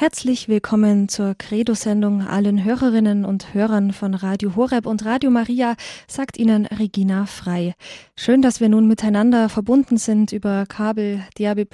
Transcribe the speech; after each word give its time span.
Herzlich 0.00 0.48
willkommen 0.48 1.10
zur 1.10 1.34
Credo-Sendung 1.34 2.26
allen 2.26 2.64
Hörerinnen 2.64 3.26
und 3.26 3.52
Hörern 3.52 3.92
von 3.92 4.14
Radio 4.14 4.56
Horeb 4.56 4.86
und 4.86 5.04
Radio 5.04 5.30
Maria, 5.30 5.76
sagt 6.08 6.38
Ihnen 6.38 6.64
Regina 6.64 7.26
Frei. 7.26 7.74
Schön, 8.16 8.40
dass 8.40 8.60
wir 8.60 8.70
nun 8.70 8.88
miteinander 8.88 9.50
verbunden 9.50 9.98
sind 9.98 10.32
über 10.32 10.64
Kabel, 10.66 11.20
DAB+, 11.36 11.66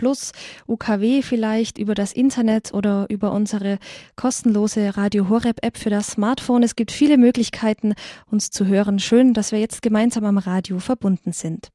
UKW 0.66 1.22
vielleicht, 1.22 1.78
über 1.78 1.94
das 1.94 2.12
Internet 2.12 2.74
oder 2.74 3.06
über 3.10 3.30
unsere 3.30 3.78
kostenlose 4.16 4.96
Radio 4.96 5.28
Horeb 5.28 5.64
App 5.64 5.78
für 5.78 5.90
das 5.90 6.08
Smartphone. 6.08 6.64
Es 6.64 6.74
gibt 6.74 6.90
viele 6.90 7.18
Möglichkeiten, 7.18 7.94
uns 8.28 8.50
zu 8.50 8.66
hören. 8.66 8.98
Schön, 8.98 9.34
dass 9.34 9.52
wir 9.52 9.60
jetzt 9.60 9.82
gemeinsam 9.82 10.24
am 10.24 10.38
Radio 10.38 10.80
verbunden 10.80 11.30
sind. 11.30 11.68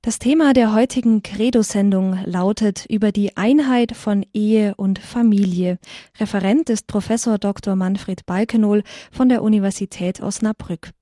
Das 0.00 0.20
Thema 0.20 0.52
der 0.52 0.72
heutigen 0.72 1.24
Credo-Sendung 1.24 2.20
lautet 2.24 2.86
über 2.88 3.10
die 3.10 3.36
Einheit 3.36 3.96
von 3.96 4.24
Ehe 4.32 4.76
und 4.76 5.00
Familie. 5.00 5.78
Referent 6.20 6.70
ist 6.70 6.86
Professor 6.86 7.36
Dr. 7.36 7.74
Manfred 7.74 8.24
Balkenohl 8.24 8.84
von 9.10 9.28
der 9.28 9.42
Universität 9.42 10.22
Osnabrück. 10.22 10.92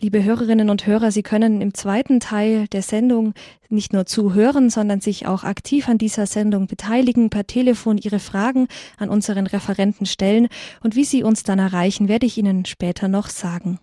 Liebe 0.00 0.24
Hörerinnen 0.24 0.70
und 0.70 0.88
Hörer, 0.88 1.12
Sie 1.12 1.22
können 1.22 1.60
im 1.60 1.72
zweiten 1.72 2.18
Teil 2.18 2.66
der 2.66 2.82
Sendung 2.82 3.32
nicht 3.68 3.92
nur 3.92 4.06
zuhören, 4.06 4.70
sondern 4.70 5.00
sich 5.00 5.28
auch 5.28 5.44
aktiv 5.44 5.88
an 5.88 5.96
dieser 5.96 6.26
Sendung 6.26 6.66
beteiligen, 6.66 7.30
per 7.30 7.46
Telefon 7.46 7.96
Ihre 7.96 8.18
Fragen 8.18 8.66
an 8.98 9.08
unseren 9.08 9.46
Referenten 9.46 10.04
stellen. 10.04 10.48
Und 10.82 10.96
wie 10.96 11.04
Sie 11.04 11.22
uns 11.22 11.44
dann 11.44 11.60
erreichen, 11.60 12.08
werde 12.08 12.26
ich 12.26 12.38
Ihnen 12.38 12.64
später 12.64 13.06
noch 13.06 13.28
sagen 13.28 13.78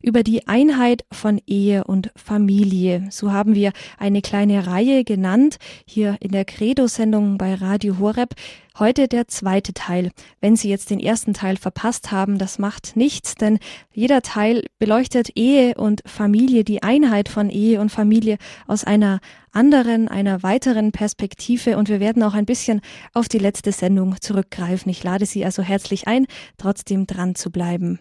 über 0.00 0.22
die 0.22 0.48
Einheit 0.48 1.04
von 1.12 1.40
Ehe 1.46 1.84
und 1.84 2.10
Familie. 2.16 3.06
So 3.10 3.32
haben 3.32 3.54
wir 3.54 3.72
eine 3.98 4.22
kleine 4.22 4.66
Reihe 4.66 5.04
genannt, 5.04 5.58
hier 5.86 6.16
in 6.20 6.32
der 6.32 6.44
Credo-Sendung 6.44 7.38
bei 7.38 7.54
Radio 7.54 7.98
Horeb. 7.98 8.34
Heute 8.78 9.06
der 9.06 9.28
zweite 9.28 9.74
Teil. 9.74 10.10
Wenn 10.40 10.56
Sie 10.56 10.70
jetzt 10.70 10.88
den 10.90 10.98
ersten 10.98 11.34
Teil 11.34 11.58
verpasst 11.58 12.10
haben, 12.10 12.38
das 12.38 12.58
macht 12.58 12.96
nichts, 12.96 13.34
denn 13.34 13.58
jeder 13.92 14.22
Teil 14.22 14.64
beleuchtet 14.78 15.36
Ehe 15.36 15.74
und 15.74 16.02
Familie, 16.06 16.64
die 16.64 16.82
Einheit 16.82 17.28
von 17.28 17.50
Ehe 17.50 17.80
und 17.80 17.90
Familie 17.90 18.38
aus 18.66 18.84
einer 18.84 19.20
anderen, 19.52 20.08
einer 20.08 20.42
weiteren 20.42 20.90
Perspektive 20.90 21.76
und 21.76 21.90
wir 21.90 22.00
werden 22.00 22.22
auch 22.22 22.34
ein 22.34 22.46
bisschen 22.46 22.80
auf 23.12 23.28
die 23.28 23.38
letzte 23.38 23.72
Sendung 23.72 24.16
zurückgreifen. 24.20 24.90
Ich 24.90 25.04
lade 25.04 25.26
Sie 25.26 25.44
also 25.44 25.62
herzlich 25.62 26.08
ein, 26.08 26.26
trotzdem 26.56 27.06
dran 27.06 27.34
zu 27.34 27.50
bleiben. 27.50 27.98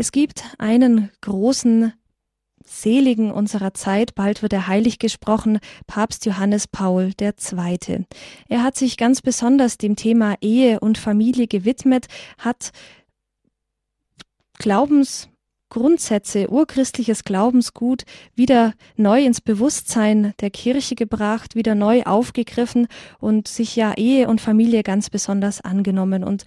Es 0.00 0.12
gibt 0.12 0.44
einen 0.58 1.10
großen 1.22 1.92
Seligen 2.64 3.32
unserer 3.32 3.74
Zeit, 3.74 4.14
bald 4.14 4.42
wird 4.42 4.52
er 4.52 4.68
heilig 4.68 5.00
gesprochen, 5.00 5.58
Papst 5.88 6.24
Johannes 6.24 6.68
Paul 6.68 7.10
II. 7.20 8.06
Er 8.48 8.62
hat 8.62 8.76
sich 8.76 8.96
ganz 8.96 9.22
besonders 9.22 9.76
dem 9.76 9.96
Thema 9.96 10.36
Ehe 10.40 10.78
und 10.78 10.98
Familie 10.98 11.48
gewidmet, 11.48 12.06
hat 12.38 12.70
Glaubensgrundsätze, 14.58 16.48
urchristliches 16.48 17.24
Glaubensgut 17.24 18.04
wieder 18.36 18.74
neu 18.94 19.24
ins 19.24 19.40
Bewusstsein 19.40 20.32
der 20.40 20.50
Kirche 20.50 20.94
gebracht, 20.94 21.56
wieder 21.56 21.74
neu 21.74 22.04
aufgegriffen 22.04 22.86
und 23.18 23.48
sich 23.48 23.74
ja 23.74 23.94
Ehe 23.94 24.28
und 24.28 24.40
Familie 24.40 24.84
ganz 24.84 25.10
besonders 25.10 25.60
angenommen. 25.60 26.22
Und 26.22 26.44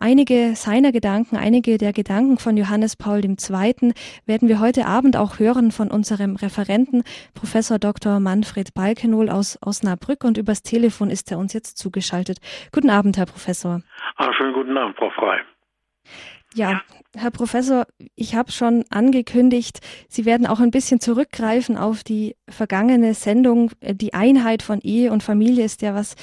Einige 0.00 0.54
seiner 0.54 0.92
Gedanken, 0.92 1.36
einige 1.36 1.76
der 1.76 1.92
Gedanken 1.92 2.38
von 2.38 2.56
Johannes 2.56 2.94
Paul 2.94 3.20
II. 3.24 3.92
werden 4.26 4.48
wir 4.48 4.60
heute 4.60 4.86
Abend 4.86 5.16
auch 5.16 5.40
hören 5.40 5.72
von 5.72 5.90
unserem 5.90 6.36
Referenten, 6.36 7.02
Professor 7.34 7.80
Dr. 7.80 8.20
Manfred 8.20 8.74
Balkenohl 8.74 9.28
aus 9.28 9.58
Osnabrück 9.60 10.22
und 10.22 10.38
übers 10.38 10.62
Telefon 10.62 11.10
ist 11.10 11.32
er 11.32 11.38
uns 11.38 11.52
jetzt 11.52 11.78
zugeschaltet. 11.78 12.38
Guten 12.72 12.90
Abend, 12.90 13.16
Herr 13.16 13.26
Professor. 13.26 13.80
Ah, 14.16 14.32
schönen 14.34 14.52
guten 14.52 14.76
Abend, 14.76 14.96
Frau 14.96 15.10
Frei. 15.10 15.40
Ja, 16.54 16.82
Herr 17.14 17.30
Professor, 17.30 17.86
ich 18.14 18.34
habe 18.34 18.52
schon 18.52 18.84
angekündigt, 18.90 19.80
Sie 20.08 20.24
werden 20.24 20.46
auch 20.46 20.60
ein 20.60 20.70
bisschen 20.70 21.00
zurückgreifen 21.00 21.76
auf 21.76 22.02
die 22.02 22.36
vergangene 22.48 23.14
Sendung. 23.14 23.70
Die 23.82 24.14
Einheit 24.14 24.62
von 24.62 24.80
Ehe 24.80 25.12
und 25.12 25.22
Familie 25.22 25.64
ist 25.64 25.82
ja 25.82 25.94
was 25.94 26.14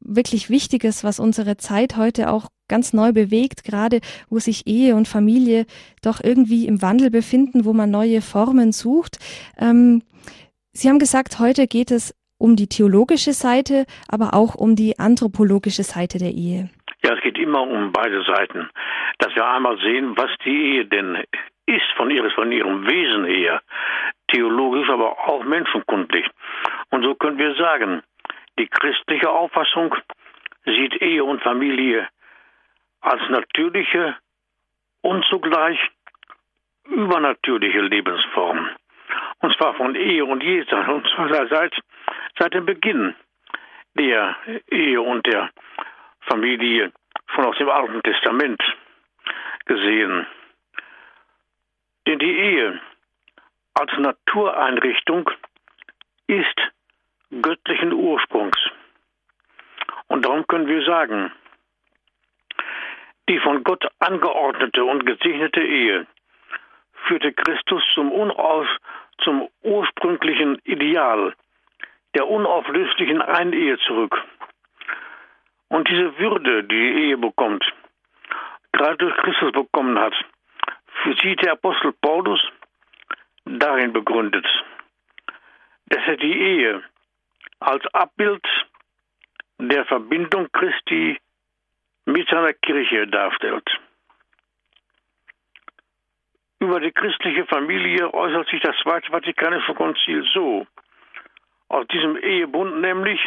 wirklich 0.00 0.50
Wichtiges, 0.50 1.04
was 1.04 1.20
unsere 1.20 1.56
Zeit 1.58 1.96
heute 1.96 2.30
auch 2.30 2.48
ganz 2.66 2.92
neu 2.92 3.12
bewegt, 3.12 3.64
gerade 3.64 4.00
wo 4.28 4.38
sich 4.38 4.66
Ehe 4.66 4.94
und 4.94 5.08
Familie 5.08 5.66
doch 6.02 6.22
irgendwie 6.22 6.66
im 6.66 6.82
Wandel 6.82 7.10
befinden, 7.10 7.64
wo 7.64 7.72
man 7.72 7.90
neue 7.90 8.20
Formen 8.20 8.72
sucht. 8.72 9.18
Ähm, 9.58 10.02
Sie 10.72 10.88
haben 10.88 10.98
gesagt, 10.98 11.38
heute 11.38 11.66
geht 11.66 11.90
es 11.90 12.14
um 12.38 12.54
die 12.54 12.68
theologische 12.68 13.32
Seite, 13.32 13.84
aber 14.06 14.34
auch 14.34 14.54
um 14.54 14.76
die 14.76 14.98
anthropologische 14.98 15.82
Seite 15.82 16.18
der 16.18 16.32
Ehe. 16.34 16.70
Ja, 17.04 17.14
es 17.14 17.20
geht 17.20 17.38
immer 17.38 17.62
um 17.62 17.92
beide 17.92 18.22
Seiten. 18.24 18.68
Dass 19.18 19.34
wir 19.34 19.46
einmal 19.46 19.78
sehen, 19.78 20.16
was 20.16 20.30
die 20.44 20.74
Ehe 20.74 20.86
denn 20.86 21.22
ist 21.66 21.90
von, 21.96 22.10
ihres, 22.10 22.32
von 22.32 22.50
ihrem 22.50 22.86
Wesen 22.86 23.24
her. 23.24 23.62
Theologisch, 24.32 24.88
aber 24.88 25.28
auch 25.28 25.44
menschenkundlich. 25.44 26.26
Und 26.90 27.02
so 27.04 27.14
können 27.14 27.38
wir 27.38 27.54
sagen, 27.54 28.02
die 28.58 28.66
christliche 28.66 29.30
Auffassung 29.30 29.94
sieht 30.64 31.00
Ehe 31.00 31.22
und 31.24 31.42
Familie 31.42 32.08
als 33.00 33.22
natürliche 33.28 34.16
und 35.02 35.24
zugleich 35.26 35.78
übernatürliche 36.84 37.80
Lebensform. 37.80 38.68
Und 39.40 39.56
zwar 39.56 39.74
von 39.74 39.94
Ehe 39.94 40.24
und 40.24 40.42
Jesus, 40.42 40.72
und 40.88 41.06
zwar 41.14 41.46
seit, 41.48 41.74
seit 42.38 42.54
dem 42.54 42.66
Beginn 42.66 43.14
der 43.96 44.36
Ehe 44.70 45.00
und 45.00 45.26
der 45.26 45.50
Familie, 46.28 46.92
schon 47.34 47.44
aus 47.44 47.56
dem 47.58 47.68
Alten 47.68 48.02
Testament 48.02 48.62
gesehen. 49.66 50.26
Denn 52.06 52.18
die 52.18 52.38
Ehe 52.38 52.80
als 53.74 53.92
Natureinrichtung 53.98 55.30
ist 56.26 56.60
göttlichen 57.42 57.92
Ursprungs. 57.92 58.58
Und 60.08 60.24
darum 60.24 60.46
können 60.46 60.66
wir 60.66 60.84
sagen, 60.84 61.32
die 63.28 63.38
von 63.40 63.62
Gott 63.62 63.86
angeordnete 63.98 64.84
und 64.84 65.04
gesegnete 65.04 65.62
Ehe 65.62 66.06
führte 67.06 67.32
Christus 67.32 67.82
zum, 67.94 68.10
Unaus, 68.10 68.66
zum 69.22 69.48
ursprünglichen 69.62 70.58
Ideal 70.64 71.34
der 72.14 72.26
unauflöslichen 72.26 73.20
Einehe 73.20 73.78
zurück. 73.86 74.16
Und 75.68 75.88
diese 75.88 76.18
Würde, 76.18 76.64
die 76.64 76.68
die 76.68 77.00
Ehe 77.08 77.18
bekommt, 77.18 77.64
gerade 78.72 78.96
durch 78.96 79.16
Christus 79.16 79.52
bekommen 79.52 79.98
hat, 79.98 80.14
sieht 81.22 81.42
der 81.42 81.52
Apostel 81.52 81.92
Paulus 81.92 82.40
darin 83.44 83.92
begründet, 83.92 84.46
dass 85.86 86.02
er 86.06 86.16
die 86.16 86.38
Ehe 86.38 86.82
als 87.60 87.84
Abbild 87.94 88.44
der 89.58 89.84
Verbindung 89.86 90.48
Christi 90.52 91.18
mit 92.04 92.28
seiner 92.28 92.52
Kirche 92.52 93.06
darstellt. 93.06 93.68
Über 96.60 96.80
die 96.80 96.92
christliche 96.92 97.44
Familie 97.46 98.12
äußert 98.12 98.48
sich 98.48 98.60
das 98.60 98.76
Zweite 98.82 99.10
Vatikanische 99.10 99.74
Konzil 99.74 100.24
so. 100.32 100.66
Aus 101.68 101.86
diesem 101.88 102.16
Ehebund 102.16 102.80
nämlich 102.80 103.20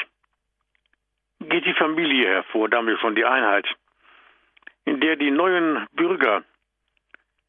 geht 1.49 1.65
die 1.65 1.73
Familie 1.73 2.27
hervor, 2.27 2.69
damit 2.69 2.99
von 2.99 3.15
die 3.15 3.25
Einheit, 3.25 3.67
in 4.85 4.99
der 4.99 5.15
die 5.15 5.31
neuen 5.31 5.87
Bürger 5.93 6.43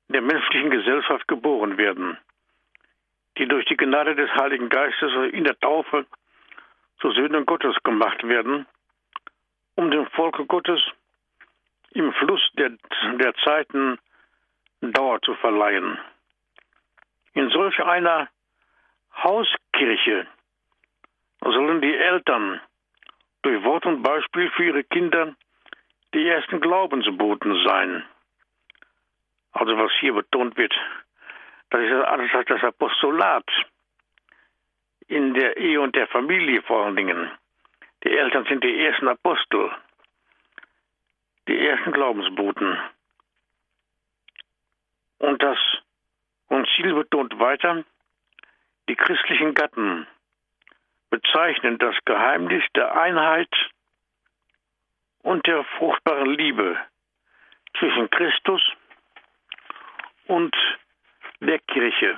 der 0.09 0.23
menschlichen 0.23 0.71
Gesellschaft 0.71 1.27
geboren 1.29 1.79
werden, 1.79 2.19
die 3.39 3.47
durch 3.47 3.65
die 3.67 3.77
Gnade 3.77 4.15
des 4.15 4.31
Heiligen 4.35 4.69
Geistes 4.69 5.13
in 5.33 5.45
der 5.45 5.59
Taufe 5.59 6.07
zu 7.01 7.11
Söhnen 7.13 7.47
Gottes 7.47 7.75
gemacht 7.83 8.23
werden, 8.27 8.67
um 9.75 9.91
dem 9.91 10.07
Volke 10.09 10.45
Gottes 10.47 10.81
im 11.93 12.13
Fluss 12.15 12.41
der, 12.55 12.71
der 13.19 13.35
Zeiten 13.45 13.99
Dauer 14.81 15.21
zu 15.23 15.35
verleihen. 15.37 15.99
In 17.35 17.49
solch 17.51 17.79
einer 17.81 18.29
Hauskirche 19.23 20.27
sollen 21.41 21.81
die 21.81 21.95
Eltern 21.95 22.61
durch 23.43 23.63
Wort 23.65 23.87
und 23.87 24.03
Beispiel 24.03 24.51
für 24.51 24.65
ihre 24.65 24.85
Kinder 24.85 25.35
die 26.15 26.29
ersten 26.29 26.61
Glaubensboten 26.61 27.65
sein. 27.67 28.05
Also 29.53 29.77
was 29.77 29.91
hier 30.01 30.15
betont 30.15 30.57
wird, 30.57 30.75
das 31.71 31.81
ist 31.83 32.51
das 32.51 32.63
Apostolat 32.65 33.47
in 35.09 35.35
der 35.35 35.57
Ehe 35.57 35.81
und 35.81 35.95
der 35.95 36.07
Familie 36.09 36.63
vor 36.63 36.85
allen 36.85 36.97
Dingen. 36.97 37.31
Die 38.05 38.11
Eltern 38.11 38.45
sind 38.47 38.65
die 38.65 38.85
ersten 38.85 39.09
Apostel 39.09 39.71
die 41.49 41.59
ersten 41.59 41.93
Glaubensboten. 41.93 42.79
Und 45.19 45.43
das 45.43 45.59
Konzil 46.49 46.95
betont 46.95 47.39
weiter, 47.39 47.85
die 48.89 48.97
christlichen 48.97 49.55
Gatten 49.55 50.07
bezeichnen 51.13 51.77
das 51.77 51.95
Geheimnis 52.07 52.65
der 52.75 52.97
Einheit 52.97 53.55
und 55.23 55.47
der 55.47 55.63
fruchtbaren 55.77 56.31
Liebe 56.33 56.79
zwischen 57.79 58.09
Christus 58.09 58.63
und 60.27 60.57
der 61.41 61.59
Kirche. 61.59 62.17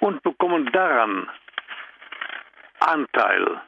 Und 0.00 0.22
bekommen 0.22 0.72
daran 0.72 1.28
Anteil. 2.78 3.60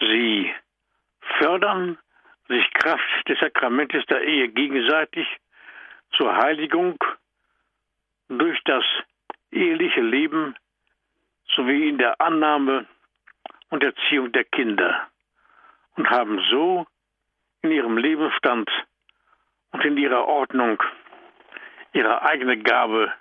Sie 0.00 0.52
fördern 1.38 1.96
sich 2.48 2.68
Kraft 2.72 3.28
des 3.28 3.38
Sakramentes 3.38 4.04
der 4.06 4.22
Ehe 4.22 4.48
gegenseitig 4.48 5.28
zur 6.16 6.36
Heiligung 6.36 6.98
durch 8.38 8.62
das 8.64 8.84
eheliche 9.50 10.00
Leben 10.00 10.54
sowie 11.56 11.88
in 11.88 11.98
der 11.98 12.20
Annahme 12.20 12.86
und 13.70 13.82
Erziehung 13.82 14.30
der 14.32 14.44
Kinder 14.44 15.08
und 15.96 16.08
haben 16.08 16.40
so 16.50 16.86
in 17.62 17.72
ihrem 17.72 17.98
Lebensstand 17.98 18.70
und 19.72 19.84
in 19.84 19.96
ihrer 19.96 20.26
Ordnung 20.26 20.80
ihre 21.92 22.22
eigene 22.22 22.56
Gabe 22.58 23.12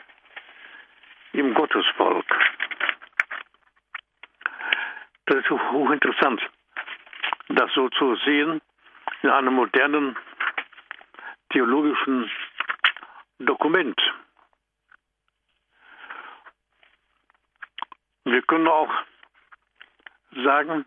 im 1.34 1.56
Gottesvolk. 1.56 2.26
Das 5.26 5.38
ist 5.38 5.50
hochinteressant, 5.50 6.42
das 7.50 7.72
so 7.74 7.90
zu 7.90 8.16
sehen 8.18 8.62
in 9.24 9.30
einem 9.30 9.54
modernen 9.54 10.16
theologischen 11.52 12.30
Dokument. 13.40 14.00
Wir 18.32 18.44
können 18.44 18.68
auch 18.68 18.92
sagen 20.44 20.86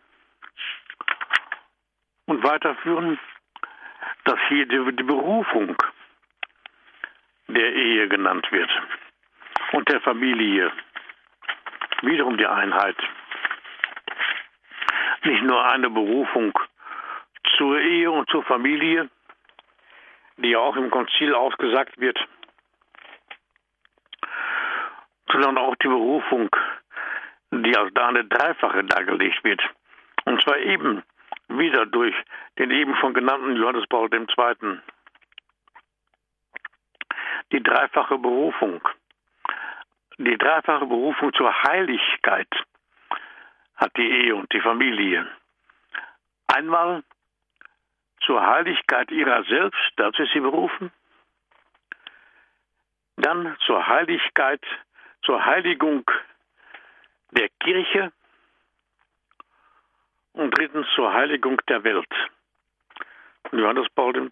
und 2.26 2.44
weiterführen, 2.44 3.18
dass 4.24 4.38
hier 4.48 4.66
die, 4.66 4.96
die 4.96 5.02
Berufung 5.02 5.76
der 7.48 7.74
Ehe 7.74 8.08
genannt 8.08 8.46
wird 8.52 8.70
und 9.72 9.88
der 9.88 10.00
Familie. 10.02 10.70
Wiederum 12.02 12.36
die 12.36 12.46
Einheit. 12.46 12.96
Nicht 15.24 15.42
nur 15.42 15.64
eine 15.64 15.90
Berufung 15.90 16.56
zur 17.56 17.80
Ehe 17.80 18.10
und 18.10 18.28
zur 18.30 18.44
Familie, 18.44 19.08
die 20.36 20.50
ja 20.50 20.58
auch 20.58 20.76
im 20.76 20.90
Konzil 20.90 21.34
ausgesagt 21.34 21.98
wird, 21.98 22.18
sondern 25.32 25.58
auch 25.58 25.74
die 25.76 25.88
Berufung 25.88 26.48
die 27.52 27.76
als 27.76 27.92
da 27.94 28.08
eine 28.08 28.24
Dreifache 28.24 28.82
dargelegt 28.84 29.44
wird. 29.44 29.62
Und 30.24 30.42
zwar 30.42 30.56
eben 30.58 31.02
wieder 31.48 31.84
durch 31.86 32.14
den 32.58 32.70
eben 32.70 32.96
schon 32.96 33.12
genannten 33.12 33.56
Johannes 33.56 33.86
Paul 33.88 34.08
II. 34.12 34.78
Die 37.52 37.62
dreifache 37.62 38.18
Berufung. 38.18 38.80
Die 40.16 40.38
dreifache 40.38 40.86
Berufung 40.86 41.32
zur 41.34 41.52
Heiligkeit 41.64 42.48
hat 43.76 43.96
die 43.96 44.10
Ehe 44.10 44.34
und 44.34 44.50
die 44.52 44.60
Familie. 44.60 45.26
Einmal 46.46 47.02
zur 48.20 48.46
Heiligkeit 48.46 49.10
ihrer 49.10 49.44
selbst, 49.44 49.92
dazu 49.96 50.22
ist 50.22 50.32
sie 50.32 50.40
berufen. 50.40 50.90
Dann 53.16 53.56
zur 53.66 53.86
Heiligkeit, 53.86 54.62
zur 55.22 55.44
Heiligung 55.44 56.04
der 57.32 57.48
Kirche 57.60 58.12
und 60.32 60.56
drittens 60.56 60.86
zur 60.94 61.12
Heiligung 61.12 61.60
der 61.68 61.84
Welt. 61.84 62.08
Johannes 63.50 63.88
Paul 63.94 64.16
II. 64.16 64.30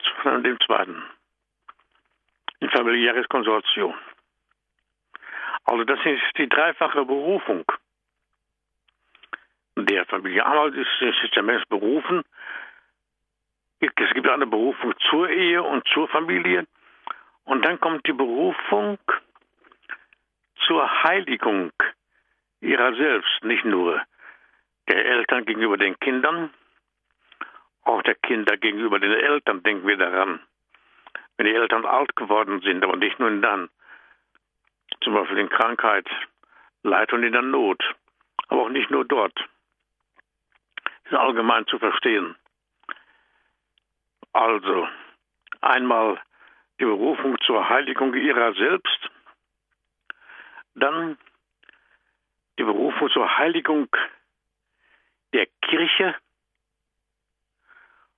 in 2.61 2.71
familiäres 2.71 3.29
Konsortium. 3.29 3.95
Also 5.65 5.85
das 5.85 5.99
ist 6.05 6.23
die 6.39 6.49
dreifache 6.49 7.05
Berufung 7.05 7.65
der 9.77 10.05
Familie. 10.07 10.45
Einmal 10.45 10.75
ist, 10.75 11.01
ist 11.01 11.37
der 11.37 11.43
Mensch 11.43 11.65
berufen. 11.69 12.23
Es 13.81 14.15
gibt 14.15 14.29
eine 14.29 14.47
Berufung 14.47 14.95
zur 15.09 15.29
Ehe 15.29 15.63
und 15.63 15.87
zur 15.89 16.09
Familie. 16.09 16.67
Und 17.45 17.65
dann 17.65 17.81
kommt 17.81 18.07
die 18.07 18.13
Berufung 18.13 18.99
zur 20.67 21.03
Heiligung 21.05 21.73
ihrer 22.61 22.95
selbst, 22.95 23.45
nicht 23.45 23.65
nur 23.65 24.03
der 24.89 25.05
Eltern 25.05 25.45
gegenüber 25.45 25.77
den 25.77 25.99
Kindern, 26.01 26.53
auch 27.83 28.03
der 28.03 28.15
Kinder 28.17 28.57
gegenüber 28.57 28.99
den 28.99 29.13
Eltern, 29.13 29.63
denken 29.63 29.87
wir 29.87 29.97
daran. 29.97 30.41
Wenn 31.37 31.47
die 31.47 31.55
Eltern 31.55 31.87
alt 31.87 32.15
geworden 32.17 32.61
sind, 32.61 32.85
aber 32.85 32.97
nicht 32.97 33.19
nur 33.19 33.31
dann, 33.41 33.71
zum 35.03 35.15
Beispiel 35.15 35.39
in 35.39 35.49
Krankheit, 35.49 36.07
Leid 36.83 37.13
und 37.13 37.23
in 37.23 37.33
der 37.33 37.43
Not, 37.43 37.83
aber 38.49 38.63
auch 38.63 38.69
nicht 38.69 38.91
nur 38.91 39.05
dort. 39.05 39.39
Ist 41.05 41.15
allgemein 41.15 41.67
zu 41.67 41.79
verstehen. 41.79 42.37
Also, 44.33 44.89
einmal 45.61 46.21
die 46.79 46.85
Berufung 46.85 47.39
zur 47.41 47.69
Heiligung 47.69 48.15
ihrer 48.15 48.55
selbst, 48.55 49.11
dann 50.75 51.19
die 52.61 52.65
Berufung 52.65 53.09
zur 53.09 53.39
Heiligung 53.39 53.89
der 55.33 55.47
Kirche 55.63 56.15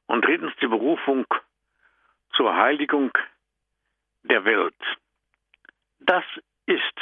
und 0.06 0.24
drittens 0.24 0.52
die 0.60 0.66
Berufung 0.66 1.24
zur 2.32 2.52
Heiligung 2.52 3.12
der 4.24 4.44
Welt. 4.44 4.74
Das 6.00 6.24
ist 6.66 6.96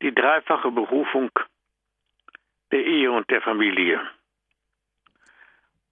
die 0.00 0.14
dreifache 0.14 0.70
Berufung 0.70 1.32
der 2.70 2.86
Ehe 2.86 3.10
und 3.10 3.28
der 3.30 3.42
Familie. 3.42 4.00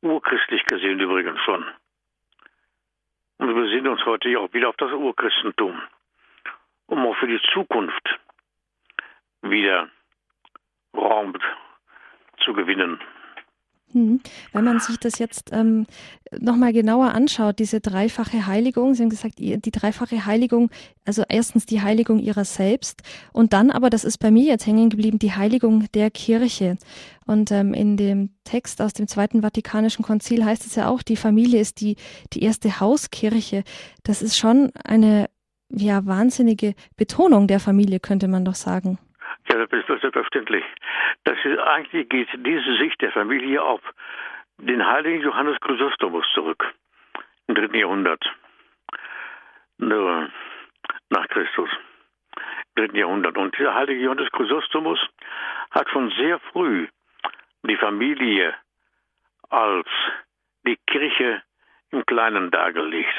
Urchristlich 0.00 0.64
gesehen 0.66 1.00
übrigens 1.00 1.40
schon. 1.40 1.66
Und 3.38 3.48
wir 3.48 3.62
besinnen 3.64 3.88
uns 3.88 4.04
heute 4.04 4.38
auch 4.38 4.52
wieder 4.52 4.68
auf 4.68 4.76
das 4.76 4.92
Urchristentum, 4.92 5.82
um 6.86 7.04
auch 7.04 7.16
für 7.16 7.26
die 7.26 7.42
Zukunft 7.52 8.20
wieder 9.42 9.90
Raum 10.98 11.34
zu 12.44 12.52
gewinnen. 12.52 12.98
Hm. 13.92 14.20
Wenn 14.52 14.64
man 14.64 14.80
sich 14.80 14.98
das 14.98 15.18
jetzt 15.18 15.52
ähm, 15.52 15.86
nochmal 16.36 16.72
genauer 16.72 17.14
anschaut, 17.14 17.60
diese 17.60 17.80
dreifache 17.80 18.46
Heiligung, 18.46 18.94
Sie 18.94 19.02
haben 19.02 19.10
gesagt, 19.10 19.38
die 19.38 19.70
dreifache 19.70 20.26
Heiligung, 20.26 20.70
also 21.04 21.22
erstens 21.28 21.66
die 21.66 21.82
Heiligung 21.82 22.18
ihrer 22.18 22.44
selbst 22.44 23.02
und 23.32 23.52
dann 23.52 23.70
aber, 23.70 23.88
das 23.88 24.04
ist 24.04 24.18
bei 24.18 24.32
mir 24.32 24.44
jetzt 24.44 24.66
hängen 24.66 24.90
geblieben, 24.90 25.20
die 25.20 25.32
Heiligung 25.32 25.86
der 25.94 26.10
Kirche. 26.10 26.78
Und 27.26 27.52
ähm, 27.52 27.74
in 27.74 27.96
dem 27.96 28.30
Text 28.42 28.82
aus 28.82 28.92
dem 28.92 29.06
Zweiten 29.06 29.42
Vatikanischen 29.42 30.04
Konzil 30.04 30.44
heißt 30.44 30.66
es 30.66 30.74
ja 30.74 30.88
auch, 30.88 31.02
die 31.02 31.16
Familie 31.16 31.60
ist 31.60 31.80
die, 31.80 31.96
die 32.32 32.42
erste 32.42 32.80
Hauskirche. 32.80 33.62
Das 34.02 34.20
ist 34.20 34.36
schon 34.36 34.72
eine 34.84 35.30
ja, 35.70 36.04
wahnsinnige 36.06 36.74
Betonung 36.96 37.46
der 37.46 37.60
Familie, 37.60 38.00
könnte 38.00 38.28
man 38.28 38.44
doch 38.44 38.54
sagen. 38.56 38.98
Ja, 39.48 39.64
das 39.64 39.72
ist 39.72 39.86
selbstverständlich. 39.86 40.64
Das 41.24 41.36
ist, 41.44 41.58
eigentlich 41.58 42.08
geht 42.08 42.28
diese 42.34 42.76
Sicht 42.78 43.00
der 43.00 43.12
Familie 43.12 43.62
auf 43.62 43.80
den 44.58 44.84
heiligen 44.84 45.22
Johannes 45.22 45.60
Chrysostomus 45.60 46.24
zurück, 46.34 46.74
im 47.46 47.54
dritten 47.54 47.76
Jahrhundert. 47.76 48.24
Nach 49.78 51.28
Christus, 51.28 51.70
im 52.34 52.82
dritten 52.82 52.96
Jahrhundert. 52.96 53.36
Und 53.36 53.56
dieser 53.56 53.74
heilige 53.74 54.00
Johannes 54.00 54.30
Chrysostomus 54.32 54.98
hat 55.70 55.88
schon 55.90 56.10
sehr 56.12 56.40
früh 56.52 56.88
die 57.62 57.76
Familie 57.76 58.54
als 59.50 59.88
die 60.66 60.78
Kirche 60.86 61.42
im 61.90 62.04
Kleinen 62.06 62.50
dargelegt. 62.50 63.14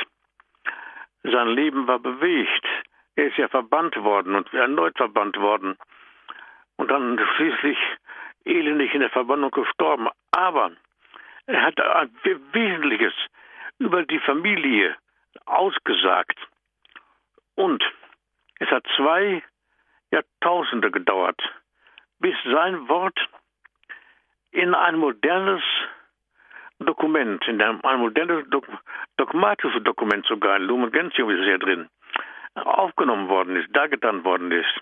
Sein 1.23 1.49
Leben 1.49 1.87
war 1.87 1.99
bewegt. 1.99 2.65
Er 3.15 3.27
ist 3.27 3.37
ja 3.37 3.47
verbannt 3.47 3.95
worden 3.97 4.35
und 4.35 4.53
erneut 4.53 4.97
verbannt 4.97 5.37
worden 5.37 5.77
und 6.77 6.89
dann 6.89 7.19
schließlich 7.35 7.77
elendig 8.45 8.93
in 8.93 9.01
der 9.01 9.09
Verbannung 9.09 9.51
gestorben. 9.51 10.07
Aber 10.31 10.71
er 11.47 11.61
hat 11.61 11.79
ein 11.79 12.11
Wesentliches 12.53 13.13
über 13.79 14.03
die 14.03 14.19
Familie 14.19 14.95
ausgesagt. 15.45 16.37
Und 17.55 17.83
es 18.59 18.69
hat 18.69 18.85
zwei 18.95 19.43
Jahrtausende 20.11 20.91
gedauert, 20.91 21.41
bis 22.19 22.35
sein 22.45 22.87
Wort 22.87 23.19
in 24.51 24.73
ein 24.73 24.97
modernes 24.97 25.63
Dokument, 26.79 27.45
in 27.47 27.61
ein, 27.61 27.99
modernes 27.99 28.45
dogmatisches 29.17 29.83
Dokument 29.83 30.25
sogar, 30.27 30.57
in 30.57 30.63
Lumen 30.63 30.91
Gentium 30.91 31.29
ist 31.31 31.39
es 31.39 31.47
ja 31.47 31.57
drin, 31.57 31.89
aufgenommen 32.55 33.29
worden 33.29 33.55
ist, 33.55 33.75
dargetan 33.75 34.23
worden 34.23 34.51
ist 34.51 34.81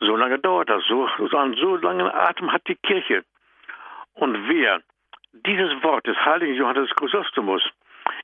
So 0.00 0.16
lange 0.16 0.38
dauert 0.38 0.68
das. 0.68 0.84
So, 0.88 1.08
so 1.30 1.36
einen 1.36 1.54
so 1.54 1.76
langen 1.76 2.08
Atem 2.08 2.52
hat 2.52 2.66
die 2.68 2.76
Kirche. 2.76 3.24
Und 4.14 4.48
wer 4.48 4.82
dieses 5.32 5.82
Wort 5.82 6.06
des 6.06 6.16
heiligen 6.16 6.54
Johannes 6.54 6.90
Chrysostomus 6.96 7.62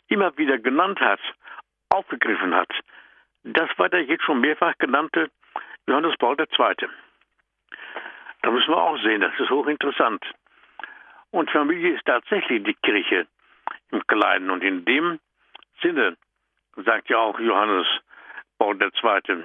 immer 0.09 0.37
wieder 0.37 0.59
genannt 0.59 1.01
hat, 1.01 1.21
aufgegriffen 1.89 2.55
hat, 2.55 2.71
das 3.43 3.69
war 3.79 3.89
der 3.89 4.03
jetzt 4.05 4.25
schon 4.25 4.41
mehrfach 4.41 4.75
genannte 4.79 5.31
Johannes 5.87 6.17
Paul 6.19 6.37
II. 6.39 6.89
Da 8.43 8.51
müssen 8.51 8.69
wir 8.69 8.83
auch 8.83 8.99
sehen, 9.03 9.21
das 9.21 9.33
ist 9.39 9.51
hochinteressant. 9.51 10.25
Und 11.31 11.51
Familie 11.51 11.95
ist 11.95 12.05
tatsächlich 12.05 12.63
die 12.65 12.75
Kirche 12.75 13.27
im 13.91 14.07
Kleinen. 14.07 14.51
Und 14.51 14.63
in 14.63 14.85
dem 14.85 15.21
Sinne 15.83 16.17
sagt 16.77 17.09
ja 17.09 17.19
auch 17.19 17.39
Johannes 17.39 17.87
Paul 18.59 18.81
II., 18.81 19.45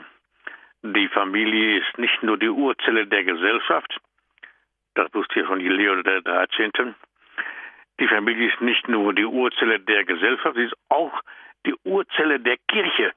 die 0.93 1.07
Familie 1.09 1.79
ist 1.79 1.97
nicht 1.97 2.21
nur 2.23 2.37
die 2.37 2.49
Urzelle 2.49 3.07
der 3.07 3.23
Gesellschaft, 3.23 3.99
das 4.95 5.13
wusste 5.13 5.41
ja 5.41 5.45
schon 5.45 5.59
Leo 5.59 6.01
der 6.01 6.21
13. 6.21 6.95
Die 7.99 8.07
Familie 8.07 8.51
ist 8.51 8.61
nicht 8.61 8.87
nur 8.87 9.13
die 9.13 9.25
Urzelle 9.25 9.79
der 9.79 10.03
Gesellschaft, 10.05 10.55
sie 10.55 10.63
ist 10.63 10.77
auch 10.89 11.21
die 11.65 11.75
Urzelle 11.83 12.39
der 12.39 12.57
Kirche, 12.67 13.13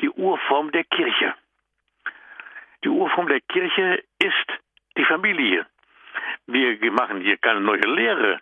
die 0.00 0.10
Urform 0.10 0.70
der 0.72 0.84
Kirche. 0.84 1.34
Die 2.84 2.88
Urform 2.88 3.28
der 3.28 3.40
Kirche 3.40 4.02
ist 4.18 4.46
die 4.96 5.04
Familie. 5.04 5.66
Wir 6.46 6.92
machen 6.92 7.20
hier 7.20 7.36
keine 7.38 7.60
neue 7.60 7.86
Lehre. 7.86 8.40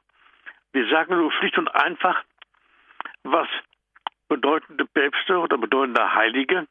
Wir 0.73 0.89
sagen 0.89 1.17
nur 1.17 1.33
schlicht 1.33 1.59
und 1.59 1.69
einfach, 1.75 2.23
was 3.23 3.49
bedeutende 4.29 4.87
Päpste 4.87 5.39
oder 5.39 5.59
bedeutende 5.59 6.15
Heilige 6.15 6.67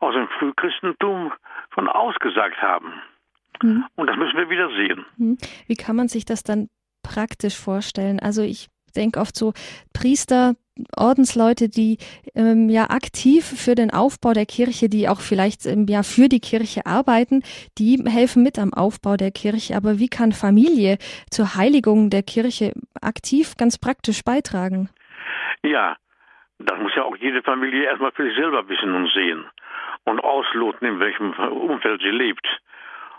aus 0.00 0.14
dem 0.14 0.28
Frühchristentum 0.38 1.32
schon 1.74 1.88
ausgesagt 1.88 2.60
haben. 2.62 2.92
Mhm. 3.62 3.84
Und 3.96 4.06
das 4.06 4.16
müssen 4.16 4.36
wir 4.36 4.50
wieder 4.50 4.68
sehen. 4.70 5.04
Mhm. 5.16 5.38
Wie 5.66 5.76
kann 5.76 5.96
man 5.96 6.08
sich 6.08 6.24
das 6.24 6.42
dann 6.42 6.68
praktisch 7.02 7.56
vorstellen? 7.56 8.20
Also 8.20 8.42
ich 8.42 8.68
denke 8.96 9.20
oft 9.20 9.36
so 9.36 9.52
Priester, 9.92 10.54
Ordensleute, 10.96 11.68
die 11.68 11.98
ähm, 12.34 12.68
ja 12.68 12.90
aktiv 12.90 13.44
für 13.44 13.74
den 13.74 13.90
Aufbau 13.90 14.32
der 14.32 14.46
Kirche, 14.46 14.88
die 14.88 15.08
auch 15.08 15.20
vielleicht 15.20 15.66
ähm, 15.66 15.86
ja 15.88 16.02
für 16.02 16.28
die 16.28 16.40
Kirche 16.40 16.86
arbeiten, 16.86 17.42
die 17.78 18.02
helfen 18.06 18.42
mit 18.42 18.58
am 18.58 18.72
Aufbau 18.72 19.16
der 19.16 19.32
Kirche. 19.32 19.76
Aber 19.76 19.98
wie 19.98 20.08
kann 20.08 20.32
Familie 20.32 20.98
zur 21.30 21.56
Heiligung 21.56 22.10
der 22.10 22.22
Kirche 22.22 22.74
aktiv, 23.00 23.56
ganz 23.56 23.78
praktisch 23.78 24.22
beitragen? 24.22 24.88
Ja, 25.64 25.96
das 26.58 26.78
muss 26.78 26.94
ja 26.94 27.04
auch 27.04 27.16
jede 27.16 27.42
Familie 27.42 27.84
erstmal 27.84 28.12
für 28.12 28.24
sich 28.24 28.36
selber 28.36 28.68
wissen 28.68 28.94
und 28.94 29.10
sehen 29.12 29.48
und 30.04 30.20
ausloten, 30.20 30.86
in 30.86 31.00
welchem 31.00 31.32
Umfeld 31.32 32.00
sie 32.02 32.10
lebt 32.10 32.46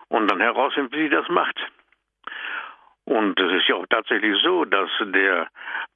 und 0.09 0.29
dann 0.29 0.39
herausfinden, 0.39 0.91
wie 0.91 1.03
sie 1.03 1.09
das 1.09 1.27
macht. 1.29 1.57
Und 3.05 3.39
es 3.39 3.51
ist 3.53 3.67
ja 3.67 3.75
auch 3.75 3.87
tatsächlich 3.89 4.39
so, 4.43 4.65
dass 4.65 4.89
der 5.01 5.47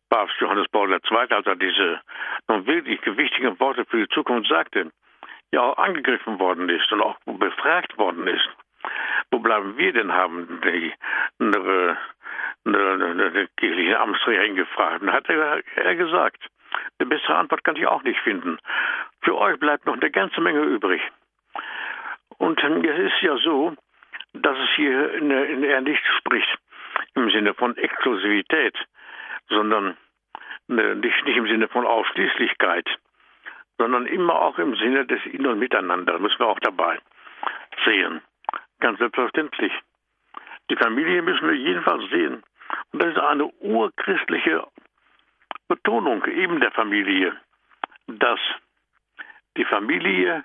Papst 0.10 0.40
Johannes 0.40 0.68
Paul 0.72 0.92
II., 0.92 1.18
als 1.30 1.46
er 1.46 1.56
diese 1.56 2.02
nun 2.48 2.66
wirklich 2.66 3.02
gewichtigen 3.02 3.60
Worte 3.60 3.86
für 3.86 3.98
die 3.98 4.14
Zukunft 4.14 4.50
sagte, 4.50 4.92
ja 5.52 5.62
auch 5.62 5.78
angegriffen 5.78 6.40
worden 6.40 6.70
ist 6.70 6.92
und 6.92 7.02
auch 7.02 7.18
befragt 7.26 7.98
worden 7.98 8.28
ist. 8.28 8.50
Wo 9.32 9.40
bleiben 9.40 9.78
wir 9.78 9.94
denn, 9.94 10.12
haben 10.12 10.62
die 10.64 10.94
eine, 11.40 11.98
eine, 12.66 13.06
eine 13.06 13.48
kirchliche 13.58 14.00
Amtsträgerin 14.00 14.56
gefragt. 14.56 15.02
Und 15.02 15.12
hat 15.12 15.30
er, 15.30 15.62
er 15.76 15.96
gesagt, 15.96 16.44
eine 17.00 17.10
bessere 17.10 17.36
Antwort 17.36 17.64
kann 17.64 17.76
ich 17.76 17.88
auch 17.88 18.04
nicht 18.04 18.20
finden. 18.22 18.58
Für 19.22 19.38
euch 19.38 19.60
bleibt 19.60 19.86
noch 19.86 19.94
eine 19.96 20.12
ganze 20.12 20.42
Menge 20.42 20.62
übrig. 20.62 21.02
Und 22.38 22.62
es 22.62 23.00
ist 23.00 23.22
ja 23.22 23.38
so, 23.38 23.74
dass 24.34 24.58
es 24.58 24.70
hier 24.76 25.14
er 25.14 25.82
nicht 25.82 26.04
spricht 26.18 26.58
im 27.16 27.30
Sinne 27.30 27.54
von 27.54 27.78
Exklusivität, 27.78 28.76
sondern 29.50 29.98
ne, 30.68 30.96
nicht, 30.96 31.26
nicht 31.26 31.38
im 31.38 31.48
Sinne 31.48 31.68
von 31.68 31.86
Ausschließlichkeit, 31.86 32.88
sondern 33.78 34.08
immer 34.08 34.36
auch 34.36 34.58
im 34.58 34.76
Sinne 34.76 35.06
des 35.06 35.24
In- 35.26 35.48
und 35.48 35.60
Miteinander. 35.60 36.20
Müssen 36.20 36.40
wir 36.40 36.48
auch 36.48 36.60
dabei 36.60 37.00
sehen. 37.86 38.22
Ganz 38.80 39.00
selbstverständlich. 39.00 39.72
Die 40.70 40.76
Familie 40.76 41.22
müssen 41.22 41.48
wir 41.48 41.56
jedenfalls 41.56 42.10
sehen. 42.10 42.44
Und 42.92 43.04
das 43.04 43.12
ist 43.12 43.20
eine 43.20 43.46
urchristliche 43.60 44.66
Betonung 45.68 46.26
eben 46.26 46.60
der 46.60 46.72
Familie, 46.72 47.36
dass 48.08 48.40
die 49.58 49.66
Familie 49.66 50.44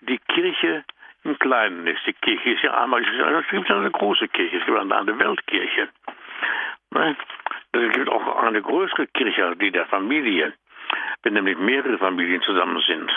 die 0.00 0.18
Kirche 0.18 0.84
im 1.24 1.38
Kleinen 1.38 1.86
ist. 1.86 2.06
Die 2.06 2.12
Kirche 2.12 2.50
ist 2.50 2.62
ja 2.62 2.82
einmal, 2.82 3.02
es 3.02 3.48
gibt 3.48 3.70
eine 3.70 3.90
große 3.90 4.28
Kirche, 4.28 4.58
es 4.58 4.66
gibt 4.66 4.78
eine 4.78 5.18
Weltkirche. 5.18 5.88
Ne? 6.90 7.16
Es 7.72 7.92
gibt 7.92 8.08
auch 8.08 8.42
eine 8.42 8.62
größere 8.62 9.06
Kirche, 9.08 9.56
die 9.56 9.70
der 9.70 9.86
Familie, 9.86 10.52
wenn 11.22 11.32
nämlich 11.32 11.58
mehrere 11.58 11.98
Familien 11.98 12.42
zusammen 12.42 12.80
sind 12.86 13.10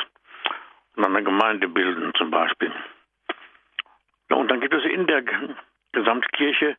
und 0.95 1.05
eine 1.05 1.23
Gemeinde 1.23 1.67
bilden 1.67 2.13
zum 2.15 2.31
Beispiel. 2.31 2.71
Und 4.29 4.49
dann 4.49 4.61
gibt 4.61 4.73
es 4.73 4.83
in 4.85 5.07
der 5.07 5.23
Gesamtkirche 5.91 6.77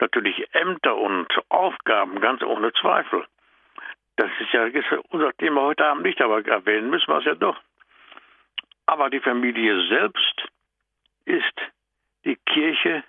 natürlich 0.00 0.52
Ämter 0.54 0.96
und 0.96 1.28
Aufgaben, 1.48 2.20
ganz 2.20 2.42
ohne 2.42 2.72
Zweifel. 2.74 3.24
Das 4.16 4.30
ist 4.40 4.52
ja 4.52 4.68
unser 5.10 5.32
Thema 5.36 5.62
heute 5.62 5.84
Abend 5.86 6.04
nicht, 6.04 6.20
aber 6.20 6.46
erwähnen 6.46 6.90
müssen 6.90 7.08
wir 7.08 7.18
es 7.18 7.24
ja 7.24 7.34
doch. 7.34 7.58
Aber 8.86 9.10
die 9.10 9.20
Familie 9.20 9.86
selbst 9.88 10.48
ist 11.24 11.60
die 12.24 12.36
Kirche 12.36 13.04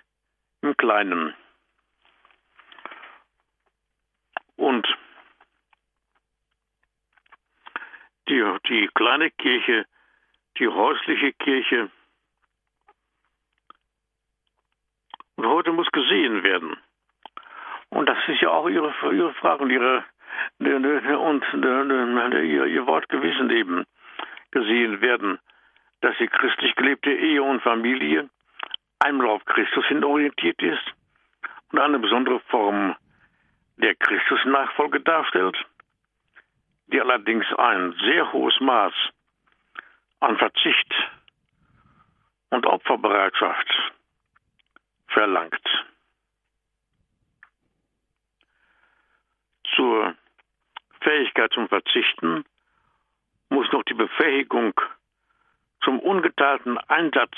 im 0.62 0.76
Kleinen. 0.76 1.34
Und 4.56 4.86
die, 8.28 8.42
die 8.68 8.88
kleine 8.94 9.30
Kirche, 9.30 9.84
die 10.58 10.68
häusliche 10.68 11.32
Kirche, 11.34 11.90
und 15.36 15.46
heute 15.46 15.72
muss 15.72 15.90
gesehen 15.90 16.42
werden. 16.42 16.76
Und 17.90 18.06
das 18.08 18.18
ist 18.28 18.40
ja 18.40 18.50
auch 18.50 18.68
Ihre, 18.68 18.94
ihre 19.12 19.34
Frage 19.34 19.64
und 19.64 19.70
Ihre 19.70 20.04
und 20.58 21.44
ihr, 21.52 22.86
Wort 22.86 23.08
Gewissen 23.08 23.50
eben 23.50 23.84
gesehen 24.50 25.00
werden 25.00 25.38
dass 26.04 26.18
die 26.18 26.28
christlich 26.28 26.76
gelebte 26.76 27.10
Ehe 27.10 27.42
und 27.42 27.62
Familie 27.62 28.28
einmal 28.98 29.28
auf 29.28 29.42
Christus 29.46 29.86
hin 29.86 30.04
orientiert 30.04 30.60
ist 30.62 30.84
und 31.72 31.78
eine 31.78 31.98
besondere 31.98 32.40
Form 32.50 32.94
der 33.78 33.94
Christusnachfolge 33.94 35.00
darstellt, 35.00 35.56
die 36.88 37.00
allerdings 37.00 37.46
ein 37.56 37.94
sehr 38.04 38.30
hohes 38.34 38.54
Maß 38.60 38.92
an 40.20 40.36
Verzicht 40.36 40.94
und 42.50 42.66
Opferbereitschaft 42.66 43.92
verlangt. 45.06 45.86
Zur 49.74 50.14
Fähigkeit 51.04 51.52
zum 51.52 51.68
Verzichten 51.68 52.44
muss 53.50 53.70
noch 53.72 53.84
die 53.84 53.94
Befähigung 53.94 54.72
zum 55.82 56.00
ungeteilten 56.00 56.78
Einsatz 56.78 57.36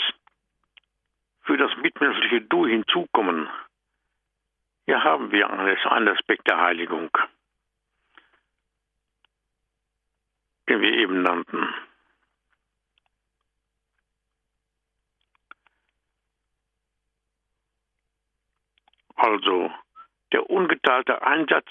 für 1.42 1.56
das 1.56 1.76
mitmenschliche 1.78 2.42
Du 2.42 2.66
hinzukommen. 2.66 3.48
Hier 4.86 5.02
haben 5.02 5.32
wir 5.32 5.50
einen 5.50 6.08
Aspekt 6.08 6.48
der 6.48 6.58
Heiligung, 6.58 7.10
den 10.68 10.80
wir 10.80 10.92
eben 10.92 11.22
nannten. 11.22 11.74
Also 19.16 19.72
der 20.32 20.48
ungeteilte 20.48 21.22
Einsatz 21.22 21.68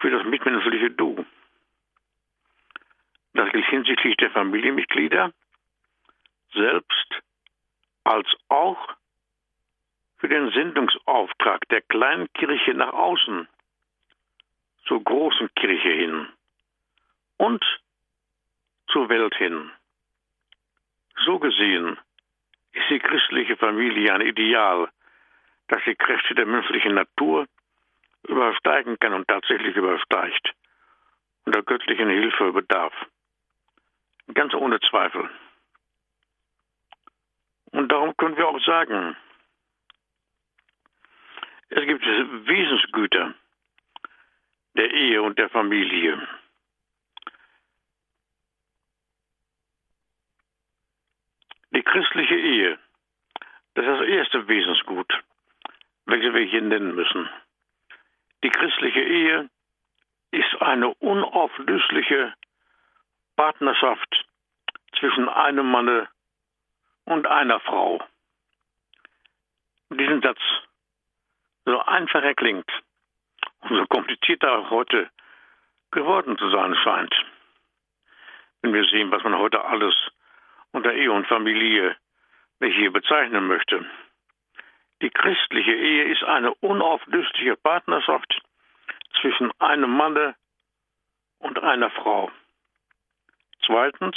für 0.00 0.10
das 0.10 0.24
mitmenschliche 0.24 0.90
Du. 0.90 1.24
Das 3.34 3.50
gilt 3.52 3.66
hinsichtlich 3.66 4.16
der 4.16 4.30
Familienmitglieder 4.30 5.32
selbst 6.52 7.22
als 8.04 8.26
auch 8.48 8.96
für 10.18 10.28
den 10.28 10.50
Sendungsauftrag 10.50 11.68
der 11.68 11.82
kleinen 11.82 12.32
Kirche 12.32 12.74
nach 12.74 12.92
außen 12.92 13.48
zur 14.86 15.04
großen 15.04 15.54
Kirche 15.54 15.90
hin 15.90 16.28
und 17.36 17.64
zur 18.88 19.08
Welt 19.08 19.34
hin. 19.36 19.70
So 21.24 21.38
gesehen 21.38 21.98
ist 22.72 22.90
die 22.90 22.98
christliche 22.98 23.56
Familie 23.56 24.12
ein 24.12 24.22
Ideal, 24.22 24.90
das 25.68 25.82
die 25.86 25.94
Kräfte 25.94 26.34
der 26.34 26.46
menschlichen 26.46 26.94
Natur 26.94 27.46
übersteigen 28.28 28.98
kann 28.98 29.14
und 29.14 29.28
tatsächlich 29.28 29.76
übersteigt 29.76 30.52
und 31.44 31.54
der 31.54 31.62
göttlichen 31.62 32.08
Hilfe 32.08 32.52
bedarf. 32.52 32.94
Ganz 34.34 34.54
ohne 34.54 34.78
Zweifel. 34.80 35.28
Und 37.72 37.90
darum 37.90 38.16
können 38.16 38.36
wir 38.36 38.48
auch 38.48 38.60
sagen, 38.64 39.16
es 41.68 41.86
gibt 41.86 42.04
Wesensgüter 42.04 43.34
der 44.74 44.90
Ehe 44.90 45.22
und 45.22 45.38
der 45.38 45.48
Familie. 45.50 46.28
Die 51.72 51.82
christliche 51.82 52.34
Ehe, 52.34 52.78
das 53.74 53.84
ist 53.86 54.00
das 54.00 54.08
erste 54.08 54.48
Wesensgut, 54.48 55.12
welches 56.06 56.34
wir 56.34 56.42
hier 56.42 56.62
nennen 56.62 56.94
müssen. 56.94 57.28
Die 58.42 58.50
christliche 58.50 59.00
Ehe 59.00 59.50
ist 60.30 60.62
eine 60.62 60.94
unauflösliche 60.94 62.34
Partnerschaft 63.36 64.26
zwischen 64.98 65.28
einem 65.28 65.70
Manne 65.70 66.08
und 67.04 67.26
einer 67.26 67.60
Frau. 67.60 68.00
Diesen 69.90 70.22
Satz, 70.22 70.40
so 71.64 71.80
einfach 71.80 72.22
er 72.22 72.34
klingt 72.34 72.70
und 73.60 73.76
so 73.76 73.86
kompliziert 73.86 74.42
er 74.42 74.70
heute 74.70 75.10
geworden 75.90 76.38
zu 76.38 76.48
sein 76.50 76.74
scheint, 76.76 77.14
wenn 78.62 78.72
wir 78.72 78.84
sehen, 78.84 79.10
was 79.10 79.22
man 79.24 79.36
heute 79.36 79.64
alles 79.64 79.94
unter 80.72 80.92
Ehe 80.92 81.10
und 81.10 81.26
Familie 81.26 81.96
hier 82.60 82.92
bezeichnen 82.92 83.46
möchte. 83.46 83.84
Die 85.02 85.10
christliche 85.10 85.72
Ehe 85.72 86.04
ist 86.12 86.22
eine 86.24 86.54
unauflösliche 86.56 87.56
Partnerschaft 87.56 88.42
zwischen 89.20 89.50
einem 89.60 89.96
Manne 89.96 90.34
und 91.38 91.58
einer 91.58 91.90
Frau. 91.90 92.30
Zweitens, 93.64 94.16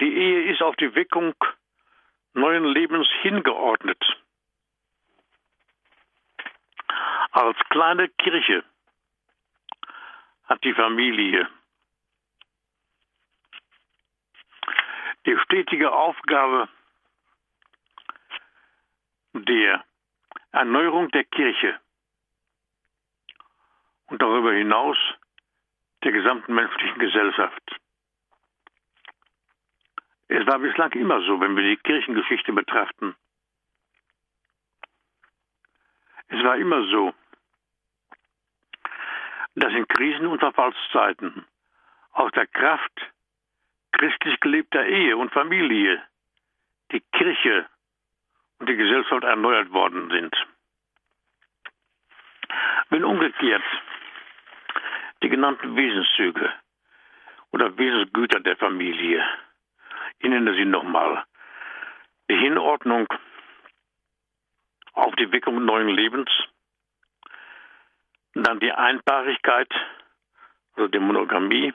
die 0.00 0.12
Ehe 0.12 0.52
ist 0.52 0.62
auf 0.62 0.74
die 0.76 0.94
Wirkung 0.94 1.34
neuen 2.32 2.64
Lebens 2.64 3.08
hingeordnet. 3.22 4.02
Als 7.30 7.58
kleine 7.70 8.08
Kirche 8.08 8.64
hat 10.44 10.62
die 10.64 10.74
Familie 10.74 11.48
die 15.26 15.38
stetige 15.38 15.92
Aufgabe 15.92 16.68
der 19.34 19.84
Erneuerung 20.52 21.10
der 21.10 21.24
Kirche 21.24 21.78
und 24.06 24.22
darüber 24.22 24.52
hinaus 24.52 24.96
der 26.04 26.12
gesamten 26.12 26.54
menschlichen 26.54 26.98
Gesellschaft. 26.98 27.80
Es 30.28 30.46
war 30.46 30.58
bislang 30.58 30.92
immer 30.92 31.20
so, 31.22 31.40
wenn 31.40 31.56
wir 31.56 31.64
die 31.64 31.76
Kirchengeschichte 31.76 32.52
betrachten. 32.52 33.14
Es 36.28 36.42
war 36.42 36.56
immer 36.56 36.82
so, 36.88 37.12
dass 39.56 39.72
in 39.72 39.86
Krisen- 39.88 40.26
und 40.26 40.40
Verfallszeiten 40.40 41.46
aus 42.12 42.30
der 42.32 42.46
Kraft 42.46 43.12
christlich 43.92 44.38
gelebter 44.40 44.84
Ehe 44.86 45.16
und 45.16 45.32
Familie 45.32 46.02
die 46.92 47.00
Kirche 47.12 47.68
die 48.64 48.76
Gesellschaft 48.76 49.24
erneuert 49.24 49.72
worden 49.72 50.10
sind. 50.10 50.34
Wenn 52.90 53.04
umgekehrt 53.04 53.62
die 55.22 55.28
genannten 55.28 55.74
Wesenszüge 55.76 56.52
oder 57.50 57.76
Wesensgüter 57.76 58.40
der 58.40 58.56
Familie, 58.56 59.24
ich 60.18 60.28
nenne 60.28 60.54
sie 60.54 60.64
nochmal, 60.64 61.24
die 62.30 62.36
Hinordnung 62.36 63.06
auf 64.92 65.14
die 65.16 65.30
Wirkung 65.32 65.64
neuen 65.64 65.88
Lebens, 65.88 66.30
dann 68.34 68.60
die 68.60 68.72
Einpaarigkeit, 68.72 69.72
also 70.76 70.88
die 70.88 70.98
Monogamie, 70.98 71.72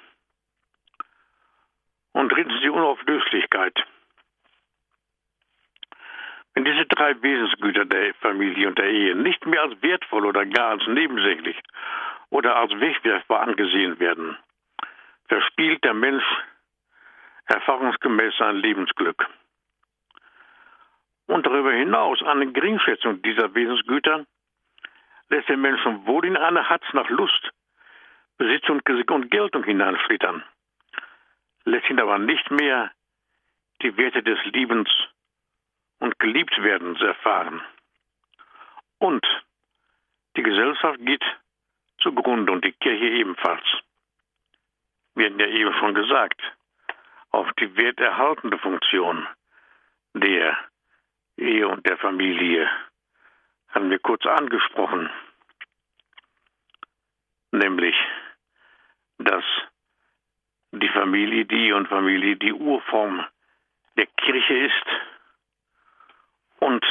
und 2.12 2.30
drittens 2.30 2.62
die 2.62 2.70
Unauflöslichkeit. 2.70 3.78
Wenn 6.60 6.66
diese 6.66 6.86
drei 6.88 7.16
Wesensgüter 7.22 7.86
der 7.86 8.14
Familie 8.16 8.68
und 8.68 8.78
der 8.78 8.90
Ehe 8.90 9.16
nicht 9.16 9.46
mehr 9.46 9.62
als 9.62 9.82
wertvoll 9.82 10.26
oder 10.26 10.46
gar 10.46 10.72
als 10.72 10.86
nebensächlich 10.88 11.58
oder 12.32 12.58
als 12.58 12.72
wegwerfbar 12.78 13.44
angesehen 13.44 13.98
werden, 14.02 14.38
verspielt 15.30 15.82
der 15.86 15.94
Mensch 15.94 16.26
erfahrungsgemäß 17.46 18.34
sein 18.38 18.58
Lebensglück. 18.58 19.26
Und 21.28 21.46
darüber 21.46 21.72
hinaus 21.72 22.22
eine 22.24 22.52
Geringschätzung 22.52 23.22
dieser 23.22 23.56
Wesensgüter 23.56 24.26
lässt 25.30 25.48
den 25.48 25.62
Menschen 25.62 26.06
wohl 26.06 26.26
in 26.26 26.36
eine 26.36 26.68
Hatz 26.68 26.84
nach 26.92 27.08
Lust, 27.08 27.52
Besitz 28.38 28.68
und 28.68 28.84
Geltung 28.84 29.64
hineinschlittern 29.64 30.44
lässt 31.64 31.90
ihn 31.90 32.02
aber 32.02 32.18
nicht 32.18 32.52
mehr 32.52 32.92
die 33.82 33.96
Werte 33.96 34.24
des 34.24 34.44
Liebens 34.52 34.90
und 36.00 36.18
Geliebtwerdens 36.20 37.02
erfahren. 37.02 37.62
Und 38.98 39.26
die 40.36 40.44
Gesellschaft 40.44 41.00
geht 41.06 41.24
zugrunde 42.00 42.52
und 42.52 42.64
die 42.64 42.72
Kirche 42.72 43.06
ebenfalls. 43.06 43.66
Wir 45.16 45.28
hatten 45.28 45.40
ja 45.40 45.48
eben 45.48 45.74
schon 45.74 45.94
gesagt, 45.96 46.42
auf 47.32 47.52
die 47.60 47.76
werterhaltende 47.76 48.58
Funktion 48.58 49.28
der 50.14 50.58
Ehe 51.38 51.68
und 51.68 51.86
der 51.86 51.98
Familie 51.98 52.70
haben 53.70 53.90
wir 53.90 54.00
kurz 54.00 54.26
angesprochen, 54.26 55.10
nämlich 57.52 57.96
dass 59.20 59.44
die 60.72 60.90
Familie 60.90 61.46
die 61.46 61.72
und 61.72 61.88
Familie 61.88 62.38
die 62.38 62.54
Urform 62.54 63.26
der 63.98 64.08
Kirche 64.08 64.58
ist 64.58 64.86
und 66.60 66.86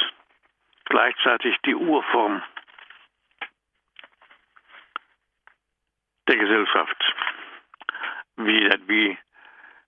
gleichzeitig 0.84 1.56
die 1.64 1.74
Urform 1.74 2.42
der 6.26 6.36
Gesellschaft, 6.36 7.14
wie, 8.36 8.70
wie 8.86 9.18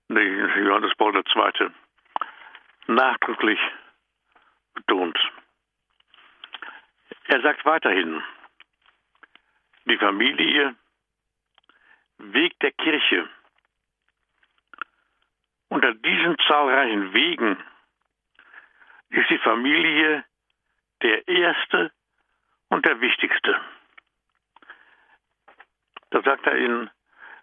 Johannes 0.09 0.95
Paul 0.97 1.15
II. 1.15 1.71
nachdrücklich 2.87 3.61
betont. 4.75 5.19
Er 7.25 7.41
sagt 7.43 7.65
weiterhin, 7.65 8.23
die 9.85 9.99
Familie, 9.99 10.75
Weg 12.19 12.59
der 12.61 12.73
Kirche, 12.73 13.29
unter 15.69 15.95
diesen 15.95 16.37
zahlreichen 16.49 17.13
Wegen 17.13 17.57
ist 19.11 19.31
die 19.31 19.39
Familie 19.39 20.25
der 21.03 21.27
erste 21.29 21.91
und 22.69 22.85
der 22.87 23.01
wichtigste. 23.01 23.61
Das 26.11 26.25
sagt 26.25 26.47
er 26.47 26.57
in 26.57 26.91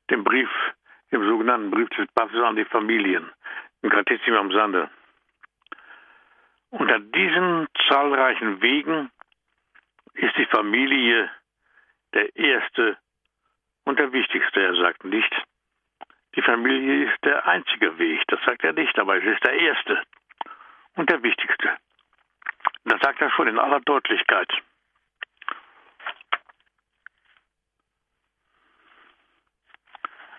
dem 0.10 0.24
Brief, 0.24 0.50
im 1.10 1.28
sogenannten 1.28 1.72
Brief 1.72 1.90
des 1.90 2.08
Papstes 2.14 2.42
an 2.42 2.56
die 2.56 2.66
Familien, 2.66 3.32
im 3.82 3.90
Katechismus 3.90 4.40
am 4.40 4.52
Sande. 4.52 4.90
Unter 6.70 7.00
diesen 7.00 7.68
zahlreichen 7.88 8.62
Wegen 8.62 9.10
ist 10.14 10.38
die 10.38 10.46
Familie 10.46 11.30
der 12.14 12.36
erste 12.36 12.98
und 13.86 14.00
der 14.00 14.12
wichtigste. 14.12 14.62
Er 14.62 14.76
sagt 14.76 15.06
nicht 15.06 15.34
die 16.38 16.44
Familie 16.44 17.10
ist 17.10 17.26
der 17.26 17.48
einzige 17.48 17.98
Weg. 17.98 18.22
Das 18.28 18.40
sagt 18.46 18.64
er 18.64 18.72
nicht, 18.72 18.98
aber 19.00 19.18
es 19.18 19.24
ist 19.24 19.44
der 19.44 19.54
erste 19.54 20.04
und 20.98 21.10
der 21.10 21.24
wichtigste. 21.24 21.78
Das 22.84 23.00
sagt 23.02 23.22
er 23.22 23.30
schon 23.32 23.48
in 23.48 23.60
aller 23.60 23.80
Deutlichkeit. 23.82 24.52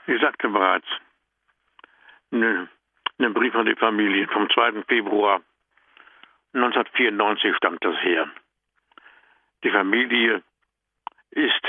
Ich 0.07 0.21
sagte 0.21 0.49
bereits, 0.49 0.87
in 2.31 2.68
einem 3.18 3.35
Brief 3.35 3.55
an 3.55 3.66
die 3.66 3.77
Familie 3.77 4.27
vom 4.29 4.49
2. 4.51 4.85
Februar 4.85 5.40
1994 6.55 7.57
stammt 7.57 7.85
das 7.85 7.97
her. 8.03 8.29
Die 9.62 9.71
Familie 9.71 10.42
ist 11.31 11.62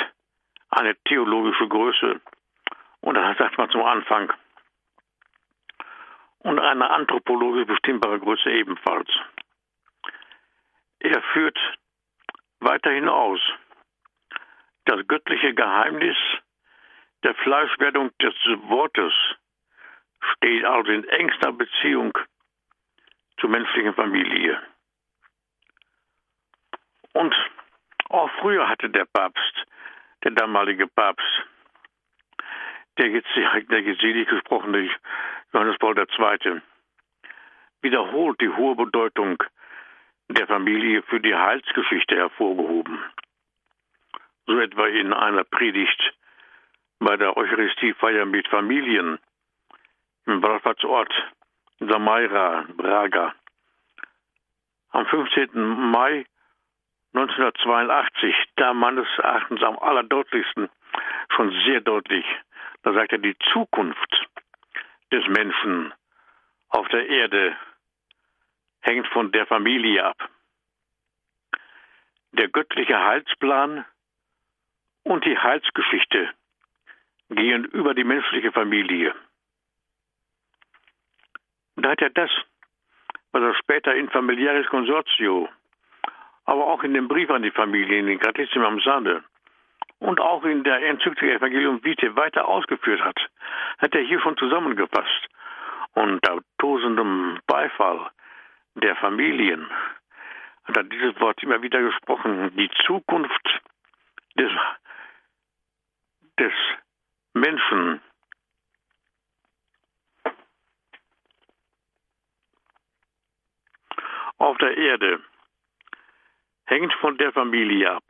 eine 0.69 0.95
theologische 1.03 1.67
Größe 1.67 2.21
und 3.01 3.15
das 3.15 3.37
sagt 3.37 3.57
man 3.57 3.69
zum 3.69 3.83
Anfang. 3.83 4.31
Und 6.39 6.59
eine 6.59 6.89
anthropologisch 6.89 7.67
bestimmbare 7.67 8.19
Größe 8.19 8.49
ebenfalls. 8.51 9.09
Er 10.99 11.21
führt 11.33 11.57
weiterhin 12.59 13.09
aus. 13.09 13.39
Das 14.85 15.05
göttliche 15.07 15.53
Geheimnis 15.53 16.17
der 17.23 17.35
Fleischwerdung 17.35 18.11
des 18.19 18.33
Wortes 18.69 19.13
steht 20.33 20.65
also 20.65 20.91
in 20.91 21.03
engster 21.07 21.51
Beziehung 21.51 22.17
zur 23.39 23.49
menschlichen 23.49 23.93
Familie. 23.93 24.61
Und 27.13 27.35
auch 28.09 28.29
früher 28.39 28.67
hatte 28.67 28.89
der 28.89 29.05
Papst, 29.05 29.65
der 30.23 30.31
damalige 30.31 30.87
Papst, 30.87 31.48
der 32.99 33.07
jetzt 33.07 33.29
der 33.35 33.81
geselig 33.81 34.27
gesprochene 34.27 34.89
Johannes 35.53 35.77
Paul 35.79 35.97
II., 35.97 36.61
wiederholt 37.81 38.39
die 38.41 38.49
hohe 38.49 38.75
Bedeutung 38.75 39.41
der 40.27 40.45
Familie 40.47 41.01
für 41.03 41.19
die 41.19 41.33
Heilsgeschichte 41.33 42.15
hervorgehoben. 42.17 42.99
So 44.45 44.59
etwa 44.59 44.87
in 44.87 45.13
einer 45.13 45.45
Predigt 45.45 46.13
bei 46.99 47.15
der 47.15 47.37
Eucharistiefeier 47.37 48.25
mit 48.25 48.47
Familien 48.49 49.17
im 50.25 50.43
Wallfahrtsort 50.43 51.11
Samaira, 51.79 52.65
Braga. 52.75 53.33
Am 54.91 55.05
15. 55.05 55.49
Mai 55.53 56.25
1982, 57.13 58.35
da 58.57 58.73
meines 58.73 59.07
Erachtens 59.17 59.63
am 59.63 59.79
allerdeutlichsten, 59.79 60.69
schon 61.29 61.51
sehr 61.65 61.81
deutlich, 61.81 62.25
da 62.83 62.93
sagt 62.93 63.11
er, 63.11 63.17
die 63.17 63.37
Zukunft 63.51 64.29
des 65.11 65.27
Menschen 65.27 65.93
auf 66.69 66.87
der 66.89 67.07
Erde 67.07 67.55
hängt 68.81 69.07
von 69.07 69.31
der 69.31 69.45
Familie 69.47 70.05
ab. 70.05 70.29
Der 72.31 72.47
göttliche 72.47 72.97
Heilsplan 72.97 73.85
und 75.03 75.25
die 75.25 75.37
Heilsgeschichte 75.37 76.29
gehen 77.29 77.65
über 77.65 77.93
die 77.93 78.03
menschliche 78.03 78.51
Familie. 78.51 79.13
Da 81.75 81.91
hat 81.91 82.01
er 82.01 82.09
das, 82.09 82.29
was 83.31 83.41
er 83.41 83.55
später 83.55 83.95
in 83.95 84.09
Familiaris 84.09 84.67
Consortio, 84.67 85.49
aber 86.45 86.67
auch 86.67 86.83
in 86.83 86.93
dem 86.93 87.07
Brief 87.07 87.29
an 87.29 87.43
die 87.43 87.51
Familie, 87.51 87.99
in 87.99 88.07
den 88.07 88.19
Gratissima 88.19 88.67
am 88.67 88.79
Sande 88.81 89.23
und 89.99 90.19
auch 90.19 90.43
in 90.43 90.63
der 90.63 90.81
Enzyklika 90.81 91.35
Evangelium 91.35 91.83
Vitae 91.83 92.15
weiter 92.15 92.47
ausgeführt 92.47 93.01
hat, 93.01 93.19
hat 93.77 93.93
er 93.93 94.01
hier 94.01 94.19
schon 94.21 94.37
zusammengefasst. 94.37 95.27
Und 95.93 96.25
da 96.25 96.37
tosendem 96.57 97.39
Beifall 97.47 98.09
der 98.75 98.95
Familien 98.95 99.69
hat 100.65 100.77
er 100.77 100.83
dieses 100.83 101.19
Wort 101.19 101.41
immer 101.43 101.61
wieder 101.61 101.81
gesprochen. 101.81 102.55
Die 102.55 102.69
Zukunft 102.85 103.61
des, 104.37 104.51
des 106.37 106.53
Menschen 107.33 108.01
auf 114.37 114.57
der 114.59 114.77
Erde 114.77 115.19
hängt 116.65 116.93
von 116.93 117.17
der 117.17 117.33
Familie 117.33 117.91
ab. 117.91 118.03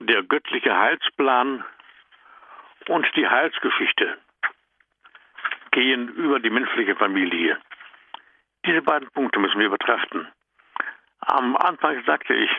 Der 0.00 0.22
göttliche 0.22 0.76
Heilsplan 0.78 1.64
und 2.88 3.06
die 3.16 3.28
Heilsgeschichte 3.28 4.18
gehen 5.72 6.08
über 6.08 6.40
die 6.40 6.50
menschliche 6.50 6.96
Familie. 6.96 7.58
Diese 8.64 8.82
beiden 8.82 9.10
Punkte 9.10 9.38
müssen 9.38 9.60
wir 9.60 9.70
betrachten. 9.70 10.28
Am 11.20 11.56
Anfang 11.56 12.02
sagte 12.04 12.34
ich, 12.34 12.50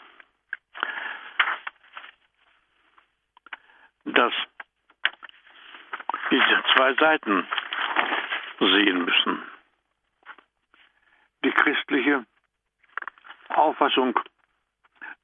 dass 4.05 4.33
wir 6.29 6.63
zwei 6.75 6.93
Seiten 6.95 7.47
sehen 8.59 9.05
müssen. 9.05 9.43
Die 11.43 11.51
christliche 11.51 12.25
Auffassung 13.49 14.19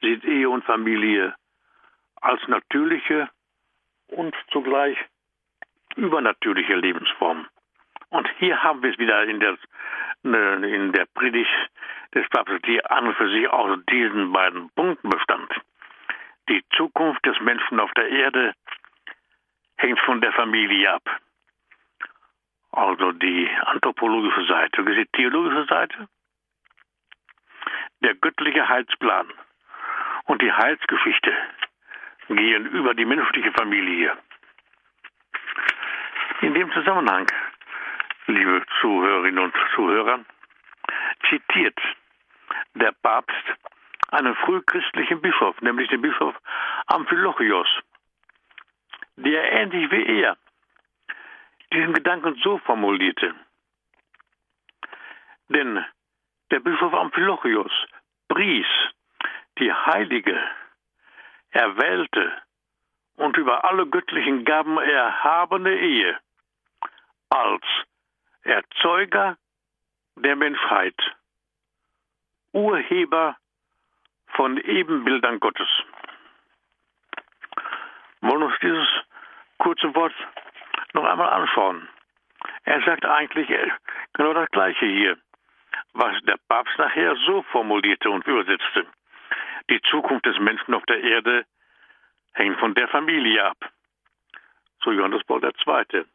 sieht 0.01 0.23
Ehe 0.23 0.49
und 0.49 0.63
Familie 0.63 1.35
als 2.25 2.45
natürliche 2.47 3.29
und 4.07 4.35
zugleich 4.51 4.97
übernatürliche 5.95 6.75
Lebensform. 6.75 7.47
Und 8.09 8.27
hier 8.39 8.61
haben 8.63 8.81
wir 8.81 8.91
es 8.91 8.97
wieder 8.97 9.23
in 9.25 9.39
der, 9.39 9.57
in 10.23 10.91
der 10.91 11.05
Predigt 11.05 11.51
des 12.13 12.27
Papstes, 12.29 12.61
die 12.63 12.83
an 12.85 13.07
und 13.07 13.15
für 13.15 13.29
sich 13.29 13.47
aus 13.49 13.77
diesen 13.89 14.31
beiden 14.31 14.69
Punkten 14.71 15.09
bestand. 15.09 15.53
Die 16.49 16.63
Zukunft 16.75 17.25
des 17.25 17.39
Menschen 17.41 17.79
auf 17.79 17.91
der 17.93 18.07
Erde 18.09 18.53
hängt 19.77 19.99
von 19.99 20.21
der 20.21 20.31
Familie 20.33 20.93
ab. 20.93 21.03
Also 22.71 23.11
die 23.11 23.49
anthropologische 23.65 24.45
Seite, 24.47 24.83
die 24.83 25.05
theologische 25.13 25.65
Seite, 25.65 26.07
der 28.01 28.15
göttliche 28.15 28.67
Heilsplan 28.67 29.31
und 30.25 30.41
die 30.41 30.51
Heilsgeschichte 30.51 31.33
gehen 32.29 32.65
über 32.67 32.93
die 32.93 33.05
menschliche 33.05 33.51
Familie. 33.51 34.17
In 36.41 36.53
dem 36.53 36.71
Zusammenhang, 36.71 37.27
liebe 38.27 38.63
Zuhörerinnen 38.81 39.43
und 39.43 39.53
Zuhörer, 39.73 40.19
zitiert 41.29 41.79
der 42.73 42.91
Papst 42.91 43.43
einen 44.11 44.35
frühchristlichen 44.35 45.21
Bischof, 45.21 45.59
nämlich 45.61 45.89
den 45.89 46.01
Bischof 46.01 46.35
Amphilochios, 46.87 47.67
der 49.15 49.51
ähnlich 49.51 49.89
wie 49.91 50.21
er 50.21 50.37
diesen 51.73 51.93
Gedanken 51.93 52.35
so 52.43 52.57
formulierte. 52.59 53.33
Denn 55.49 55.85
der 56.51 56.59
Bischof 56.59 56.93
Amphilochios 56.93 57.71
pries 58.27 58.67
die 59.57 59.71
heilige, 59.71 60.37
erwählte 61.55 62.33
und 63.15 63.37
über 63.37 63.63
alle 63.63 63.87
göttlichen 63.87 64.43
Gaben 64.43 64.77
erhabene 64.77 65.73
Ehe 65.73 66.19
als 67.29 67.63
Erzeuger 68.43 69.37
der 70.17 70.35
Menschheit, 70.35 70.95
Urheber 72.51 73.37
von 74.27 74.57
Ebenbildern 74.57 75.39
Gottes. 75.39 75.69
Wollen 78.21 78.43
uns 78.43 78.59
dieses 78.61 78.87
kurze 79.57 79.95
Wort 79.95 80.13
noch 80.93 81.05
einmal 81.05 81.29
anschauen. 81.29 81.87
Er 82.65 82.81
sagt 82.83 83.05
eigentlich 83.05 83.47
genau 84.13 84.33
das 84.33 84.49
Gleiche 84.51 84.85
hier, 84.85 85.17
was 85.93 86.21
der 86.23 86.37
Papst 86.49 86.77
nachher 86.77 87.15
so 87.25 87.43
formulierte 87.43 88.09
und 88.09 88.27
übersetzte. 88.27 88.85
Die 89.69 89.81
Zukunft 89.89 90.25
des 90.25 90.37
Menschen 90.39 90.73
auf 90.73 90.85
der 90.85 91.01
Erde 91.01 91.45
hängt 92.33 92.59
von 92.59 92.75
der 92.75 92.87
Familie 92.87 93.43
ab. 93.43 93.57
So 94.83 94.91
Johannes 94.91 95.23
Paul 95.23 95.43
II. 95.43 96.05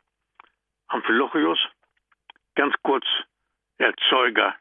Amphilochius, 0.89 1.59
ganz 2.55 2.75
kurz, 2.83 3.07
Erzeuger 3.79 4.55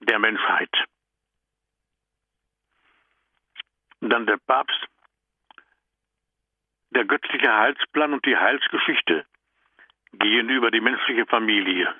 der 0.00 0.18
Menschheit. 0.18 0.70
Dann 4.00 4.26
der 4.26 4.38
Papst, 4.38 4.80
der 6.90 7.04
göttliche 7.04 7.52
Heilsplan 7.52 8.12
und 8.14 8.24
die 8.24 8.36
Heilsgeschichte 8.36 9.26
gehen 10.12 10.48
über 10.48 10.70
die 10.70 10.80
menschliche 10.80 11.26
Familie. 11.26 11.94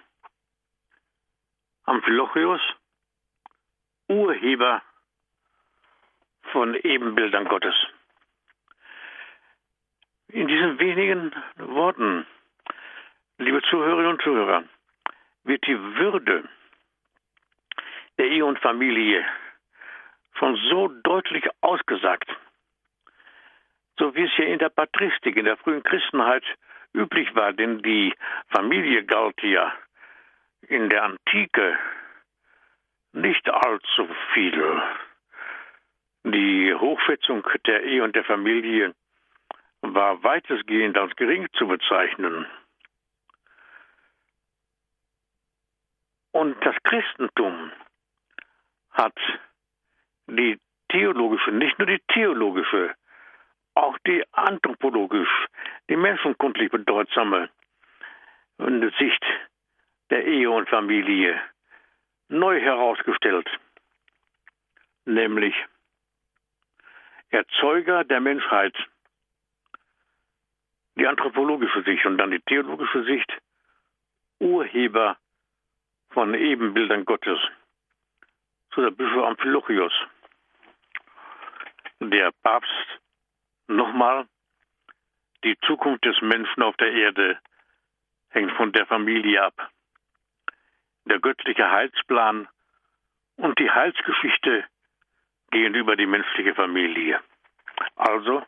Amphilochius, 1.84 2.60
Urheber 4.08 4.82
von 6.52 6.74
Ebenbildern 6.74 7.46
Gottes. 7.46 7.74
In 10.28 10.48
diesen 10.48 10.78
wenigen 10.78 11.34
Worten, 11.56 12.26
liebe 13.38 13.62
Zuhörerinnen 13.62 14.12
und 14.12 14.22
Zuhörer, 14.22 14.64
wird 15.44 15.66
die 15.66 15.78
Würde 15.78 16.48
der 18.18 18.26
Ehe 18.26 18.44
und 18.44 18.58
Familie 18.58 19.24
schon 20.38 20.56
so 20.68 20.88
deutlich 20.88 21.44
ausgesagt, 21.60 22.28
so 23.98 24.14
wie 24.14 24.24
es 24.24 24.36
ja 24.36 24.44
in 24.44 24.58
der 24.58 24.70
Patristik, 24.70 25.36
in 25.36 25.44
der 25.44 25.56
frühen 25.56 25.82
Christenheit 25.82 26.44
üblich 26.92 27.34
war, 27.34 27.52
denn 27.52 27.82
die 27.82 28.14
Familie 28.48 29.04
galt 29.04 29.40
ja 29.42 29.72
in 30.68 30.88
der 30.88 31.04
Antike 31.04 31.78
nicht 33.12 33.48
allzu 33.48 34.08
viel. 34.32 34.82
Die 36.24 36.74
Hochschätzung 36.74 37.46
der 37.66 37.84
Ehe 37.84 38.02
und 38.02 38.16
der 38.16 38.24
Familie 38.24 38.94
war 39.82 40.22
weitestgehend 40.22 40.96
als 40.96 41.14
gering 41.16 41.46
zu 41.52 41.68
bezeichnen. 41.68 42.46
Und 46.32 46.56
das 46.64 46.74
Christentum 46.82 47.70
hat 48.90 49.16
die 50.26 50.58
theologische, 50.88 51.52
nicht 51.52 51.78
nur 51.78 51.86
die 51.86 52.00
theologische, 52.08 52.94
auch 53.74 53.98
die 54.06 54.24
anthropologisch, 54.32 55.46
die 55.90 55.96
menschenkundlich 55.96 56.70
bedeutsame 56.70 57.50
Sicht 58.98 59.24
der 60.10 60.24
Ehe 60.24 60.50
und 60.50 60.68
Familie 60.68 61.40
neu 62.28 62.60
herausgestellt, 62.60 63.48
nämlich 65.04 65.54
Erzeuger 67.34 68.04
der 68.04 68.20
Menschheit, 68.20 68.76
die 70.94 71.04
anthropologische 71.04 71.82
Sicht 71.82 72.06
und 72.06 72.16
dann 72.16 72.30
die 72.30 72.40
theologische 72.40 73.02
Sicht, 73.02 73.28
Urheber 74.38 75.16
von 76.10 76.32
Ebenbildern 76.34 77.04
Gottes, 77.04 77.40
so 78.72 78.82
der 78.82 78.92
Bischof 78.92 79.26
Amphilochios. 79.26 79.92
Der 81.98 82.30
Papst 82.44 83.00
nochmal, 83.66 84.28
die 85.42 85.58
Zukunft 85.66 86.04
des 86.04 86.20
Menschen 86.22 86.62
auf 86.62 86.76
der 86.76 86.92
Erde 86.92 87.40
hängt 88.28 88.52
von 88.52 88.70
der 88.70 88.86
Familie 88.86 89.42
ab. 89.42 89.70
Der 91.06 91.18
göttliche 91.18 91.68
Heilsplan 91.68 92.46
und 93.36 93.58
die 93.58 93.70
Heilsgeschichte 93.72 94.64
gehen 95.54 95.74
über 95.76 95.94
die 95.94 96.06
menschliche 96.06 96.52
Familie. 96.54 97.20
Also 97.94 98.42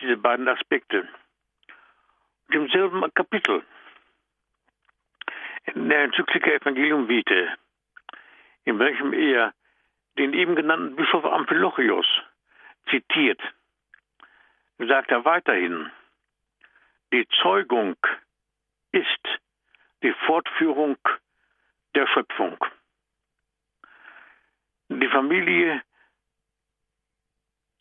diese 0.00 0.16
beiden 0.16 0.48
Aspekte. 0.48 1.08
Im 2.50 2.68
selben 2.70 3.02
Kapitel, 3.14 3.62
in 5.66 5.88
der 5.88 6.02
Enzyklika 6.02 6.50
Evangelium 6.50 7.08
Vitae, 7.08 7.54
in 8.64 8.80
welchem 8.80 9.12
er 9.12 9.54
den 10.18 10.34
eben 10.34 10.56
genannten 10.56 10.96
Bischof 10.96 11.24
Amphilochios 11.24 12.06
zitiert, 12.90 13.40
sagt 14.78 15.12
er 15.12 15.24
weiterhin, 15.24 15.88
die 17.12 17.28
Zeugung 17.42 17.96
ist 18.90 19.24
die 20.02 20.14
Fortführung 20.26 20.96
der 21.94 22.08
Schöpfung. 22.08 22.58
Die 24.88 25.08
Familie, 25.08 25.82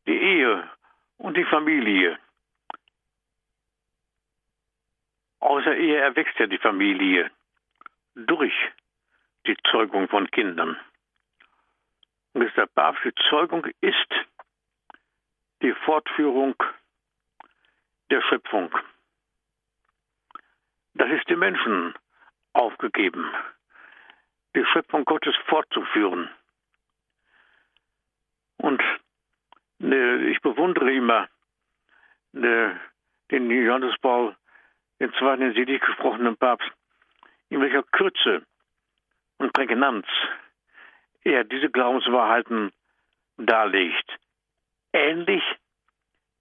die 0.09 0.19
Ehe 0.19 0.67
und 1.17 1.37
die 1.37 1.45
Familie. 1.45 2.17
Außer 5.39 5.75
Ehe 5.75 5.97
erwächst 5.97 6.37
ja 6.39 6.47
die 6.47 6.57
Familie 6.57 7.29
durch 8.15 8.53
die 9.45 9.55
Zeugung 9.69 10.09
von 10.09 10.29
Kindern. 10.31 10.77
Und 12.33 12.41
deshalb 12.41 12.73
Papst, 12.73 13.05
die 13.05 13.13
Zeugung 13.29 13.67
ist 13.81 14.11
die 15.61 15.73
Fortführung 15.85 16.55
der 18.09 18.21
Schöpfung. 18.23 18.75
Das 20.95 21.11
ist 21.11 21.29
den 21.29 21.37
Menschen 21.37 21.93
aufgegeben, 22.53 23.31
die 24.55 24.65
Schöpfung 24.73 25.05
Gottes 25.05 25.35
fortzuführen. 25.45 26.29
Und 28.57 28.81
ich 29.79 30.41
bewundere 30.41 30.91
immer 30.91 31.27
ne, 32.33 32.79
den 33.31 33.49
Johannes 33.49 33.97
Paul 34.01 34.35
den 34.99 35.13
zweiten 35.13 35.43
in 35.43 35.53
selig 35.53 35.81
gesprochenen 35.81 36.35
Papst, 36.35 36.69
in 37.49 37.61
welcher 37.61 37.83
Kürze 37.83 38.45
und 39.37 39.53
Prägnanz 39.53 40.05
er 41.23 41.43
diese 41.43 41.69
Glaubenswahrheiten 41.69 42.71
darlegt. 43.37 44.19
Ähnlich 44.91 45.43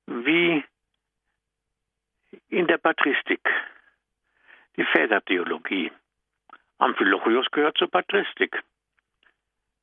wie 0.06 0.64
in 2.48 2.66
der 2.66 2.78
Patristik, 2.78 3.40
die 4.76 4.84
Vätertheologie. 4.84 5.92
Amphilochios 6.78 7.50
gehört 7.50 7.76
zur 7.76 7.90
Patristik, 7.90 8.62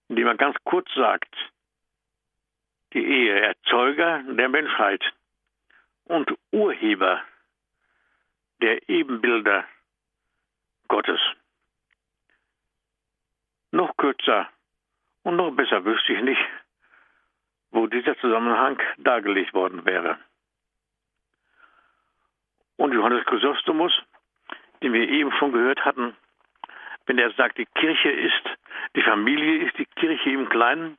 indem 0.09 0.25
man 0.25 0.37
ganz 0.37 0.57
kurz 0.63 0.91
sagt, 0.93 1.33
die 2.95 3.05
Ehe 3.05 3.41
Erzeuger 3.41 4.23
der 4.23 4.47
Menschheit 4.47 5.03
und 6.05 6.33
Urheber 6.51 7.21
der 8.61 8.87
Ebenbilder 8.87 9.65
Gottes. 10.87 11.19
Noch 13.71 13.97
kürzer 13.97 14.47
und 15.23 15.35
noch 15.35 15.51
besser 15.51 15.83
wüsste 15.83 16.13
ich 16.13 16.21
nicht, 16.21 16.41
wo 17.71 17.85
dieser 17.87 18.17
Zusammenhang 18.19 18.81
dargelegt 18.99 19.53
worden 19.53 19.85
wäre. 19.85 20.17
Und 22.77 22.93
Johannes 22.93 23.25
Chrysostomus, 23.25 23.91
den 24.81 24.93
wir 24.93 25.09
eben 25.09 25.33
schon 25.33 25.51
gehört 25.51 25.83
hatten, 25.83 26.15
wenn 27.07 27.17
er 27.17 27.31
sagt, 27.31 27.57
die 27.57 27.65
Kirche 27.65 28.09
ist, 28.09 28.43
die 28.95 29.01
Familie 29.01 29.65
ist 29.67 29.77
die 29.77 29.85
Kirche 29.85 30.29
im 30.29 30.47
Kleinen, 30.47 30.97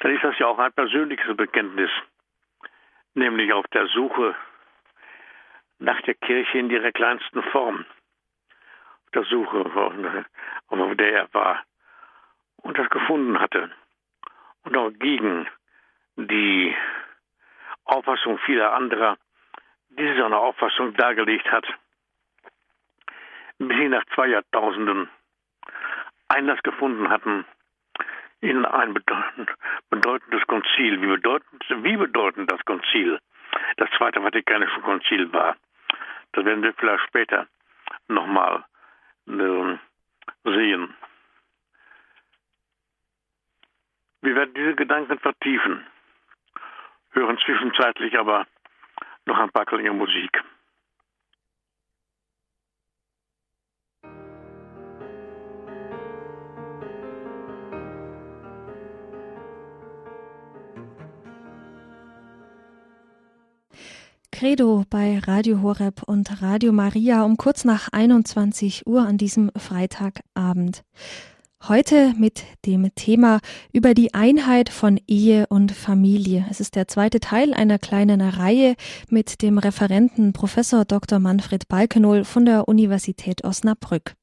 dann 0.00 0.14
ist 0.14 0.24
das 0.24 0.38
ja 0.38 0.46
auch 0.46 0.58
ein 0.58 0.72
persönliches 0.72 1.36
Bekenntnis, 1.36 1.90
nämlich 3.14 3.52
auf 3.52 3.66
der 3.68 3.86
Suche 3.88 4.34
nach 5.78 6.00
der 6.02 6.14
Kirche 6.14 6.58
in 6.58 6.70
ihrer 6.70 6.90
kleinsten 6.92 7.42
Form, 7.44 7.84
auf 9.04 9.10
der 9.14 9.24
Suche, 9.24 9.58
auf 10.68 10.96
der 10.96 11.12
er 11.12 11.34
war 11.34 11.62
und 12.62 12.78
das 12.78 12.88
gefunden 12.88 13.38
hatte. 13.38 13.70
Und 14.64 14.76
auch 14.76 14.90
gegen 14.90 15.48
die 16.16 16.74
Auffassung 17.84 18.38
vieler 18.38 18.72
anderer 18.72 19.16
diese 19.90 20.16
seine 20.16 20.38
Auffassung 20.38 20.94
dargelegt 20.94 21.50
hat, 21.50 21.66
bis 23.58 23.76
sie 23.76 23.88
nach 23.88 24.04
zwei 24.14 24.28
Jahrtausenden 24.28 25.10
Einlass 26.28 26.62
gefunden 26.62 27.08
hatten 27.10 27.44
in 28.40 28.64
ein 28.64 28.94
bedeutendes 28.94 30.46
Konzil. 30.46 31.00
Wie 31.02 31.06
bedeutend, 31.06 31.64
wie 31.68 31.96
bedeutend 31.96 32.50
das 32.50 32.64
Konzil, 32.64 33.18
das 33.76 33.90
Zweite 33.96 34.20
Vatikanische 34.20 34.80
Konzil 34.80 35.32
war, 35.32 35.56
das 36.32 36.44
werden 36.44 36.62
wir 36.62 36.72
vielleicht 36.74 37.04
später 37.06 37.46
nochmal 38.08 38.64
äh, 39.26 39.76
sehen. 40.44 40.94
Wir 44.22 44.34
werden 44.34 44.54
diese 44.54 44.74
Gedanken 44.74 45.18
vertiefen, 45.18 45.86
hören 47.12 47.38
zwischenzeitlich 47.38 48.18
aber 48.18 48.46
noch 49.24 49.38
ein 49.38 49.50
paar 49.50 49.64
kleine 49.64 49.92
Musik. 49.92 50.42
Credo 64.32 64.84
bei 64.88 65.18
Radio 65.18 65.60
Horeb 65.60 66.02
und 66.04 66.40
Radio 66.40 66.72
Maria 66.72 67.24
um 67.24 67.36
kurz 67.36 67.64
nach 67.64 67.88
21 67.92 68.86
Uhr 68.86 69.02
an 69.02 69.18
diesem 69.18 69.50
Freitagabend. 69.56 70.82
Heute 71.68 72.14
mit 72.16 72.44
dem 72.64 72.94
Thema 72.94 73.40
über 73.72 73.92
die 73.92 74.14
Einheit 74.14 74.70
von 74.70 74.98
Ehe 75.06 75.46
und 75.48 75.72
Familie. 75.72 76.46
Es 76.50 76.60
ist 76.60 76.74
der 76.74 76.88
zweite 76.88 77.20
Teil 77.20 77.52
einer 77.52 77.78
kleinen 77.78 78.22
Reihe 78.22 78.76
mit 79.08 79.42
dem 79.42 79.58
Referenten 79.58 80.32
Professor 80.32 80.84
Dr. 80.84 81.18
Manfred 81.18 81.68
Balkenohl 81.68 82.24
von 82.24 82.46
der 82.46 82.66
Universität 82.66 83.44
Osnabrück. 83.44 84.14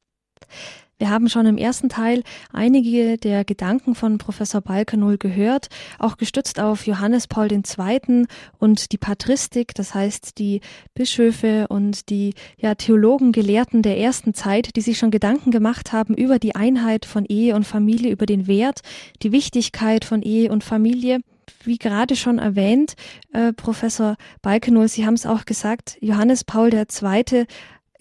Wir 1.00 1.12
haben 1.12 1.30
schon 1.30 1.46
im 1.46 1.60
ersten 1.60 1.90
Teil 1.90 2.24
einige 2.52 3.18
der 3.18 3.46
Gedanken 3.46 3.94
von 3.94 4.18
Professor 4.18 4.62
Balkenohl 4.62 5.20
gehört, 5.20 5.68
auch 6.00 6.18
gestützt 6.18 6.60
auf 6.60 6.88
Johannes 6.88 7.28
Paul 7.28 7.52
II. 7.52 8.26
und 8.58 8.92
die 8.92 8.98
Patristik, 8.98 9.76
das 9.76 9.94
heißt 9.94 10.40
die 10.40 10.62
Bischöfe 10.96 11.68
und 11.68 12.10
die 12.10 12.34
ja, 12.58 12.74
Theologen, 12.74 13.32
Gelehrten 13.32 13.84
der 13.84 14.00
ersten 14.00 14.34
Zeit, 14.34 14.76
die 14.76 14.82
sich 14.82 14.98
schon 14.98 15.12
Gedanken 15.12 15.52
gemacht 15.52 15.94
haben 15.94 16.16
über 16.16 16.40
die 16.40 16.56
Einheit 16.56 17.06
von 17.06 17.26
Ehe 17.26 17.56
und 17.56 17.66
Familie, 17.66 18.12
über 18.12 18.26
den 18.26 18.48
Wert, 18.48 18.82
die 19.22 19.32
Wichtigkeit 19.32 20.04
von 20.04 20.24
Ehe 20.24 20.52
und 20.52 20.64
Familie 20.64 21.20
wie 21.64 21.78
gerade 21.78 22.16
schon 22.16 22.40
erwähnt, 22.40 22.96
äh, 23.32 23.54
Professor 23.54 24.18
Balkenohl, 24.42 24.90
Sie 24.90 25.06
haben 25.06 25.14
es 25.14 25.26
auch 25.26 25.46
gesagt, 25.46 25.98
Johannes 26.02 26.44
Paul 26.44 26.74
II 26.74 27.46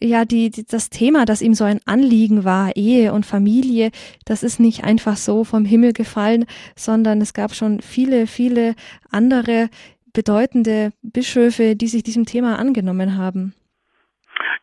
ja, 0.00 0.24
die, 0.24 0.50
die, 0.50 0.64
das 0.66 0.90
Thema, 0.90 1.24
das 1.24 1.42
ihm 1.42 1.54
so 1.54 1.64
ein 1.64 1.80
Anliegen 1.86 2.44
war, 2.44 2.76
Ehe 2.76 3.12
und 3.12 3.26
Familie, 3.26 3.90
das 4.26 4.42
ist 4.42 4.60
nicht 4.60 4.84
einfach 4.84 5.16
so 5.16 5.44
vom 5.44 5.64
Himmel 5.64 5.92
gefallen, 5.92 6.44
sondern 6.76 7.20
es 7.20 7.32
gab 7.32 7.54
schon 7.54 7.80
viele, 7.80 8.26
viele 8.26 8.74
andere 9.10 9.68
bedeutende 10.12 10.92
Bischöfe, 11.02 11.76
die 11.76 11.88
sich 11.88 12.02
diesem 12.02 12.24
Thema 12.24 12.58
angenommen 12.58 13.16
haben. 13.16 13.54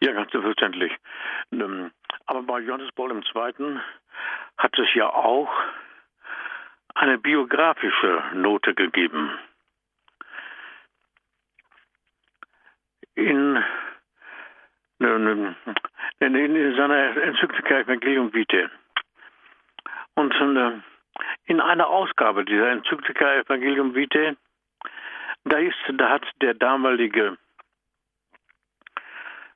Ja, 0.01 0.11
ganz 0.11 0.31
selbstverständlich. 0.31 0.91
Ähm, 1.51 1.91
aber 2.25 2.43
bei 2.43 2.59
Johannes 2.59 2.91
Paul 2.95 3.11
II. 3.11 3.79
hat 4.57 4.77
es 4.77 4.87
ja 4.95 5.09
auch 5.09 5.49
eine 6.95 7.17
biografische 7.17 8.23
Note 8.33 8.73
gegeben. 8.73 9.31
In 13.15 13.63
in 16.19 16.75
seiner 16.75 17.17
Enzyklika 17.17 17.79
Evangelium 17.79 18.33
Vitae 18.33 18.69
Und 20.15 20.33
in 21.45 21.61
einer 21.61 21.87
Ausgabe 21.87 22.45
dieser 22.45 22.69
Enzyklika 22.71 23.35
Evangelium 23.35 23.95
Vitae, 23.95 24.35
da, 25.45 25.57
ist, 25.57 25.75
da 25.93 26.09
hat 26.09 26.25
der 26.41 26.53
damalige 26.53 27.37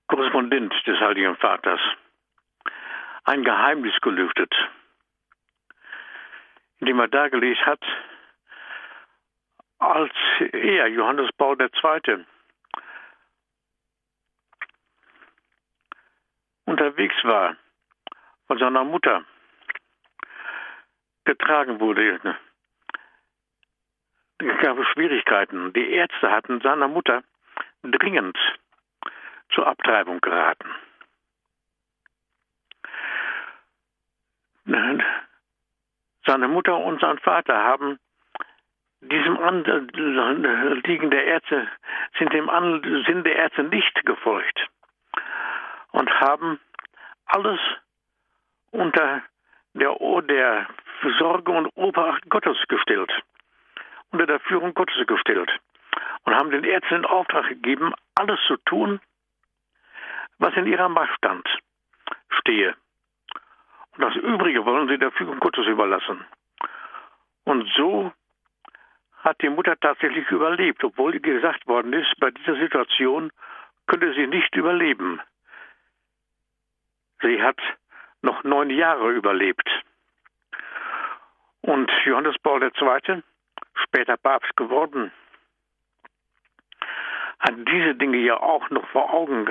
Korrespondent 0.07 0.73
des 0.85 0.99
Heiligen 0.99 1.35
Vaters 1.37 1.79
ein 3.25 3.43
Geheimnis 3.43 3.95
gelüftet, 4.01 4.53
indem 6.79 6.99
er 6.99 7.07
dargelegt 7.09 7.65
hat, 7.65 7.83
als 9.79 10.13
er, 10.39 10.87
Johannes 10.87 11.29
Paul 11.37 11.57
II., 11.59 12.25
unterwegs 16.67 17.15
war 17.23 17.55
von 18.47 18.59
seiner 18.59 18.83
Mutter, 18.83 19.23
getragen 21.25 21.79
wurde, 21.79 22.19
es 24.39 24.59
gab 24.61 24.77
Schwierigkeiten. 24.93 25.73
Die 25.73 25.91
Ärzte 25.91 26.31
hatten 26.31 26.61
seiner 26.61 26.87
Mutter 26.87 27.23
dringend 27.83 28.37
zur 29.49 29.65
Abtreibung 29.65 30.21
geraten. 30.21 30.69
Seine 36.25 36.47
Mutter 36.49 36.77
und 36.77 37.01
sein 37.01 37.17
Vater 37.19 37.55
haben 37.55 37.99
diesem 38.99 39.37
Anliegen 39.37 41.09
der 41.09 41.25
Ärzte, 41.25 41.67
sind 42.19 42.33
dem 42.33 42.49
Sinn 43.05 43.23
der 43.23 43.35
Ärzte 43.35 43.63
nicht 43.63 44.05
gefolgt 44.05 44.69
und 45.97 46.11
haben 46.21 46.59
alles 47.25 47.59
unter 48.69 49.23
der, 49.73 49.97
der 50.29 50.67
Sorge 51.17 51.51
und 51.51 51.67
Obacht 51.75 52.29
Gottes 52.29 52.57
gestellt, 52.67 53.11
unter 54.11 54.27
der 54.27 54.39
Führung 54.41 54.75
Gottes 54.75 55.07
gestellt 55.07 55.49
und 56.23 56.35
haben 56.35 56.51
den 56.51 56.63
Ärzten 56.63 56.97
in 56.97 57.05
Auftrag 57.05 57.47
gegeben, 57.47 57.95
alles 58.13 58.39
zu 58.45 58.57
tun, 58.57 58.99
was 60.37 60.55
in 60.55 60.67
ihrer 60.67 60.87
Macht 60.87 61.15
stand, 61.17 61.47
stehe. 62.29 62.75
Und 63.95 64.03
das 64.03 64.15
Übrige 64.17 64.65
wollen 64.65 64.87
sie 64.87 64.99
der 64.99 65.11
Führung 65.11 65.39
Gottes 65.39 65.65
überlassen. 65.65 66.23
Und 67.43 67.67
so 67.75 68.13
hat 69.23 69.41
die 69.41 69.49
Mutter 69.49 69.75
tatsächlich 69.79 70.29
überlebt, 70.29 70.83
obwohl 70.83 71.19
gesagt 71.19 71.65
worden 71.65 71.93
ist, 71.93 72.13
bei 72.19 72.29
dieser 72.29 72.55
Situation 72.55 73.31
könnte 73.87 74.13
sie 74.13 74.27
nicht 74.27 74.55
überleben. 74.55 75.19
Sie 77.21 77.41
hat 77.41 77.59
noch 78.21 78.43
neun 78.43 78.69
Jahre 78.69 79.11
überlebt. 79.11 79.67
Und 81.61 81.91
Johannes 82.05 82.35
Paul 82.39 82.63
II., 82.63 83.23
später 83.83 84.17
Papst 84.17 84.55
geworden, 84.55 85.11
hat 87.39 87.55
diese 87.57 87.95
Dinge 87.95 88.17
ja 88.17 88.37
auch 88.39 88.69
noch 88.69 88.87
vor 88.89 89.13
Augen, 89.13 89.47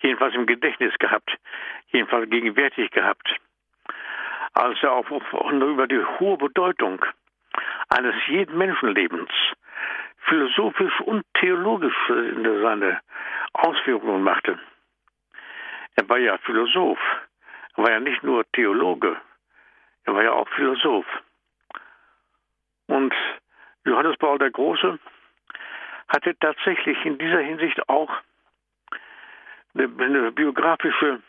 jedenfalls 0.00 0.34
im 0.34 0.46
Gedächtnis 0.46 0.94
gehabt, 0.98 1.30
jedenfalls 1.88 2.30
gegenwärtig 2.30 2.90
gehabt, 2.90 3.28
als 4.54 4.82
er 4.82 4.92
auf, 4.92 5.10
über 5.10 5.86
die 5.86 6.02
hohe 6.18 6.38
Bedeutung 6.38 7.04
eines 7.88 8.14
jeden 8.26 8.56
Menschenlebens 8.56 9.30
philosophisch 10.28 11.00
und 11.00 11.24
theologisch 11.34 11.96
seine 12.08 13.00
Ausführungen 13.52 14.22
machte. 14.22 14.58
Er 15.96 16.08
war 16.08 16.18
ja 16.18 16.38
Philosoph, 16.38 16.98
er 17.76 17.84
war 17.84 17.90
ja 17.90 18.00
nicht 18.00 18.22
nur 18.22 18.44
Theologe, 18.52 19.16
er 20.04 20.14
war 20.14 20.22
ja 20.22 20.32
auch 20.32 20.48
Philosoph. 20.50 21.06
Und 22.86 23.14
Johannes 23.84 24.16
Paul 24.18 24.38
der 24.38 24.50
Große 24.50 24.98
hatte 26.08 26.36
tatsächlich 26.38 27.04
in 27.04 27.18
dieser 27.18 27.40
Hinsicht 27.40 27.88
auch 27.88 28.10
eine, 29.74 29.90
eine 29.98 30.32
biografische 30.32 31.20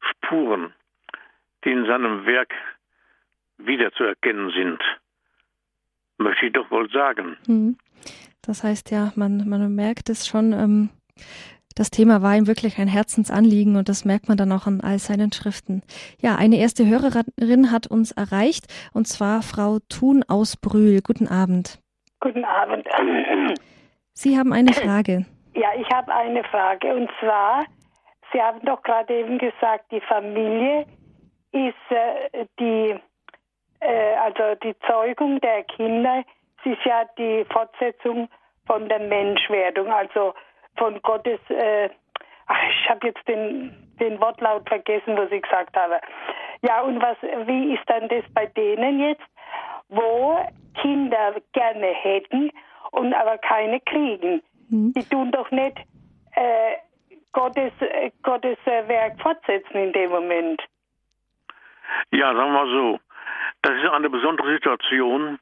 Spuren, 0.00 0.72
die 1.64 1.72
in 1.72 1.86
seinem 1.86 2.26
Werk 2.26 2.52
wiederzuerkennen 3.58 4.50
sind, 4.50 4.82
möchte 6.18 6.46
ich 6.46 6.52
doch 6.52 6.70
wohl 6.70 6.90
sagen. 6.90 7.36
Mhm. 7.46 7.76
Das 8.42 8.64
heißt 8.64 8.90
ja, 8.90 9.12
man, 9.14 9.48
man 9.48 9.74
merkt 9.74 10.08
es 10.08 10.26
schon, 10.26 10.52
ähm, 10.52 10.90
das 11.74 11.90
Thema 11.90 12.22
war 12.22 12.36
ihm 12.36 12.46
wirklich 12.46 12.78
ein 12.78 12.88
Herzensanliegen 12.88 13.76
und 13.76 13.88
das 13.88 14.04
merkt 14.04 14.28
man 14.28 14.36
dann 14.36 14.52
auch 14.52 14.66
an 14.66 14.80
all 14.82 14.98
seinen 14.98 15.32
Schriften. 15.32 15.82
Ja, 16.20 16.36
eine 16.36 16.56
erste 16.56 16.86
Hörerin 16.86 17.70
hat 17.70 17.86
uns 17.86 18.12
erreicht 18.12 18.66
und 18.92 19.06
zwar 19.06 19.42
Frau 19.42 19.78
Thun 19.88 20.24
aus 20.28 20.56
Brühl. 20.56 21.00
Guten 21.02 21.28
Abend. 21.28 21.80
Guten 22.20 22.44
Abend. 22.44 22.86
Sie 24.12 24.38
haben 24.38 24.52
eine 24.52 24.72
Frage. 24.72 25.26
Ja, 25.54 25.68
ich 25.78 25.88
habe 25.90 26.14
eine 26.14 26.44
Frage 26.44 26.94
und 26.94 27.10
zwar, 27.20 27.64
Sie 28.32 28.40
haben 28.40 28.60
doch 28.64 28.82
gerade 28.82 29.12
eben 29.14 29.38
gesagt, 29.38 29.90
die 29.90 30.00
Familie 30.00 30.86
ist 31.52 31.90
äh, 31.90 32.46
die, 32.58 32.98
äh, 33.80 34.14
also 34.16 34.54
die 34.62 34.74
Zeugung 34.86 35.40
der 35.40 35.64
Kinder, 35.64 36.24
es 36.60 36.72
ist 36.72 36.84
ja 36.84 37.04
die 37.18 37.44
Fortsetzung 37.52 38.28
von 38.66 38.88
der 38.88 39.00
Menschwerdung, 39.00 39.88
also 39.92 40.32
von 40.76 41.00
Gottes, 41.02 41.40
äh, 41.48 41.88
ach, 42.46 42.62
ich 42.68 42.88
habe 42.88 43.06
jetzt 43.08 43.26
den, 43.28 43.94
den 44.00 44.20
Wortlaut 44.20 44.68
vergessen, 44.68 45.16
was 45.16 45.30
ich 45.30 45.42
gesagt 45.42 45.76
habe. 45.76 46.00
Ja, 46.62 46.80
und 46.82 47.00
was, 47.02 47.16
wie 47.46 47.74
ist 47.74 47.82
dann 47.86 48.08
das 48.08 48.24
bei 48.34 48.46
denen 48.46 49.00
jetzt, 49.00 49.24
wo 49.88 50.38
Kinder 50.80 51.34
gerne 51.52 51.86
hätten 51.86 52.50
und 52.92 53.14
aber 53.14 53.38
keine 53.38 53.80
kriegen? 53.80 54.42
Mhm. 54.70 54.92
Die 54.94 55.04
tun 55.04 55.30
doch 55.30 55.50
nicht 55.50 55.78
äh, 56.34 56.76
Gottes, 57.32 57.72
äh, 57.80 58.10
Gottes 58.22 58.58
äh, 58.66 58.86
Werk 58.88 59.20
fortsetzen 59.20 59.76
in 59.76 59.92
dem 59.92 60.10
Moment. 60.10 60.62
Ja, 62.10 62.34
sagen 62.34 62.52
wir 62.52 62.64
mal 62.64 62.68
so. 62.68 63.00
Das 63.62 63.72
ist 63.72 63.88
eine 63.88 64.10
besondere 64.10 64.52
Situation, 64.54 65.38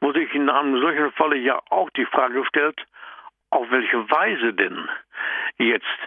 wo 0.00 0.12
sich 0.12 0.32
in 0.34 0.48
einem 0.48 0.80
solchen 0.80 1.12
Falle 1.12 1.36
ja 1.36 1.60
auch 1.70 1.90
die 1.90 2.06
Frage 2.06 2.44
stellt, 2.46 2.80
auf 3.52 3.70
welche 3.70 4.10
Weise 4.10 4.54
denn 4.54 4.88
jetzt 5.58 5.98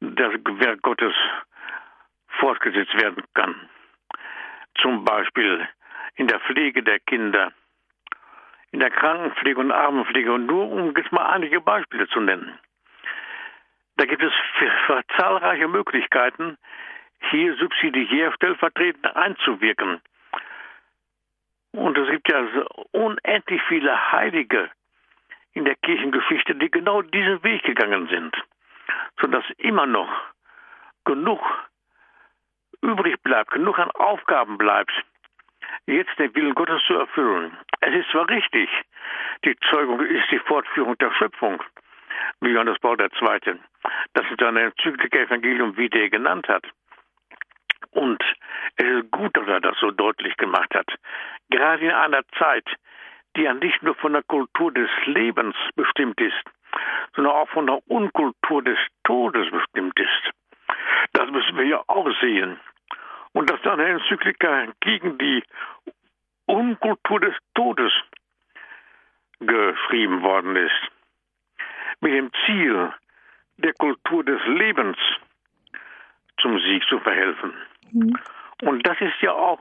das 0.00 0.32
Werk 0.32 0.80
Gottes 0.82 1.14
fortgesetzt 2.38 2.94
werden 2.94 3.24
kann. 3.34 3.68
Zum 4.80 5.04
Beispiel 5.04 5.68
in 6.14 6.28
der 6.28 6.38
Pflege 6.40 6.84
der 6.84 7.00
Kinder, 7.00 7.52
in 8.70 8.78
der 8.78 8.90
Krankenpflege 8.90 9.58
und 9.58 9.72
Armenpflege. 9.72 10.32
Und 10.32 10.46
nur 10.46 10.70
um 10.70 10.96
jetzt 10.96 11.10
mal 11.10 11.26
einige 11.26 11.60
Beispiele 11.60 12.06
zu 12.08 12.20
nennen. 12.20 12.56
Da 13.96 14.04
gibt 14.04 14.22
es 14.22 14.32
zahlreiche 15.16 15.66
Möglichkeiten, 15.66 16.56
hier 17.30 17.56
subsidiär 17.56 18.32
stellvertretend 18.34 19.16
einzuwirken. 19.16 20.00
Und 21.72 21.98
es 21.98 22.08
gibt 22.08 22.28
ja 22.28 22.46
unendlich 22.92 23.60
viele 23.68 24.12
Heilige, 24.12 24.70
in 25.58 25.64
der 25.64 25.74
Kirchengeschichte, 25.74 26.54
die 26.54 26.70
genau 26.70 27.02
diesen 27.02 27.42
Weg 27.42 27.64
gegangen 27.64 28.06
sind, 28.06 28.34
sodass 29.20 29.44
immer 29.58 29.86
noch 29.86 30.08
genug 31.04 31.40
übrig 32.80 33.20
bleibt, 33.24 33.50
genug 33.50 33.76
an 33.80 33.90
Aufgaben 33.90 34.56
bleibt, 34.56 34.92
jetzt 35.86 36.16
den 36.16 36.32
Willen 36.36 36.54
Gottes 36.54 36.80
zu 36.86 36.94
erfüllen. 36.94 37.56
Es 37.80 37.92
ist 37.92 38.08
zwar 38.10 38.28
richtig, 38.28 38.70
die 39.44 39.56
Zeugung 39.68 40.00
ist 40.00 40.30
die 40.30 40.38
Fortführung 40.38 40.96
der 40.98 41.10
Schöpfung, 41.14 41.60
wie 42.40 42.50
Johannes 42.50 42.78
Paul 42.78 42.96
II. 43.00 43.58
das 44.14 44.26
in 44.30 44.36
seiner 44.38 44.60
Enzyklika 44.60 45.18
Evangelium 45.18 45.76
Vitae 45.76 46.08
genannt 46.08 46.46
hat. 46.46 46.64
Und 47.90 48.22
es 48.76 48.86
ist 48.86 49.10
gut, 49.10 49.36
dass 49.36 49.48
er 49.48 49.60
das 49.60 49.76
so 49.80 49.90
deutlich 49.90 50.36
gemacht 50.36 50.72
hat. 50.72 50.86
Gerade 51.50 51.84
in 51.84 51.90
einer 51.90 52.22
Zeit, 52.38 52.68
die 53.38 53.44
ja 53.44 53.54
nicht 53.54 53.82
nur 53.82 53.94
von 53.94 54.12
der 54.12 54.24
Kultur 54.24 54.72
des 54.72 54.90
Lebens 55.06 55.54
bestimmt 55.76 56.20
ist, 56.20 56.42
sondern 57.14 57.34
auch 57.34 57.48
von 57.50 57.66
der 57.66 57.80
Unkultur 57.88 58.62
des 58.62 58.78
Todes 59.04 59.48
bestimmt 59.50 59.98
ist. 59.98 60.30
Das 61.12 61.30
müssen 61.30 61.56
wir 61.56 61.64
ja 61.64 61.82
auch 61.86 62.08
sehen. 62.20 62.58
Und 63.32 63.48
dass 63.48 63.62
dann 63.62 63.80
eine 63.80 64.00
Enzyklika 64.00 64.66
gegen 64.80 65.18
die 65.18 65.44
Unkultur 66.46 67.20
des 67.20 67.34
Todes 67.54 67.92
geschrieben 69.38 70.22
worden 70.22 70.56
ist, 70.56 70.88
mit 72.00 72.12
dem 72.12 72.30
Ziel, 72.44 72.92
der 73.58 73.72
Kultur 73.74 74.24
des 74.24 74.40
Lebens 74.46 74.96
zum 76.40 76.58
Sieg 76.60 76.82
zu 76.88 76.98
verhelfen. 77.00 77.52
Mhm. 77.92 78.18
Und 78.62 78.86
das 78.86 79.00
ist 79.00 79.20
ja 79.20 79.32
auch 79.32 79.60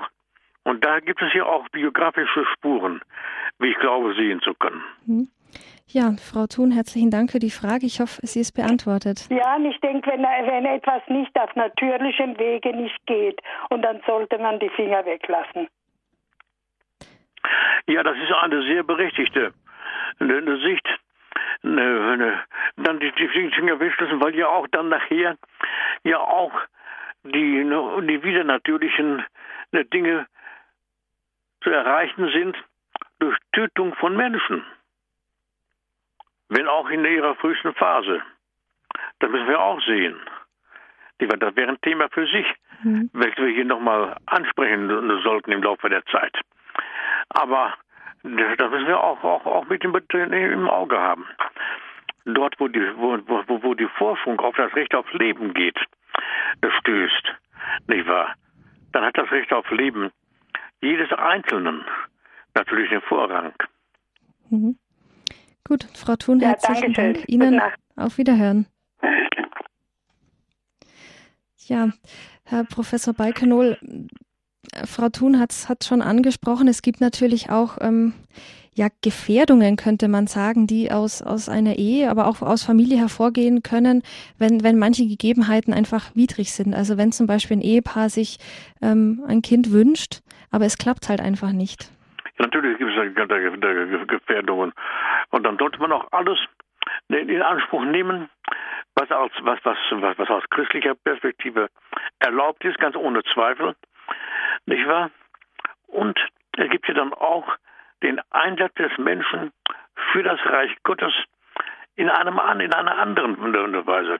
und 0.67 0.83
da 0.85 0.99
gibt 0.99 1.21
es 1.21 1.33
ja 1.33 1.45
auch 1.45 1.67
biografische 1.69 2.45
Spuren, 2.53 3.01
wie 3.59 3.69
ich 3.69 3.77
glaube, 3.77 4.13
sehen 4.15 4.41
zu 4.41 4.53
können. 4.53 4.83
Hm. 5.05 5.27
Ja, 5.87 6.11
Frau 6.19 6.45
Thun, 6.47 6.71
herzlichen 6.71 7.09
Dank 7.09 7.31
für 7.31 7.39
die 7.39 7.49
Frage. 7.49 7.85
Ich 7.85 8.01
hoffe, 8.01 8.19
sie 8.23 8.41
ist 8.41 8.51
beantwortet. 8.51 9.27
Ja, 9.29 9.55
und 9.55 9.65
ich 9.65 9.79
denke, 9.79 10.11
wenn, 10.11 10.23
wenn 10.23 10.65
etwas 10.65 11.01
nicht 11.07 11.33
auf 11.39 11.55
natürlichem 11.55 12.37
Wege 12.37 12.75
nicht 12.75 12.99
geht, 13.05 13.39
und 13.69 13.81
dann 13.83 14.01
sollte 14.05 14.37
man 14.37 14.59
die 14.59 14.69
Finger 14.69 15.05
weglassen. 15.05 15.69
Ja, 17.87 18.03
das 18.03 18.17
ist 18.17 18.33
eine 18.33 18.61
sehr 18.63 18.83
berechtigte 18.83 19.53
eine 20.19 20.57
Sicht. 20.59 20.87
Eine, 21.63 22.11
eine, 22.11 22.43
dann 22.77 22.99
die, 22.99 23.11
die 23.13 23.27
Finger 23.27 23.79
weglassen, 23.79 24.21
weil 24.21 24.35
ja 24.35 24.47
auch 24.47 24.67
dann 24.67 24.89
nachher 24.89 25.37
ja 26.03 26.19
auch 26.19 26.53
die, 27.23 27.63
die 27.63 28.23
wieder 28.23 28.43
natürlichen 28.43 29.23
ne, 29.71 29.85
Dinge 29.85 30.27
zu 31.67 31.73
erreichen 31.73 32.29
sind 32.31 32.55
durch 33.19 33.37
Tötung 33.51 33.93
von 33.95 34.15
Menschen 34.15 34.63
wenn 36.49 36.67
auch 36.67 36.89
in 36.89 37.03
ihrer 37.05 37.35
frühesten 37.35 37.73
Phase. 37.73 38.21
Das 39.19 39.29
müssen 39.29 39.47
wir 39.47 39.59
auch 39.59 39.81
sehen. 39.81 40.17
Das 41.19 41.55
wäre 41.55 41.69
ein 41.69 41.81
Thema 41.81 42.07
für 42.09 42.25
sich, 42.27 42.45
mhm. 42.83 43.09
welches 43.13 43.37
wir 43.37 43.53
hier 43.53 43.65
nochmal 43.65 44.15
ansprechen 44.27 44.87
sollten 45.23 45.51
im 45.51 45.63
Laufe 45.63 45.89
der 45.89 46.05
Zeit. 46.05 46.35
Aber 47.29 47.73
das 48.23 48.71
müssen 48.71 48.87
wir 48.87 49.03
auch, 49.03 49.23
auch, 49.23 49.45
auch 49.45 49.65
mit 49.67 49.83
dem, 49.83 49.95
im 50.31 50.69
Auge 50.69 50.99
haben. 50.99 51.25
Dort, 52.25 52.59
wo 52.59 52.67
die, 52.67 52.81
wo, 52.97 53.17
wo, 53.25 53.63
wo 53.63 53.73
die 53.73 53.87
Forschung 53.97 54.39
auf 54.39 54.55
das 54.55 54.73
Recht 54.75 54.93
auf 54.93 55.11
Leben 55.13 55.53
geht, 55.53 55.79
das 56.61 56.73
stößt, 56.75 57.35
nicht 57.87 58.07
wahr? 58.07 58.35
Dann 58.91 59.05
hat 59.05 59.17
das 59.17 59.31
Recht 59.31 59.51
auf 59.53 59.69
Leben 59.71 60.11
jedes 60.81 61.11
Einzelnen 61.13 61.83
natürlich 62.53 62.89
den 62.89 63.01
Vorrang. 63.01 63.53
Mhm. 64.49 64.77
Gut, 65.67 65.85
Frau 65.93 66.15
Thun, 66.15 66.39
ja, 66.39 66.49
herzlichen 66.49 66.93
Dank 66.93 67.27
Ihnen. 67.27 67.61
Auf 67.95 68.17
Wiederhören. 68.17 68.67
Ja, 71.65 71.89
Herr 72.45 72.63
Professor 72.63 73.13
Balkenol, 73.13 73.77
Frau 74.85 75.09
Thun 75.09 75.39
hat 75.39 75.51
es 75.51 75.67
schon 75.85 76.01
angesprochen, 76.01 76.67
es 76.67 76.81
gibt 76.81 77.01
natürlich 77.01 77.49
auch 77.49 77.77
ähm, 77.81 78.13
ja, 78.77 78.87
Gefährdungen, 79.01 79.75
könnte 79.75 80.07
man 80.07 80.27
sagen, 80.27 80.67
die 80.67 80.91
aus, 80.91 81.21
aus 81.21 81.49
einer 81.49 81.77
Ehe, 81.77 82.09
aber 82.11 82.27
auch 82.27 82.41
aus 82.41 82.63
Familie 82.63 82.97
hervorgehen 82.97 83.63
können, 83.63 84.03
wenn, 84.37 84.63
wenn 84.63 84.77
manche 84.77 85.07
Gegebenheiten 85.07 85.73
einfach 85.73 86.15
widrig 86.15 86.53
sind. 86.53 86.75
Also 86.75 86.95
wenn 86.95 87.11
zum 87.11 87.25
Beispiel 87.25 87.57
ein 87.57 87.61
Ehepaar 87.61 88.09
sich 88.09 88.37
ähm, 88.81 89.23
ein 89.27 89.41
Kind 89.41 89.71
wünscht, 89.71 90.21
aber 90.51 90.65
es 90.65 90.77
klappt 90.77 91.09
halt 91.09 91.21
einfach 91.21 91.51
nicht. 91.51 91.91
Natürlich 92.39 92.77
gibt 92.77 92.91
es 92.91 94.07
Gefährdungen. 94.07 94.73
Und 95.29 95.43
dann 95.43 95.57
sollte 95.57 95.79
man 95.79 95.91
auch 95.91 96.07
alles 96.11 96.37
in 97.09 97.41
Anspruch 97.41 97.83
nehmen, 97.83 98.29
was, 98.95 99.11
als, 99.11 99.33
was, 99.41 99.59
was, 99.63 99.77
was, 99.91 100.17
was 100.17 100.29
aus 100.29 100.43
christlicher 100.49 100.95
Perspektive 100.95 101.69
erlaubt 102.19 102.63
ist, 102.65 102.79
ganz 102.79 102.95
ohne 102.95 103.23
Zweifel. 103.33 103.75
Nicht 104.65 104.87
wahr? 104.87 105.11
Und 105.87 106.17
es 106.57 106.69
gibt 106.69 106.87
ja 106.87 106.93
dann 106.93 107.13
auch 107.13 107.47
den 108.03 108.19
Einsatz 108.31 108.73
des 108.75 108.95
Menschen 108.97 109.51
für 110.11 110.23
das 110.23 110.39
Reich 110.45 110.71
Gottes 110.83 111.13
in, 111.95 112.09
einem, 112.09 112.39
in 112.59 112.73
einer 112.73 112.97
anderen 112.97 113.37
Weise. 113.87 114.19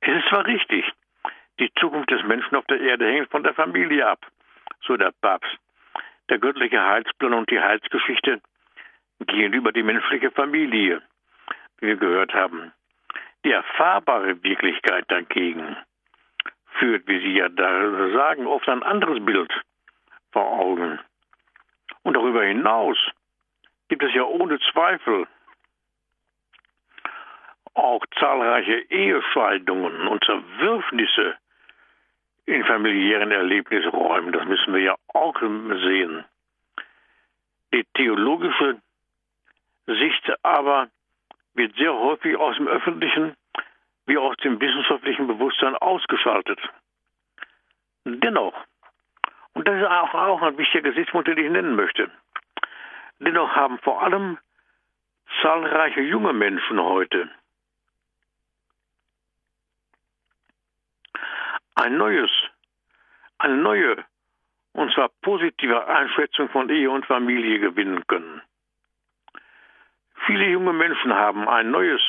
Es 0.00 0.16
ist 0.16 0.28
zwar 0.28 0.46
richtig, 0.46 0.84
die 1.58 1.72
Zukunft 1.80 2.10
des 2.10 2.22
Menschen 2.24 2.54
auf 2.54 2.66
der 2.66 2.80
Erde 2.80 3.06
hängt 3.06 3.30
von 3.30 3.42
der 3.42 3.54
Familie 3.54 4.06
ab, 4.06 4.20
so 4.82 4.96
der 4.96 5.12
Papst 5.20 5.58
der 6.30 6.38
göttliche 6.38 6.82
Heilsplan 6.82 7.34
und 7.34 7.50
die 7.50 7.60
Heilsgeschichte 7.60 8.40
gehen 9.26 9.52
über 9.52 9.72
die 9.72 9.82
menschliche 9.82 10.30
Familie, 10.30 11.02
wie 11.78 11.88
wir 11.88 11.96
gehört 11.96 12.34
haben. 12.34 12.72
Die 13.44 13.52
erfahrbare 13.52 14.42
Wirklichkeit 14.42 15.04
dagegen 15.08 15.76
führt, 16.78 17.06
wie 17.06 17.20
Sie 17.20 17.36
ja 17.36 17.48
da 17.48 18.10
sagen, 18.12 18.46
oft 18.46 18.68
ein 18.68 18.82
anderes 18.82 19.24
Bild 19.24 19.52
vor 20.32 20.46
Augen. 20.60 20.98
Und 22.02 22.14
darüber 22.14 22.44
hinaus 22.44 22.98
gibt 23.88 24.02
es 24.02 24.12
ja 24.14 24.24
ohne 24.24 24.58
Zweifel 24.72 25.26
auch 27.74 28.04
zahlreiche 28.18 28.78
Ehescheidungen 28.90 30.08
und 30.08 30.24
Zerwürfnisse 30.24 31.36
in 32.46 32.64
familiären 32.64 33.32
Erlebnisräumen. 33.32 34.32
Das 34.32 34.44
müssen 34.46 34.72
wir 34.72 34.80
ja 34.80 34.96
auch 35.12 35.38
sehen. 35.40 36.24
Die 37.74 37.84
theologische 37.94 38.80
Sicht 39.86 40.32
aber 40.42 40.88
wird 41.54 41.74
sehr 41.76 41.92
häufig 41.92 42.36
aus 42.36 42.56
dem 42.56 42.68
öffentlichen 42.68 43.36
wie 44.06 44.18
aus 44.18 44.36
dem 44.36 44.60
wissenschaftlichen 44.60 45.26
Bewusstsein 45.26 45.74
ausgeschaltet. 45.74 46.60
Dennoch, 48.04 48.54
und 49.54 49.66
das 49.66 49.80
ist 49.80 49.88
auch, 49.88 50.14
auch 50.14 50.42
ein 50.42 50.56
wichtiger 50.58 50.90
Gesichtspunkt, 50.90 51.26
den 51.26 51.38
ich 51.38 51.50
nennen 51.50 51.74
möchte, 51.74 52.08
dennoch 53.18 53.50
haben 53.56 53.78
vor 53.80 54.02
allem 54.02 54.38
zahlreiche 55.42 56.02
junge 56.02 56.32
Menschen 56.32 56.80
heute 56.80 57.28
ein 61.76 61.96
neues, 61.96 62.30
eine 63.38 63.56
neue, 63.56 64.04
und 64.72 64.92
zwar 64.92 65.10
positive 65.22 65.86
Einschätzung 65.86 66.48
von 66.48 66.68
Ehe 66.68 66.90
und 66.90 67.06
Familie 67.06 67.60
gewinnen 67.60 68.06
können. 68.06 68.42
Viele 70.26 70.48
junge 70.48 70.72
Menschen 70.72 71.14
haben 71.14 71.48
ein 71.48 71.70
neues 71.70 72.02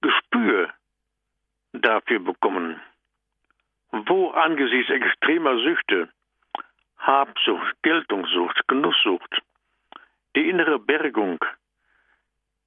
Gespür 0.00 0.72
dafür 1.72 2.20
bekommen, 2.20 2.80
wo 3.90 4.30
angesichts 4.30 4.90
extremer 4.92 5.58
Süchte, 5.58 6.08
Habsucht, 6.98 7.82
Geltungssucht, 7.82 8.68
Genusssucht, 8.68 9.42
die 10.36 10.48
innere 10.48 10.78
Bergung, 10.78 11.42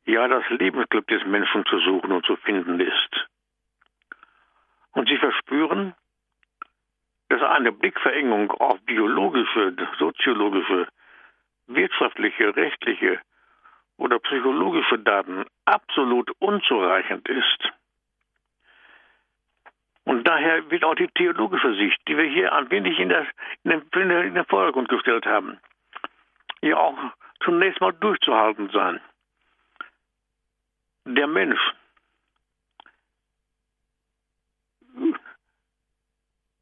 ja 0.06 0.28
das 0.28 0.44
Lebensglück 0.50 1.08
des 1.08 1.26
Menschen 1.26 1.66
zu 1.66 1.80
suchen 1.80 2.12
und 2.12 2.26
zu 2.26 2.36
finden 2.38 2.80
ist. 2.80 3.28
Und 4.94 5.08
sie 5.08 5.18
verspüren, 5.18 5.94
dass 7.30 7.42
eine 7.42 7.72
Blickverengung 7.72 8.52
auf 8.52 8.80
biologische, 8.82 9.76
soziologische, 10.00 10.88
wirtschaftliche, 11.68 12.56
rechtliche 12.56 13.20
oder 13.98 14.20
psychologische 14.20 15.00
Daten 15.00 15.46
absolut 15.66 16.32
unzureichend 16.40 17.28
ist. 17.28 17.70
Und 20.06 20.26
daher 20.26 20.70
wird 20.72 20.86
auch 20.86 20.96
die 20.96 21.10
theologische 21.10 21.74
Sicht, 21.76 22.00
die 22.08 22.16
wir 22.16 22.24
hier 22.24 22.54
ein 22.54 22.72
wenig 22.72 22.98
in, 22.98 23.10
der, 23.10 23.28
in, 23.66 23.84
den, 23.94 24.10
in 24.10 24.36
den 24.36 24.46
Vordergrund 24.46 24.88
gestellt 24.88 25.26
haben, 25.26 25.60
hier 26.62 26.80
auch 26.80 26.98
zunächst 27.44 27.82
mal 27.82 27.92
durchzuhalten 27.92 28.70
sein. 28.70 29.02
Der 31.04 31.28
Mensch 31.28 31.60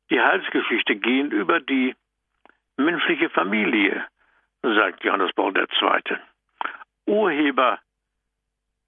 Die 0.10 0.22
Heilsgeschichte 0.22 0.96
gehen 0.96 1.32
über 1.32 1.60
die 1.60 1.96
menschliche 2.78 3.30
Familie, 3.30 4.06
sagt 4.62 5.04
Johannes 5.04 5.34
Paul 5.34 5.56
II. 5.58 6.18
Urheber 7.06 7.80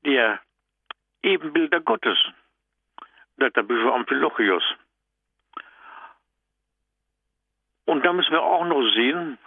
der 0.05 0.39
Ebenbilder 1.23 1.81
Gottes, 1.81 2.17
sagt 3.37 3.57
der 3.57 3.63
Bischof 3.63 3.93
Amphilochios. 3.93 4.63
Und 7.85 8.05
da 8.05 8.13
müssen 8.13 8.31
wir 8.31 8.43
auch 8.43 8.65
noch 8.65 8.83
sehen, 8.93 9.37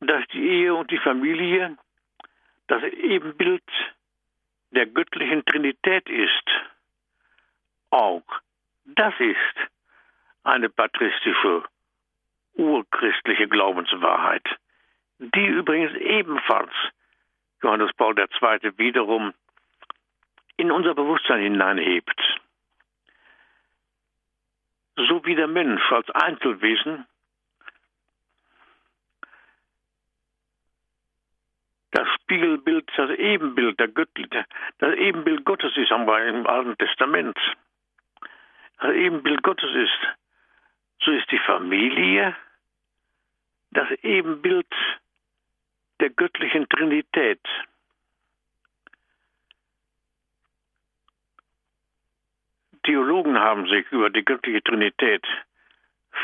dass 0.00 0.26
die 0.32 0.46
Ehe 0.46 0.74
und 0.74 0.90
die 0.90 0.98
Familie 0.98 1.76
das 2.66 2.82
Ebenbild 2.82 3.62
der 4.72 4.86
göttlichen 4.86 5.44
Trinität 5.44 6.08
ist. 6.08 6.50
Auch 7.90 8.24
das 8.84 9.14
ist 9.18 9.70
eine 10.44 10.68
patristische, 10.68 11.64
urchristliche 12.54 13.48
Glaubenswahrheit, 13.48 14.46
die 15.18 15.46
übrigens 15.46 15.94
ebenfalls 15.98 16.72
Johannes 17.62 17.92
Paul 17.94 18.18
II. 18.18 18.78
wiederum 18.78 19.32
in 20.56 20.70
unser 20.70 20.94
Bewusstsein 20.94 21.40
hineinhebt. 21.40 22.20
So 24.96 25.24
wie 25.24 25.34
der 25.34 25.48
Mensch 25.48 25.90
als 25.92 26.10
Einzelwesen 26.10 27.06
das 31.92 32.08
Spiegelbild, 32.22 32.90
das 32.96 33.10
Ebenbild, 33.10 33.78
der 33.78 33.88
Göttliche, 33.88 34.44
das 34.78 34.94
Ebenbild 34.96 35.44
Gottes 35.44 35.76
ist, 35.76 35.90
haben 35.90 36.06
wir 36.06 36.26
im 36.26 36.46
Alten 36.46 36.76
Testament 36.78 37.38
das 38.82 38.94
Ebenbild 38.94 39.42
Gottes 39.42 39.70
ist. 39.74 39.98
So 41.04 41.12
ist 41.12 41.30
die 41.30 41.38
Familie 41.38 42.36
das 43.70 43.88
Ebenbild 44.02 44.66
der 46.00 46.10
göttlichen 46.10 46.68
Trinität. 46.68 47.40
Theologen 52.84 53.38
haben 53.38 53.68
sich 53.68 53.90
über 53.92 54.10
die 54.10 54.24
göttliche 54.24 54.62
Trinität 54.62 55.24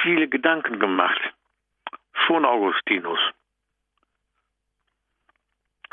viele 0.02 0.28
Gedanken 0.28 0.80
gemacht, 0.80 1.20
schon 2.26 2.44
Augustinus. 2.44 3.20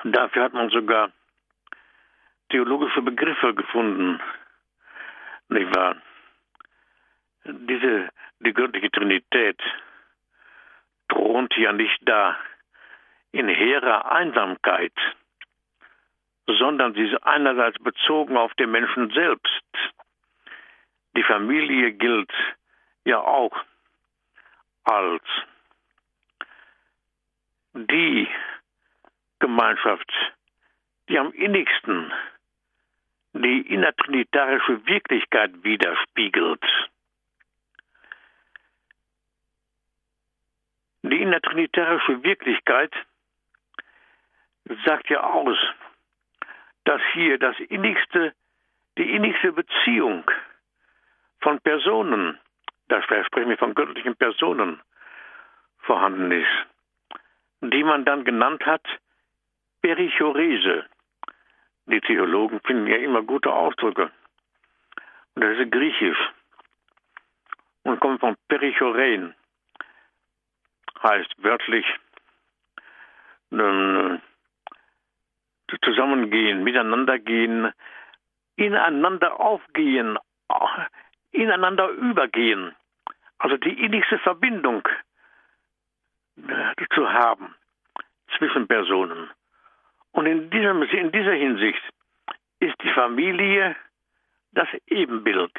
Dafür 0.04 0.44
hat 0.44 0.54
man 0.54 0.70
sogar 0.72 1.12
theologische 2.50 3.04
Begriffe 3.04 3.54
gefunden, 3.54 4.20
nicht 5.50 5.76
wahr? 5.76 5.96
Diese, 7.46 8.10
die 8.40 8.54
göttliche 8.54 8.92
Trinität 8.92 9.62
thront 11.10 11.56
ja 11.58 11.74
nicht 11.74 12.00
da 12.02 12.38
in 13.32 13.48
hehrer 13.48 14.12
Einsamkeit, 14.12 14.94
sondern 16.48 16.94
sie 16.94 17.04
ist 17.04 17.24
einerseits 17.24 17.78
bezogen 17.80 18.38
auf 18.38 18.54
den 18.56 18.72
Menschen 18.72 19.12
selbst. 19.12 19.64
Die 21.16 21.24
Familie 21.24 21.94
gilt 21.94 22.32
ja 23.04 23.20
auch 23.20 23.56
als 24.84 25.24
die 27.74 28.28
Gemeinschaft, 29.40 30.12
die 31.10 31.20
am 31.20 31.32
innigsten 31.34 32.12
die 33.34 33.62
innertrinitarische 33.62 34.86
Wirklichkeit 34.88 35.64
widerspiegelt. 35.64 36.64
Die 41.08 41.22
innertrinitarische 41.22 42.24
Wirklichkeit 42.24 42.92
sagt 44.86 45.08
ja 45.10 45.22
aus, 45.24 45.56
dass 46.84 47.00
hier 47.14 47.38
das 47.38 47.56
innigste, 47.60 48.34
die 48.98 49.12
innigste 49.12 49.52
Beziehung 49.52 50.24
von 51.42 51.60
Personen, 51.60 52.40
da 52.88 53.04
sprechen 53.04 53.50
wir 53.50 53.58
von 53.60 53.76
göttlichen 53.76 54.16
Personen, 54.16 54.82
vorhanden 55.78 56.32
ist, 56.32 56.66
die 57.62 57.84
man 57.84 58.04
dann 58.04 58.26
genannt 58.26 58.66
hat 58.66 58.82
Perichorese. 59.84 60.86
Die 61.86 62.02
Theologen 62.02 62.62
finden 62.62 62.88
ja 62.88 62.98
immer 62.98 63.22
gute 63.22 63.54
Ausdrücke. 63.54 64.10
Und 65.36 65.44
das 65.44 65.60
ist 65.60 65.72
griechisch 65.72 66.18
und 67.84 68.00
kommt 68.00 68.22
von 68.22 68.36
Perichorein, 68.48 69.36
heißt 71.06 71.34
wörtlich 71.38 71.86
äh, 73.52 74.18
zusammengehen, 75.84 76.64
miteinander 76.64 77.20
gehen, 77.20 77.72
ineinander 78.56 79.40
aufgehen, 79.40 80.18
ineinander 81.32 81.90
übergehen. 81.90 82.76
Also 83.38 83.58
die 83.58 83.84
innigste 83.84 84.20
Verbindung 84.20 84.88
äh, 86.38 86.86
zu 86.94 87.12
haben 87.12 87.56
zwischen 88.38 88.68
Personen. 88.68 89.30
Und 90.12 90.26
in, 90.26 90.50
diesem, 90.50 90.82
in 90.84 91.12
dieser 91.12 91.34
Hinsicht 91.34 91.82
ist 92.60 92.76
die 92.82 92.94
Familie 92.94 93.76
das 94.54 94.68
Ebenbild 94.88 95.52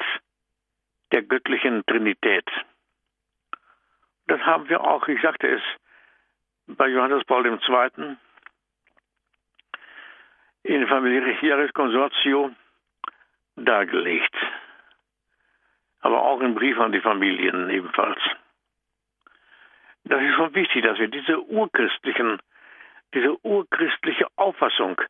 der 1.11 1.21
göttlichen 1.21 1.85
Trinität. 1.85 2.49
Das 4.27 4.41
haben 4.41 4.69
wir 4.69 4.81
auch, 4.81 5.07
ich 5.07 5.21
sagte 5.21 5.47
es, 5.47 5.61
bei 6.67 6.87
Johannes 6.87 7.23
Paul 7.25 7.45
II. 7.45 8.17
in 10.63 10.87
Familiaris 10.87 11.73
Consortio 11.73 12.51
dargelegt. 13.55 14.35
Aber 16.01 16.21
auch 16.21 16.41
im 16.41 16.55
Brief 16.55 16.77
an 16.79 16.91
die 16.91 17.01
Familien 17.01 17.69
ebenfalls. 17.69 18.19
Das 20.03 20.21
ist 20.21 20.35
schon 20.35 20.53
wichtig, 20.55 20.83
dass 20.83 20.99
wir 20.99 21.07
diese 21.07 21.41
urchristlichen 21.41 22.39
diese 23.13 23.37
urchristliche 23.45 24.27
Auffassung, 24.35 25.01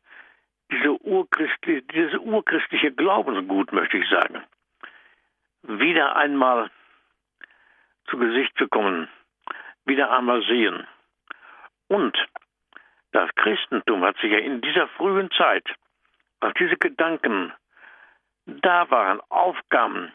diese 0.70 1.00
urchristliche, 1.02 1.82
dieses 1.82 2.14
urchristliche 2.20 2.92
Glaubensgut, 2.92 3.72
möchte 3.72 3.98
ich 3.98 4.08
sagen, 4.08 4.42
wieder 5.62 6.16
einmal 6.16 6.70
zu 8.10 8.18
Gesicht 8.18 8.54
bekommen, 8.56 9.08
wieder 9.84 10.10
einmal 10.10 10.42
sehen. 10.42 10.86
Und 11.88 12.16
das 13.12 13.30
Christentum 13.36 14.04
hat 14.04 14.16
sich 14.18 14.30
ja 14.30 14.38
in 14.38 14.60
dieser 14.60 14.88
frühen 14.88 15.30
Zeit, 15.32 15.64
als 16.40 16.54
diese 16.58 16.76
Gedanken 16.76 17.52
da 18.46 18.90
waren, 18.90 19.20
aufkamen 19.28 20.12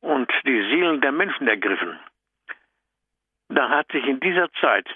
und 0.00 0.30
die 0.44 0.62
Seelen 0.70 1.00
der 1.00 1.12
Menschen 1.12 1.48
ergriffen, 1.48 1.98
da 3.48 3.68
hat 3.68 3.90
sich 3.92 4.04
in 4.06 4.20
dieser 4.20 4.50
Zeit 4.60 4.88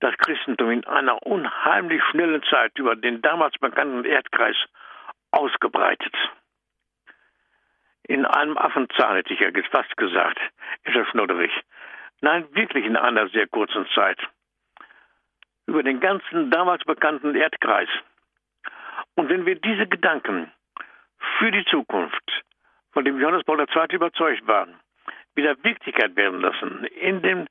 das 0.00 0.16
Christentum 0.18 0.70
in 0.70 0.84
einer 0.86 1.22
unheimlich 1.26 2.02
schnellen 2.10 2.42
Zeit 2.44 2.78
über 2.78 2.96
den 2.96 3.22
damals 3.22 3.54
bekannten 3.58 4.04
Erdkreis 4.04 4.56
ausgebreitet. 5.30 6.14
In 8.06 8.26
einem 8.26 8.58
Affenzahn 8.58 9.16
hätte 9.16 9.32
ich 9.32 9.40
ja 9.40 9.50
fast 9.70 9.96
gesagt, 9.96 10.38
ist 10.84 10.94
das 10.94 11.08
schnodderig. 11.08 11.50
Nein, 12.20 12.46
wirklich 12.52 12.84
in 12.84 12.96
einer 12.96 13.28
sehr 13.28 13.46
kurzen 13.46 13.86
Zeit. 13.94 14.18
Über 15.66 15.82
den 15.82 16.00
ganzen 16.00 16.50
damals 16.50 16.84
bekannten 16.84 17.34
Erdkreis. 17.34 17.88
Und 19.14 19.28
wenn 19.30 19.46
wir 19.46 19.56
diese 19.56 19.86
Gedanken 19.86 20.52
für 21.38 21.50
die 21.50 21.64
Zukunft, 21.64 22.44
von 22.92 23.04
dem 23.04 23.18
Johannes 23.18 23.44
Paul 23.44 23.60
II. 23.60 23.94
überzeugt 23.94 24.46
waren, 24.46 24.78
wieder 25.34 25.56
Wirklichkeit 25.64 26.14
werden 26.14 26.40
lassen, 26.40 26.84
in 26.84 27.22
den, 27.22 27.48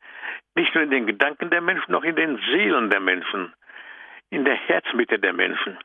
nicht 0.56 0.74
nur 0.74 0.84
in 0.84 0.92
den 0.92 1.08
Gedanken 1.08 1.50
der 1.50 1.62
Menschen, 1.62 1.92
noch 1.92 2.04
in 2.04 2.16
den 2.16 2.38
Seelen 2.50 2.90
der 2.90 3.00
Menschen, 3.00 3.54
in 4.30 4.46
der 4.46 4.56
Herzmitte 4.56 5.20
der 5.20 5.34
Menschen, 5.34 5.78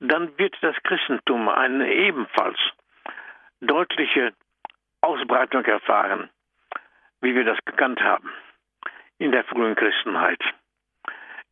dann 0.00 0.36
wird 0.38 0.56
das 0.60 0.76
Christentum 0.84 1.48
eine 1.48 1.90
ebenfalls 1.92 2.58
deutliche 3.60 4.32
Ausbreitung 5.00 5.64
erfahren, 5.64 6.30
wie 7.20 7.34
wir 7.34 7.44
das 7.44 7.58
gekannt 7.64 8.00
haben 8.00 8.30
in 9.18 9.32
der 9.32 9.44
frühen 9.44 9.74
Christenheit. 9.74 10.40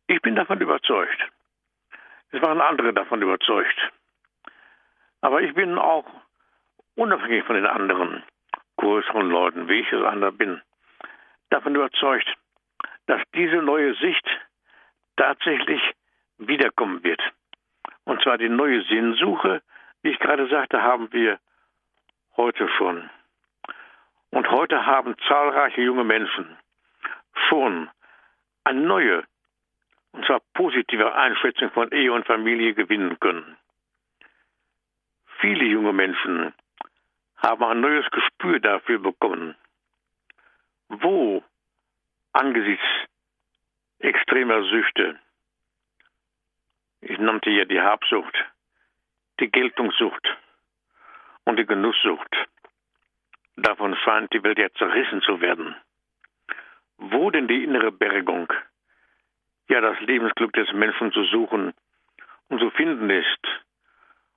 Ich 0.07 0.21
bin 0.21 0.35
davon 0.35 0.61
überzeugt. 0.61 1.19
Es 2.31 2.41
waren 2.41 2.61
andere 2.61 2.93
davon 2.93 3.21
überzeugt. 3.21 3.91
Aber 5.21 5.41
ich 5.41 5.53
bin 5.53 5.77
auch 5.77 6.05
unabhängig 6.95 7.43
von 7.45 7.55
den 7.55 7.65
anderen 7.65 8.23
größeren 8.77 9.29
Leuten, 9.29 9.67
wie 9.67 9.79
ich 9.79 9.91
es 9.91 10.03
einer 10.03 10.31
bin, 10.31 10.61
davon 11.49 11.75
überzeugt, 11.75 12.27
dass 13.07 13.21
diese 13.33 13.57
neue 13.57 13.95
Sicht 13.95 14.27
tatsächlich 15.15 15.81
wiederkommen 16.37 17.03
wird. 17.03 17.21
Und 18.03 18.21
zwar 18.21 18.37
die 18.37 18.49
neue 18.49 18.83
Sinnsuche, 18.83 19.61
wie 20.01 20.11
ich 20.11 20.19
gerade 20.19 20.47
sagte, 20.47 20.81
haben 20.81 21.11
wir 21.13 21.39
heute 22.37 22.67
schon. 22.77 23.09
Und 24.31 24.49
heute 24.51 24.85
haben 24.85 25.15
zahlreiche 25.27 25.81
junge 25.81 26.03
Menschen 26.03 26.57
schon 27.47 27.89
eine 28.63 28.81
neue, 28.81 29.23
und 30.11 30.25
zwar 30.25 30.41
positive 30.53 31.13
Einschätzung 31.15 31.71
von 31.71 31.91
Ehe 31.91 32.11
und 32.11 32.25
Familie 32.25 32.73
gewinnen 32.73 33.19
können. 33.19 33.57
Viele 35.39 35.65
junge 35.65 35.93
Menschen 35.93 36.53
haben 37.37 37.63
ein 37.63 37.81
neues 37.81 38.09
Gespür 38.11 38.59
dafür 38.59 38.99
bekommen, 38.99 39.55
wo 40.89 41.43
angesichts 42.33 42.85
extremer 43.99 44.63
Süchte, 44.63 45.19
ich 47.01 47.17
nannte 47.19 47.49
ja 47.51 47.65
die 47.65 47.81
Habsucht, 47.81 48.35
die 49.39 49.49
Geltungssucht 49.49 50.27
und 51.45 51.57
die 51.57 51.65
Genusssucht, 51.65 52.35
davon 53.55 53.95
scheint 54.03 54.33
die 54.33 54.43
Welt 54.43 54.59
ja 54.59 54.69
zerrissen 54.73 55.21
zu 55.21 55.41
werden. 55.41 55.75
Wo 56.97 57.29
denn 57.29 57.47
die 57.47 57.63
innere 57.63 57.91
Bergung, 57.91 58.51
ja 59.69 59.81
das 59.81 59.99
Lebensglück 60.01 60.53
des 60.53 60.71
Menschen 60.73 61.11
zu 61.11 61.23
suchen 61.25 61.73
und 62.49 62.59
zu 62.59 62.69
finden 62.71 63.09
ist 63.09 63.47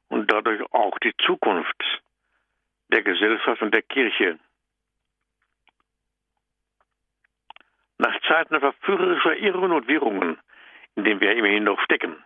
und 0.09 0.31
dadurch 0.31 0.63
auch 0.73 0.99
die 0.99 1.15
Zukunft 1.25 2.03
der 2.89 3.03
Gesellschaft 3.03 3.61
und 3.63 3.75
der 3.75 3.83
Kirche. 3.83 4.39
Nach 7.99 8.19
Zeiten 8.23 8.59
verführerischer 8.59 9.37
Irren 9.37 9.73
und 9.73 9.89
Wirrungen, 9.89 10.39
in 10.95 11.05
denen 11.05 11.21
wir 11.21 11.37
immerhin 11.37 11.65
noch 11.65 11.81
stecken, 11.83 12.25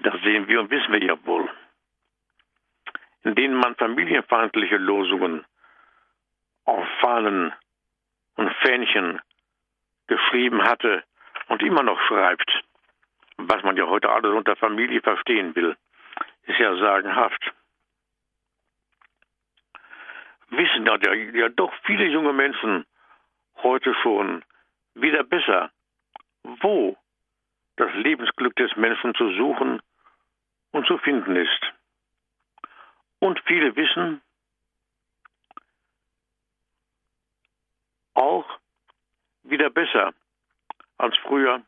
das 0.00 0.20
sehen 0.22 0.48
wir 0.48 0.60
und 0.60 0.70
wissen 0.70 0.92
wir 0.92 1.02
ja 1.02 1.24
wohl, 1.24 1.48
in 3.24 3.34
denen 3.34 3.54
man 3.54 3.76
familienfeindliche 3.76 4.76
Losungen 4.76 5.44
auf 6.64 6.86
Fahnen 7.00 7.52
und 8.36 8.52
Fähnchen 8.62 9.20
geschrieben 10.06 10.62
hatte 10.62 11.04
und 11.48 11.62
immer 11.62 11.82
noch 11.82 12.00
schreibt, 12.08 12.50
was 13.36 13.62
man 13.62 13.76
ja 13.76 13.86
heute 13.86 14.10
alles 14.10 14.32
unter 14.32 14.56
Familie 14.56 15.00
verstehen 15.00 15.54
will, 15.54 15.76
ist 16.44 16.58
ja 16.58 16.76
sagenhaft. 16.76 17.52
wissen 20.50 20.86
ja, 20.86 21.14
ja 21.14 21.48
doch 21.48 21.72
viele 21.84 22.06
junge 22.06 22.32
Menschen 22.32 22.84
heute 23.62 23.94
schon 24.02 24.44
wieder 24.94 25.22
besser, 25.22 25.70
wo 26.42 26.96
das 27.76 27.92
Lebensglück 27.94 28.54
des 28.56 28.74
Menschen 28.76 29.14
zu 29.14 29.32
suchen 29.34 29.80
und 30.72 30.86
zu 30.86 30.98
finden 30.98 31.36
ist. 31.36 31.72
Und 33.20 33.38
viele 33.46 33.76
wissen 33.76 34.20
auch 38.14 38.58
wieder 39.42 39.70
besser 39.70 40.12
als 40.98 41.16
früher 41.18 41.62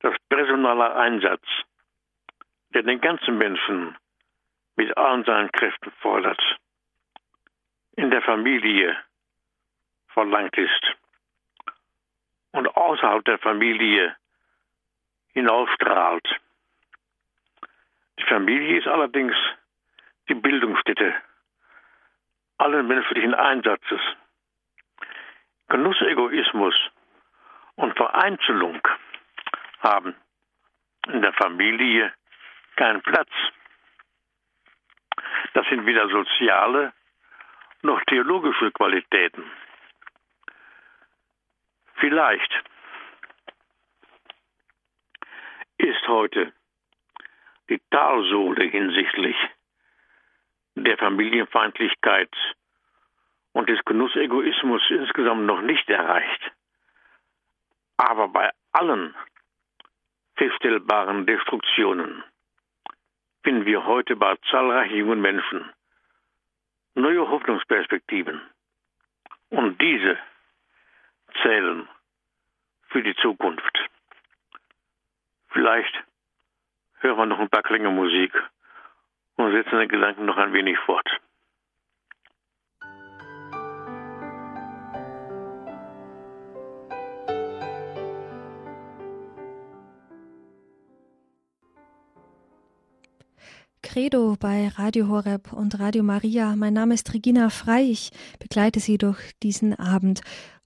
das 0.00 0.14
personaler 0.28 0.96
Einsatz, 0.96 1.44
der 2.70 2.82
den 2.82 3.00
ganzen 3.00 3.36
Menschen 3.38 3.96
mit 4.76 4.96
allen 4.96 5.24
seinen 5.24 5.50
Kräften 5.52 5.90
fordert, 6.00 6.40
in 7.96 8.10
der 8.10 8.22
Familie 8.22 8.96
verlangt 10.08 10.56
ist 10.56 10.96
und 12.52 12.68
außerhalb 12.76 13.24
der 13.24 13.38
Familie 13.38 14.16
hinausstrahlt. 15.32 16.40
Die 18.18 18.24
Familie 18.24 18.78
ist 18.78 18.86
allerdings 18.86 19.34
die 20.28 20.34
Bildungsstätte 20.34 21.14
allen 22.58 22.86
menschlichen 22.86 23.34
Einsatzes. 23.34 24.00
Genussegoismus 25.68 26.74
und 27.76 27.96
Vereinzelung 27.96 28.80
haben 29.80 30.14
in 31.08 31.20
der 31.22 31.32
Familie 31.32 32.12
keinen 32.76 33.02
Platz. 33.02 33.30
Das 35.54 35.66
sind 35.68 35.86
weder 35.86 36.08
soziale 36.08 36.92
noch 37.82 38.02
theologische 38.04 38.70
Qualitäten. 38.72 39.44
Vielleicht 41.96 42.64
ist 45.78 46.08
heute 46.08 46.52
die 47.68 47.80
Talsohle 47.90 48.64
hinsichtlich 48.64 49.36
der 50.74 50.98
Familienfeindlichkeit 50.98 52.30
und 53.52 53.68
des 53.68 53.82
Genussegoismus 53.84 54.82
insgesamt 54.90 55.46
noch 55.46 55.62
nicht 55.62 55.88
erreicht. 55.88 56.52
Aber 57.96 58.28
bei 58.28 58.50
allen 58.72 59.14
feststellbaren 60.36 61.26
Destruktionen 61.26 62.24
finden 63.44 63.66
wir 63.66 63.84
heute 63.84 64.16
bei 64.16 64.36
zahlreichen 64.50 64.96
jungen 64.96 65.20
Menschen 65.20 65.70
neue 66.94 67.28
Hoffnungsperspektiven. 67.28 68.40
Und 69.50 69.80
diese 69.80 70.18
zählen 71.42 71.88
für 72.88 73.02
die 73.02 73.14
Zukunft. 73.16 73.78
Vielleicht 75.50 76.02
hören 77.00 77.18
wir 77.18 77.26
noch 77.26 77.38
ein 77.38 77.50
paar 77.50 77.62
Klänge 77.62 77.90
Musik 77.90 78.32
und 79.36 79.52
setzen 79.52 79.78
den 79.78 79.88
Gedanken 79.88 80.26
noch 80.26 80.36
ein 80.36 80.52
wenig 80.52 80.78
fort. 80.80 81.08
Credo 93.94 94.34
bei 94.40 94.66
Radio 94.74 95.06
Horeb 95.06 95.52
und 95.52 95.78
Radio 95.78 96.02
Maria. 96.02 96.56
Mein 96.56 96.72
Name 96.72 96.94
ist 96.94 97.14
Regina 97.14 97.48
Frei. 97.48 97.82
Ich 97.84 98.10
begleite 98.40 98.80
Sie 98.80 98.98
durch 98.98 99.20
diesen 99.40 99.72
Abend. 99.72 100.22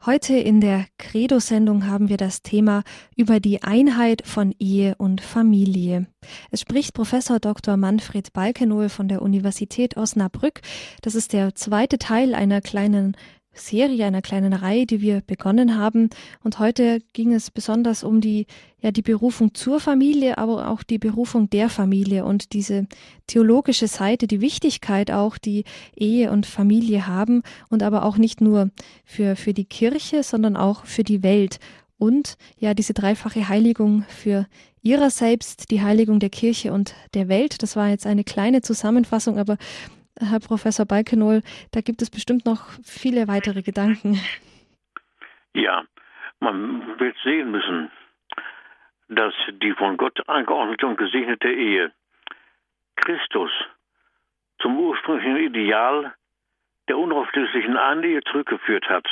Heute 0.06 0.34
in 0.34 0.62
der 0.62 0.86
Credo-Sendung 0.96 1.86
haben 1.86 2.08
wir 2.08 2.16
das 2.16 2.40
Thema 2.40 2.84
über 3.16 3.38
die 3.38 3.62
Einheit 3.62 4.22
von 4.24 4.54
Ehe 4.58 4.94
und 4.96 5.20
Familie. 5.20 6.06
Es 6.50 6.62
spricht 6.62 6.94
Professor 6.94 7.38
Dr. 7.38 7.76
Manfred 7.76 8.32
Balkenohl 8.32 8.88
von 8.88 9.08
der 9.08 9.20
Universität 9.20 9.98
Osnabrück. 9.98 10.62
Das 11.02 11.14
ist 11.14 11.34
der 11.34 11.54
zweite 11.54 11.98
Teil 11.98 12.34
einer 12.34 12.62
kleinen 12.62 13.14
Serie, 13.52 14.06
einer 14.06 14.22
kleinen 14.22 14.52
Reihe, 14.52 14.86
die 14.86 15.00
wir 15.00 15.20
begonnen 15.20 15.76
haben. 15.76 16.10
Und 16.42 16.58
heute 16.58 17.00
ging 17.12 17.32
es 17.32 17.50
besonders 17.50 18.04
um 18.04 18.20
die, 18.20 18.46
ja, 18.80 18.90
die 18.90 19.02
Berufung 19.02 19.54
zur 19.54 19.80
Familie, 19.80 20.38
aber 20.38 20.68
auch 20.68 20.82
die 20.82 20.98
Berufung 20.98 21.50
der 21.50 21.68
Familie 21.68 22.24
und 22.24 22.52
diese 22.52 22.86
theologische 23.26 23.88
Seite, 23.88 24.26
die 24.26 24.40
Wichtigkeit 24.40 25.10
auch, 25.10 25.38
die 25.38 25.64
Ehe 25.96 26.30
und 26.30 26.46
Familie 26.46 27.06
haben 27.06 27.42
und 27.68 27.82
aber 27.82 28.04
auch 28.04 28.16
nicht 28.16 28.40
nur 28.40 28.70
für, 29.04 29.36
für 29.36 29.54
die 29.54 29.64
Kirche, 29.64 30.22
sondern 30.22 30.56
auch 30.56 30.84
für 30.84 31.04
die 31.04 31.22
Welt. 31.22 31.58
Und 31.98 32.36
ja, 32.60 32.74
diese 32.74 32.94
dreifache 32.94 33.48
Heiligung 33.48 34.04
für 34.08 34.46
ihrer 34.82 35.10
selbst, 35.10 35.70
die 35.72 35.82
Heiligung 35.82 36.20
der 36.20 36.30
Kirche 36.30 36.72
und 36.72 36.94
der 37.14 37.28
Welt. 37.28 37.62
Das 37.62 37.74
war 37.74 37.88
jetzt 37.88 38.06
eine 38.06 38.22
kleine 38.22 38.62
Zusammenfassung, 38.62 39.38
aber 39.38 39.58
Herr 40.20 40.40
Professor 40.40 40.86
Balkenol, 40.86 41.42
da 41.72 41.80
gibt 41.80 42.02
es 42.02 42.10
bestimmt 42.10 42.44
noch 42.44 42.70
viele 42.84 43.28
weitere 43.28 43.62
Gedanken. 43.62 44.20
Ja, 45.54 45.84
man 46.40 46.98
wird 46.98 47.16
sehen 47.24 47.50
müssen, 47.50 47.90
dass 49.08 49.34
die 49.62 49.72
von 49.72 49.96
Gott 49.96 50.28
angeordnete 50.28 50.86
und 50.86 50.98
gesegnete 50.98 51.50
Ehe 51.50 51.92
Christus 52.96 53.50
zum 54.60 54.78
ursprünglichen 54.78 55.36
Ideal 55.36 56.14
der 56.88 56.98
unauflöslichen 56.98 57.76
Ehe 58.04 58.20
zurückgeführt 58.22 58.88
hat. 58.88 59.06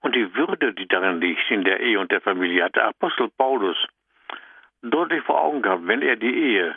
Und 0.00 0.14
die 0.14 0.34
Würde, 0.34 0.74
die 0.74 0.88
darin 0.88 1.20
liegt, 1.20 1.50
in 1.50 1.64
der 1.64 1.80
Ehe 1.80 1.98
und 1.98 2.10
der 2.10 2.20
Familie, 2.20 2.64
hat 2.64 2.76
der 2.76 2.88
Apostel 2.88 3.28
Paulus 3.36 3.76
deutlich 4.82 5.22
vor 5.22 5.40
Augen 5.40 5.62
gehabt, 5.62 5.86
wenn 5.86 6.02
er 6.02 6.16
die 6.16 6.34
Ehe 6.34 6.76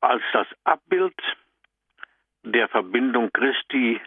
als 0.00 0.22
das 0.32 0.46
Abbild 0.64 1.14
der 2.42 2.68
Verbindung 2.68 3.32
Christi 3.32 4.00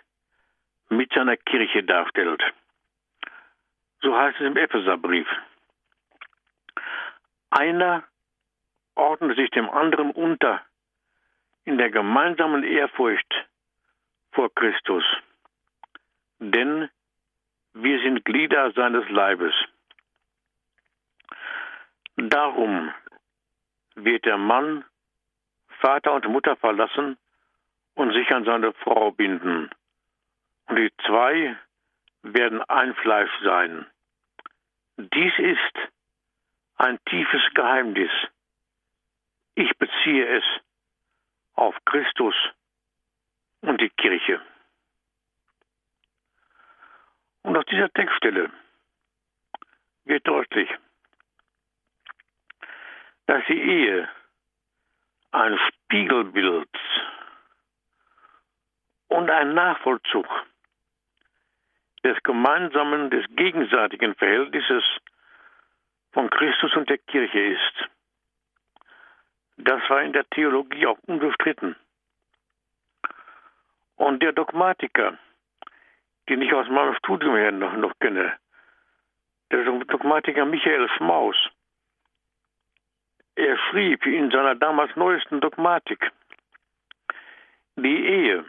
mit 0.89 1.11
seiner 1.13 1.37
Kirche 1.37 1.83
darstellt. 1.83 2.41
So 4.01 4.15
heißt 4.15 4.39
es 4.39 4.47
im 4.47 4.57
Epheserbrief. 4.57 5.27
Einer 7.49 8.03
ordnet 8.95 9.37
sich 9.37 9.49
dem 9.51 9.69
anderen 9.69 10.11
unter 10.11 10.61
in 11.65 11.77
der 11.77 11.89
gemeinsamen 11.89 12.63
Ehrfurcht 12.63 13.47
vor 14.31 14.53
Christus. 14.53 15.03
Denn 16.39 16.89
wir 17.73 17.99
sind 18.01 18.25
Glieder 18.25 18.71
seines 18.73 19.07
Leibes. 19.09 19.53
Darum 22.17 22.93
wird 23.95 24.25
der 24.25 24.37
Mann 24.37 24.83
Vater 25.79 26.13
und 26.13 26.27
Mutter 26.27 26.55
verlassen 26.57 27.17
und 27.95 28.13
sich 28.13 28.29
an 28.31 28.45
seine 28.45 28.73
Frau 28.73 29.11
binden. 29.11 29.69
Und 30.67 30.75
die 30.75 30.91
zwei 31.05 31.55
werden 32.23 32.61
ein 32.63 32.95
Fleisch 32.95 33.31
sein. 33.43 33.85
Dies 34.97 35.33
ist 35.37 35.91
ein 36.77 36.99
tiefes 37.05 37.41
Geheimnis. 37.53 38.11
Ich 39.55 39.77
beziehe 39.77 40.37
es 40.37 40.43
auf 41.53 41.75
Christus 41.85 42.35
und 43.61 43.79
die 43.79 43.89
Kirche. 43.89 44.41
Und 47.43 47.57
aus 47.57 47.65
dieser 47.65 47.91
Textstelle 47.91 48.51
wird 50.05 50.27
deutlich, 50.27 50.69
dass 53.25 53.43
die 53.47 53.61
Ehe 53.61 54.09
ein 55.31 55.59
Spiegelbild 55.67 56.69
und 59.13 59.29
ein 59.29 59.53
Nachvollzug 59.53 60.27
des 62.03 62.17
gemeinsamen, 62.23 63.11
des 63.11 63.23
gegenseitigen 63.35 64.15
Verhältnisses 64.15 64.83
von 66.11 66.31
Christus 66.31 66.75
und 66.75 66.89
der 66.89 66.97
Kirche 66.97 67.39
ist. 67.39 67.89
Das 69.57 69.87
war 69.87 70.01
in 70.01 70.13
der 70.13 70.27
Theologie 70.31 70.87
auch 70.87 70.97
unbestritten. 71.05 71.75
Und 73.97 74.23
der 74.23 74.33
Dogmatiker, 74.33 75.19
den 76.27 76.41
ich 76.41 76.51
aus 76.51 76.67
meinem 76.69 76.95
Studium 76.95 77.35
her 77.35 77.51
noch, 77.51 77.73
noch 77.73 77.93
kenne, 77.99 78.33
der 79.51 79.63
Dogmatiker 79.63 80.45
Michael 80.45 80.89
Schmaus, 80.97 81.37
er 83.35 83.57
schrieb 83.69 84.07
in 84.07 84.31
seiner 84.31 84.55
damals 84.55 84.95
neuesten 84.95 85.39
Dogmatik, 85.39 86.11
die 87.75 88.05
Ehe 88.05 88.45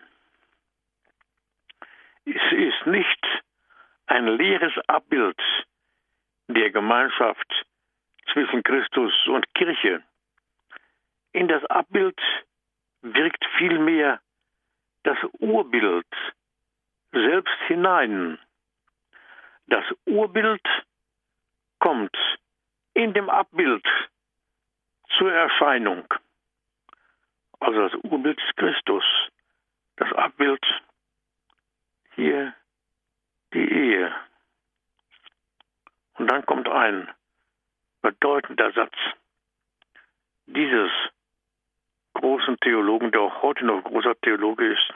es 2.26 2.52
ist 2.52 2.86
nicht 2.86 3.26
ein 4.06 4.26
leeres 4.26 4.72
Abbild 4.88 5.40
der 6.48 6.70
Gemeinschaft 6.70 7.66
zwischen 8.32 8.62
Christus 8.62 9.12
und 9.26 9.52
Kirche. 9.54 10.02
In 11.32 11.48
das 11.48 11.64
Abbild 11.66 12.20
wirkt 13.02 13.44
vielmehr 13.58 14.20
das 15.02 15.18
Urbild 15.38 16.06
selbst 17.12 17.58
hinein. 17.66 18.38
Das 19.66 19.84
Urbild 20.06 20.66
kommt 21.78 22.16
in 22.94 23.12
dem 23.12 23.28
Abbild 23.28 23.86
zur 25.18 25.32
Erscheinung. 25.32 26.06
Also 27.60 27.88
das 27.88 27.94
Urbild 28.04 28.38
ist 28.38 28.56
Christus, 28.56 29.04
das 29.96 30.12
Abbild 30.12 30.64
hier 32.14 32.54
die 33.52 33.68
Ehe. 33.68 34.14
Und 36.14 36.30
dann 36.30 36.44
kommt 36.46 36.68
ein 36.68 37.08
bedeutender 38.02 38.72
Satz 38.72 38.94
dieses 40.46 40.90
großen 42.14 42.58
Theologen, 42.60 43.10
der 43.10 43.22
auch 43.22 43.42
heute 43.42 43.64
noch 43.64 43.82
großer 43.82 44.14
Theologe 44.20 44.72
ist. 44.72 44.94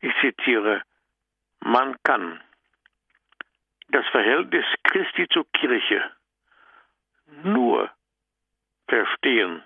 Ich 0.00 0.12
zitiere, 0.20 0.82
man 1.60 1.96
kann 2.02 2.40
das 3.88 4.06
Verhältnis 4.08 4.64
Christi 4.84 5.26
zur 5.28 5.46
Kirche 5.52 6.10
nur 7.42 7.90
verstehen, 8.86 9.62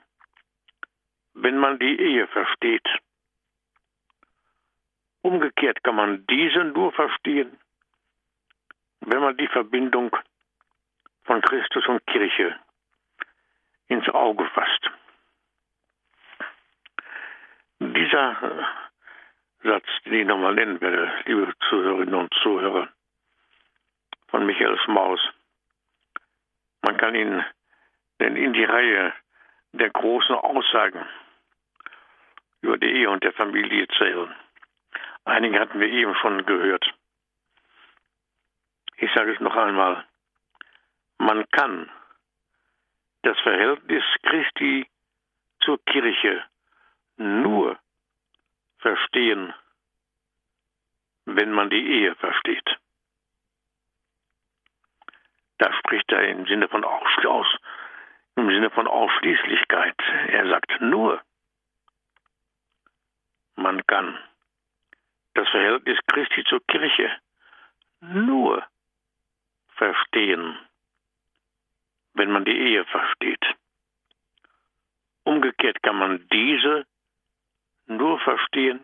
wenn 1.35 1.59
man 1.59 1.79
die 1.79 1.99
Ehe 1.99 2.27
versteht. 2.29 2.87
Umgekehrt 5.23 5.83
kann 5.85 5.95
man 5.95 6.27
diese 6.27 6.65
nur 6.65 6.93
verstehen, 6.93 7.57
wenn 9.01 9.21
man 9.21 9.37
die 9.37 9.49
Verbindung 9.49 10.15
von 11.25 11.41
Christus 11.41 11.87
und 11.87 12.05
Kirche 12.07 12.57
ins 13.89 14.09
Auge 14.09 14.45
fasst. 14.47 14.91
Dieser 17.79 18.67
Satz, 19.63 19.87
den 20.05 20.15
ich 20.15 20.27
nochmal 20.27 20.55
nennen 20.55 20.81
werde, 20.81 21.13
liebe 21.27 21.53
Zuhörerinnen 21.69 22.15
und 22.15 22.35
Zuhörer, 22.43 22.89
von 24.29 24.47
Michael 24.47 24.79
Maus. 24.89 25.21
Man 26.81 26.97
kann 26.97 27.15
ihn 27.15 27.45
denn 28.19 28.35
in 28.35 28.53
die 28.55 28.65
Reihe 28.65 29.13
der 29.73 29.91
großen 29.91 30.35
Aussagen 30.35 31.07
über 32.61 32.79
die 32.79 32.87
Ehe 32.87 33.11
und 33.11 33.23
der 33.23 33.33
Familie 33.33 33.87
zählen. 33.99 34.35
Einige 35.25 35.61
hatten 35.61 35.79
wir 35.79 35.89
eben 35.89 36.15
schon 36.17 36.45
gehört. 36.47 36.85
Ich 38.97 39.13
sage 39.15 39.33
es 39.33 39.41
noch 39.41 39.57
einmal. 39.57 40.05
Man 41.19 41.49
kann 41.51 41.91
das 43.23 43.39
Verhältnis 43.41 44.05
Christi 44.23 44.89
zur 45.61 45.83
Kirche 45.85 46.45
nur 47.17 47.79
verstehen, 48.79 49.55
wenn 51.25 51.53
man 51.53 51.71
die 51.71 51.87
Ehe 51.87 52.15
versteht. 52.17 52.79
Da 55.59 55.73
spricht 55.75 56.11
er 56.11 56.29
im 56.29 56.47
Sinne 56.47 56.69
von 56.69 56.85
aus, 56.85 57.47
im 58.35 58.49
Sinne 58.49 58.71
von 58.71 58.89
Ausschließlichkeit. 58.89 59.97
Er 60.29 60.49
sagt 60.49 60.81
nur, 60.81 61.23
man 63.55 63.87
kann 63.87 64.19
das 65.35 65.49
Verhältnis 65.49 65.99
Christi 66.07 66.45
zur 66.45 66.61
Kirche 66.67 67.11
nur 68.01 68.67
verstehen, 69.77 70.59
wenn 72.15 72.31
man 72.31 72.45
die 72.45 72.57
Ehe 72.57 72.85
versteht. 72.87 73.45
Umgekehrt 75.25 75.83
kann 75.83 75.97
man 75.97 76.29
diese 76.29 76.87
nur 77.87 78.19
verstehen, 78.21 78.81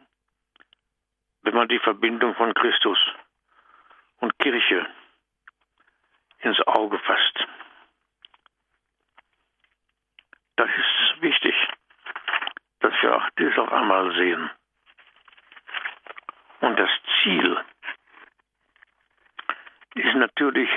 wenn 1.42 1.54
man 1.54 1.68
die 1.68 1.78
Verbindung 1.80 2.34
von 2.34 2.54
Christus 2.54 2.98
und 4.18 4.38
Kirche 4.38 4.86
ins 6.40 6.60
Auge 6.66 6.98
fasst. 7.00 7.46
Das 10.56 10.68
ist 10.70 11.22
wichtig, 11.22 11.54
dass 12.80 12.92
wir 13.00 13.16
auch 13.16 13.28
dies 13.38 13.56
auch 13.58 13.70
einmal 13.70 14.14
sehen. 14.16 14.50
Und 16.60 16.78
das 16.78 16.90
Ziel 17.22 17.56
ist 19.94 20.14
natürlich 20.14 20.70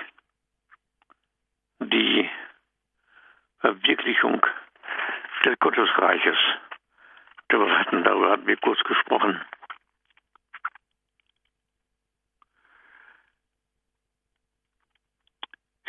die 1.80 2.30
Verwirklichung 3.60 4.46
des 5.46 5.58
Gottesreiches. 5.60 6.38
Darüber 7.48 7.80
hatten, 7.80 8.04
darüber 8.04 8.32
hatten 8.32 8.48
wir 8.48 8.58
kurz 8.58 8.80
gesprochen. 8.84 9.44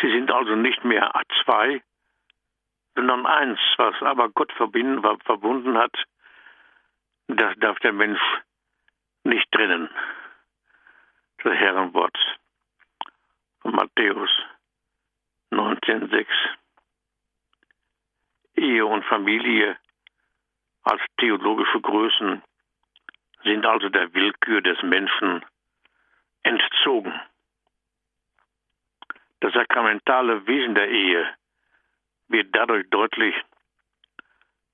Sie 0.01 0.11
sind 0.11 0.33
also 0.33 0.57
nicht 0.57 0.85
mehr 0.85 1.15
A2, 1.15 1.81
sondern 2.97 3.25
eins, 3.27 3.61
was 3.77 3.95
aber 4.03 4.31
Gott 4.31 4.53
verbunden 4.53 5.79
hat, 5.79 5.95
das 7.29 7.55
darf 7.59 7.79
der 7.79 7.93
Mensch 7.93 8.21
nicht 9.25 9.51
trennen. 9.53 9.89
Das 11.43 11.55
Herrenwort 11.55 12.17
von 13.61 13.75
Matthäus 13.75 14.31
19,6. 15.51 16.27
Ehe 18.57 18.87
und 18.87 19.05
Familie 19.05 19.77
als 20.83 21.03
theologische 21.19 21.81
Größen 21.81 22.43
sind 23.45 23.67
also 23.67 23.89
der 23.89 24.13
Willkür 24.15 24.61
des 24.61 24.81
Menschen 24.83 25.45
entzogen. 26.43 27.21
Das 29.41 29.53
sakramentale 29.53 30.47
Wesen 30.47 30.75
der 30.75 30.89
Ehe 30.89 31.29
wird 32.29 32.49
dadurch 32.53 32.89
deutlich, 32.91 33.35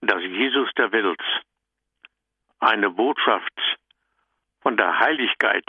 dass 0.03 0.23
Jesus 0.23 0.71
der 0.77 0.93
Welt 0.93 1.23
eine 2.61 2.91
Botschaft 2.91 3.79
von 4.61 4.77
der 4.77 4.99
Heiligkeit 4.99 5.67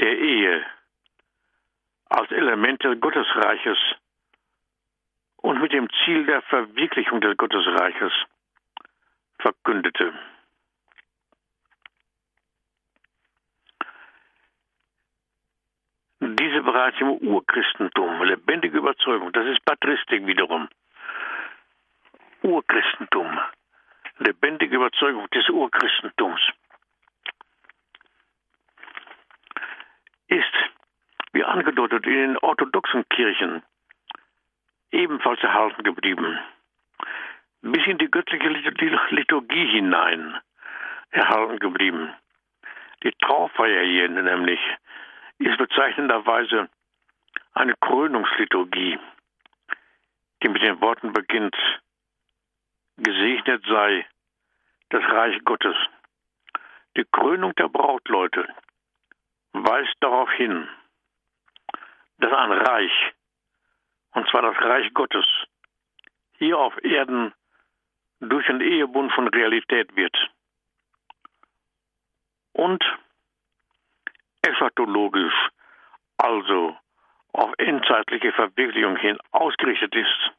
der 0.00 0.18
Ehe 0.18 0.64
als 2.08 2.30
Element 2.30 2.82
des 2.84 3.00
Gottesreiches 3.00 3.78
und 5.36 5.60
mit 5.60 5.72
dem 5.72 5.88
Ziel 6.04 6.26
der 6.26 6.42
Verwirklichung 6.42 7.20
des 7.20 7.36
Gottesreiches 7.36 8.12
verkündete. 9.38 10.12
Diese 16.20 16.62
bereits 16.62 17.00
im 17.00 17.10
Urchristentum, 17.10 18.22
lebendige 18.22 18.78
Überzeugung, 18.78 19.32
das 19.32 19.46
ist 19.46 19.64
Patristik 19.64 20.24
wiederum. 20.26 20.68
Urchristentum, 22.42 23.40
lebendige 24.18 24.76
Überzeugung 24.76 25.28
des 25.30 25.48
Urchristentums 25.48 26.40
ist, 30.32 30.54
wie 31.32 31.44
angedeutet, 31.44 32.06
in 32.06 32.12
den 32.12 32.38
orthodoxen 32.38 33.08
Kirchen 33.08 33.62
ebenfalls 34.90 35.42
erhalten 35.42 35.82
geblieben. 35.82 36.38
Bis 37.62 37.86
in 37.86 37.98
die 37.98 38.10
göttliche 38.10 38.48
Liturgie 38.48 39.66
hinein 39.66 40.36
erhalten 41.10 41.58
geblieben. 41.58 42.12
Die 43.02 43.12
Traufeier 43.20 43.84
hier 43.84 44.08
nämlich 44.08 44.60
ist 45.38 45.58
bezeichnenderweise 45.58 46.68
eine 47.52 47.74
Krönungsliturgie, 47.80 48.98
die 50.42 50.48
mit 50.48 50.62
den 50.62 50.80
Worten 50.80 51.12
beginnt, 51.12 51.56
gesegnet 52.96 53.64
sei 53.66 54.06
das 54.90 55.02
Reich 55.04 55.38
Gottes. 55.44 55.76
Die 56.96 57.06
Krönung 57.10 57.54
der 57.54 57.68
Brautleute 57.68 58.46
weist 59.52 59.94
darauf 60.00 60.30
hin, 60.32 60.68
dass 62.18 62.32
ein 62.32 62.52
Reich, 62.52 63.14
und 64.12 64.28
zwar 64.30 64.42
das 64.42 64.56
Reich 64.56 64.92
Gottes, 64.94 65.26
hier 66.38 66.58
auf 66.58 66.76
Erden 66.84 67.32
durch 68.20 68.46
den 68.46 68.60
Ehebund 68.60 69.12
von 69.12 69.28
Realität 69.28 69.94
wird. 69.96 70.16
Und 72.52 72.82
eschatologisch, 74.42 75.34
also 76.18 76.76
auf 77.32 77.52
endzeitliche 77.58 78.32
Verwirklichung 78.32 78.96
hin 78.96 79.18
ausgerichtet 79.30 79.94
ist. 79.94 80.32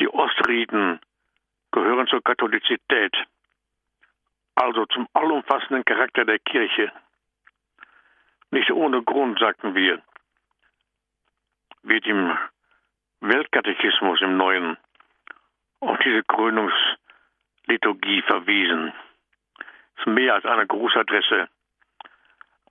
Die 0.00 0.08
Ostriten 0.08 1.00
gehören 1.72 2.06
zur 2.06 2.22
Katholizität, 2.22 3.14
also 4.54 4.86
zum 4.86 5.08
allumfassenden 5.12 5.84
Charakter 5.84 6.24
der 6.24 6.38
Kirche. 6.38 6.92
Nicht 8.50 8.70
ohne 8.72 9.02
Grund, 9.02 9.38
sagten 9.38 9.74
wir, 9.74 10.02
wird 11.82 12.06
im 12.06 12.36
Weltkatechismus 13.20 14.20
im 14.22 14.36
Neuen 14.36 14.76
auf 15.80 15.98
diese 15.98 16.22
Krönungsliturgie 16.24 18.22
verwiesen. 18.22 18.92
Es 19.94 20.00
ist 20.00 20.06
mehr 20.06 20.34
als 20.34 20.44
eine 20.44 20.66
Grußadresse 20.66 21.48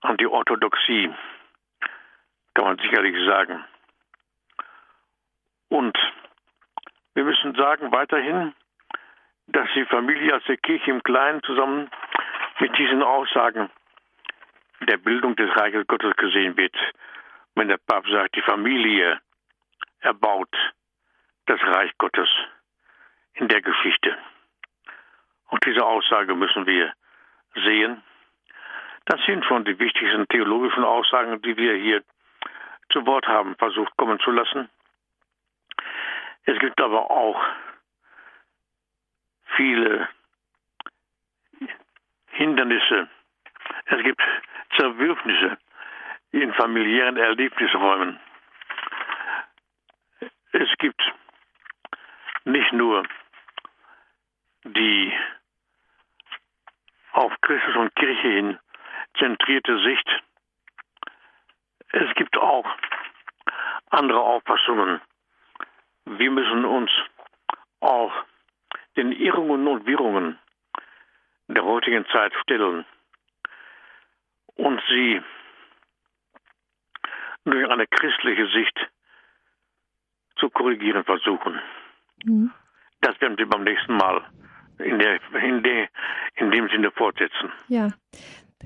an 0.02 0.16
die 0.16 0.26
Orthodoxie, 0.26 1.10
kann 2.54 2.64
man 2.64 2.78
sicherlich 2.78 3.16
sagen. 3.26 3.64
Und 5.68 5.96
wir 7.14 7.24
müssen 7.24 7.54
sagen 7.54 7.90
weiterhin, 7.92 8.54
dass 9.46 9.68
die 9.74 9.84
Familie 9.86 10.34
als 10.34 10.44
der 10.44 10.56
Kirche 10.58 10.90
im 10.90 11.02
Kleinen 11.02 11.42
zusammen 11.42 11.90
mit 12.58 12.76
diesen 12.76 13.02
Aussagen 13.02 13.70
der 14.86 14.96
Bildung 14.96 15.36
des 15.36 15.54
Reiches 15.56 15.86
Gottes 15.86 16.16
gesehen 16.16 16.56
wird. 16.56 16.74
Wenn 17.54 17.68
der 17.68 17.78
Papst 17.78 18.10
sagt, 18.10 18.36
die 18.36 18.42
Familie 18.42 19.20
erbaut 20.00 20.54
das 21.46 21.60
Reich 21.62 21.96
Gottes 21.98 22.28
in 23.34 23.48
der 23.48 23.60
Geschichte. 23.60 24.16
Und 25.48 25.64
diese 25.66 25.84
Aussage 25.84 26.34
müssen 26.34 26.66
wir 26.66 26.92
sehen. 27.54 28.02
Das 29.06 29.20
sind 29.26 29.44
schon 29.44 29.64
die 29.64 29.78
wichtigsten 29.78 30.28
theologischen 30.28 30.84
Aussagen, 30.84 31.42
die 31.42 31.56
wir 31.56 31.74
hier 31.74 32.02
zu 32.90 33.04
Wort 33.06 33.26
haben 33.26 33.56
versucht 33.56 33.96
kommen 33.96 34.18
zu 34.20 34.30
lassen. 34.30 34.68
Es 36.44 36.58
gibt 36.58 36.80
aber 36.80 37.10
auch 37.10 37.40
viele 39.56 40.08
Hindernisse. 42.28 43.08
Es 43.90 44.04
gibt 44.04 44.22
Zerwürfnisse 44.76 45.58
in 46.30 46.54
familiären 46.54 47.16
Erlebnisräumen. 47.16 48.20
Es 50.52 50.68
gibt 50.78 51.02
nicht 52.44 52.72
nur 52.72 53.02
die 54.62 55.12
auf 57.12 57.32
Christus 57.40 57.74
und 57.74 57.94
Kirche 57.96 58.28
hin 58.28 58.58
zentrierte 59.18 59.82
Sicht. 59.82 60.22
Es 61.90 62.14
gibt 62.14 62.36
auch 62.36 62.66
andere 63.90 64.20
Auffassungen. 64.20 65.00
Wir 66.04 66.30
müssen 66.30 66.64
uns 66.64 66.92
auch 67.80 68.12
den 68.96 69.10
Irrungen 69.10 69.66
und 69.66 69.86
Wirrungen 69.86 70.38
der 71.48 71.64
heutigen 71.64 72.06
Zeit 72.06 72.32
stellen 72.42 72.86
und 74.56 74.80
sie 74.88 75.20
durch 77.44 77.70
eine 77.70 77.86
christliche 77.86 78.46
Sicht 78.48 78.78
zu 80.36 80.50
korrigieren 80.50 81.04
versuchen. 81.04 81.60
Mhm. 82.24 82.50
Das 83.00 83.20
werden 83.20 83.38
wir 83.38 83.48
beim 83.48 83.64
nächsten 83.64 83.96
Mal 83.96 84.22
in, 84.78 84.98
der, 84.98 85.20
in, 85.42 85.62
der, 85.62 85.88
in 86.36 86.50
dem 86.50 86.68
Sinne 86.68 86.90
fortsetzen. 86.90 87.52
Ja, 87.68 87.88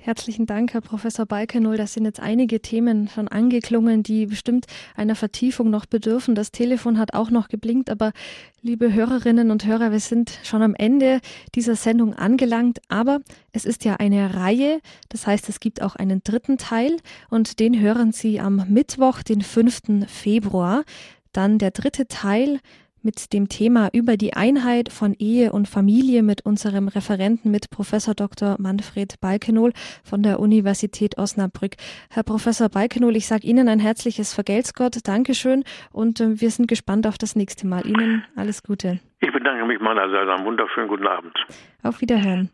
Herzlichen 0.04 0.44
Dank, 0.44 0.74
Herr 0.74 0.82
Professor 0.82 1.24
Balkenol. 1.24 1.78
Das 1.78 1.94
sind 1.94 2.04
jetzt 2.04 2.20
einige 2.20 2.60
Themen 2.60 3.08
schon 3.08 3.26
angeklungen, 3.26 4.02
die 4.02 4.26
bestimmt 4.26 4.66
einer 4.94 5.14
Vertiefung 5.14 5.70
noch 5.70 5.86
bedürfen. 5.86 6.34
Das 6.34 6.52
Telefon 6.52 6.98
hat 6.98 7.14
auch 7.14 7.30
noch 7.30 7.48
geblinkt, 7.48 7.88
aber 7.88 8.12
liebe 8.60 8.92
Hörerinnen 8.92 9.50
und 9.50 9.64
Hörer, 9.64 9.92
wir 9.92 10.00
sind 10.00 10.40
schon 10.42 10.60
am 10.60 10.74
Ende 10.74 11.20
dieser 11.54 11.74
Sendung 11.74 12.12
angelangt. 12.12 12.82
Aber 12.90 13.20
es 13.52 13.64
ist 13.64 13.86
ja 13.86 13.96
eine 13.96 14.34
Reihe. 14.34 14.80
Das 15.08 15.26
heißt, 15.26 15.48
es 15.48 15.58
gibt 15.58 15.80
auch 15.80 15.96
einen 15.96 16.22
dritten 16.22 16.58
Teil 16.58 16.98
und 17.30 17.58
den 17.58 17.80
hören 17.80 18.12
Sie 18.12 18.40
am 18.40 18.62
Mittwoch, 18.68 19.22
den 19.22 19.40
5. 19.40 20.06
Februar. 20.06 20.84
Dann 21.32 21.56
der 21.58 21.70
dritte 21.70 22.08
Teil 22.08 22.60
mit 23.04 23.32
dem 23.32 23.48
Thema 23.48 23.90
über 23.92 24.16
die 24.16 24.34
Einheit 24.34 24.90
von 24.90 25.14
Ehe 25.18 25.52
und 25.52 25.68
Familie 25.68 26.22
mit 26.22 26.44
unserem 26.44 26.88
Referenten, 26.88 27.50
mit 27.50 27.70
Professor 27.70 28.14
Dr. 28.14 28.56
Manfred 28.58 29.20
Balkenol 29.20 29.72
von 30.02 30.22
der 30.22 30.40
Universität 30.40 31.18
Osnabrück. 31.18 31.72
Herr 32.10 32.22
Professor 32.22 32.68
Balkenol, 32.68 33.16
ich 33.16 33.26
sage 33.26 33.46
Ihnen 33.46 33.68
ein 33.68 33.78
herzliches 33.78 34.34
Vergelt's 34.34 34.74
Gott, 34.74 34.96
Dankeschön 35.06 35.64
und 35.92 36.20
äh, 36.20 36.40
wir 36.40 36.50
sind 36.50 36.66
gespannt 36.66 37.06
auf 37.06 37.18
das 37.18 37.36
nächste 37.36 37.66
Mal. 37.66 37.86
Ihnen 37.86 38.24
alles 38.36 38.62
Gute. 38.62 39.00
Ich 39.20 39.32
bedanke 39.32 39.64
mich 39.66 39.80
meinerseits. 39.80 40.30
Einen 40.30 40.46
wunderschönen 40.46 40.88
guten 40.88 41.06
Abend. 41.06 41.34
Auf 41.82 42.00
Wiederhören. 42.00 42.50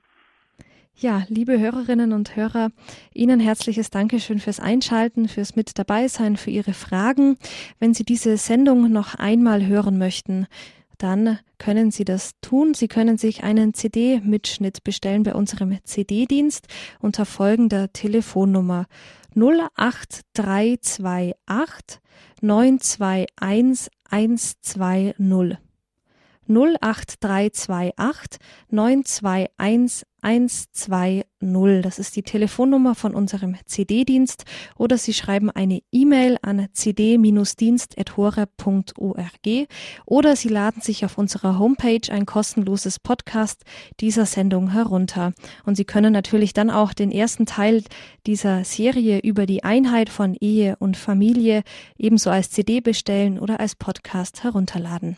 Ja, 0.97 1.25
liebe 1.29 1.59
Hörerinnen 1.59 2.13
und 2.13 2.37
Hörer, 2.37 2.71
Ihnen 3.15 3.41
herzliches 3.41 3.89
Dankeschön 3.89 4.39
fürs 4.39 4.61
Einschalten, 4.61 5.29
fürs 5.29 5.57
Mit 5.57 5.79
dabei 5.79 6.09
sein, 6.09 6.37
für 6.37 6.51
Ihre 6.51 6.75
Fragen. 6.75 7.39
Wenn 7.79 7.95
Sie 7.95 8.05
diese 8.05 8.37
Sendung 8.37 8.93
noch 8.93 9.15
einmal 9.15 9.67
hören 9.67 9.97
möchten, 9.97 10.47
dann 10.99 11.39
können 11.57 11.91
Sie 11.91 12.05
das 12.05 12.33
tun. 12.43 12.75
Sie 12.75 12.87
können 12.87 13.17
sich 13.17 13.43
einen 13.43 13.73
CD-Mitschnitt 13.73 14.85
bestellen 14.85 15.23
bei 15.23 15.35
unserem 15.35 15.79
CD-Dienst 15.85 16.67
unter 17.01 17.25
folgender 17.25 17.91
Telefonnummer 17.93 18.85
08328 19.35 21.99
921 22.43 23.89
120. 24.11 25.57
08328 26.51 28.41
921 28.71 30.07
120. 30.23 31.25
Das 31.83 31.99
ist 31.99 32.17
die 32.17 32.23
Telefonnummer 32.23 32.95
von 32.95 33.15
unserem 33.15 33.57
CD-Dienst 33.65 34.45
oder 34.77 34.99
Sie 34.99 35.15
schreiben 35.15 35.51
eine 35.51 35.81
E-Mail 35.91 36.37
an 36.43 36.69
cd-dienst.horeb.org 36.73 39.69
oder 40.05 40.37
Sie 40.37 40.49
laden 40.49 40.83
sich 40.83 41.07
auf 41.07 41.17
unserer 41.17 41.59
Homepage 41.59 42.03
ein 42.11 42.27
kostenloses 42.27 42.99
Podcast 42.99 43.65
dieser 44.01 44.27
Sendung 44.27 44.73
herunter. 44.73 45.33
Und 45.65 45.77
Sie 45.77 45.87
können 45.87 46.13
natürlich 46.13 46.53
dann 46.53 46.69
auch 46.71 46.93
den 46.93 47.11
ersten 47.11 47.47
Teil 47.47 47.85
dieser 48.27 48.65
Serie 48.65 49.21
über 49.21 49.47
die 49.47 49.65
Einheit 49.65 50.11
von 50.11 50.35
Ehe 50.35 50.77
und 50.79 50.99
Familie 50.99 51.63
ebenso 51.97 52.29
als 52.29 52.51
CD 52.51 52.81
bestellen 52.81 53.39
oder 53.39 53.61
als 53.61 53.77
Podcast 53.77 54.45
herunterladen. 54.45 55.17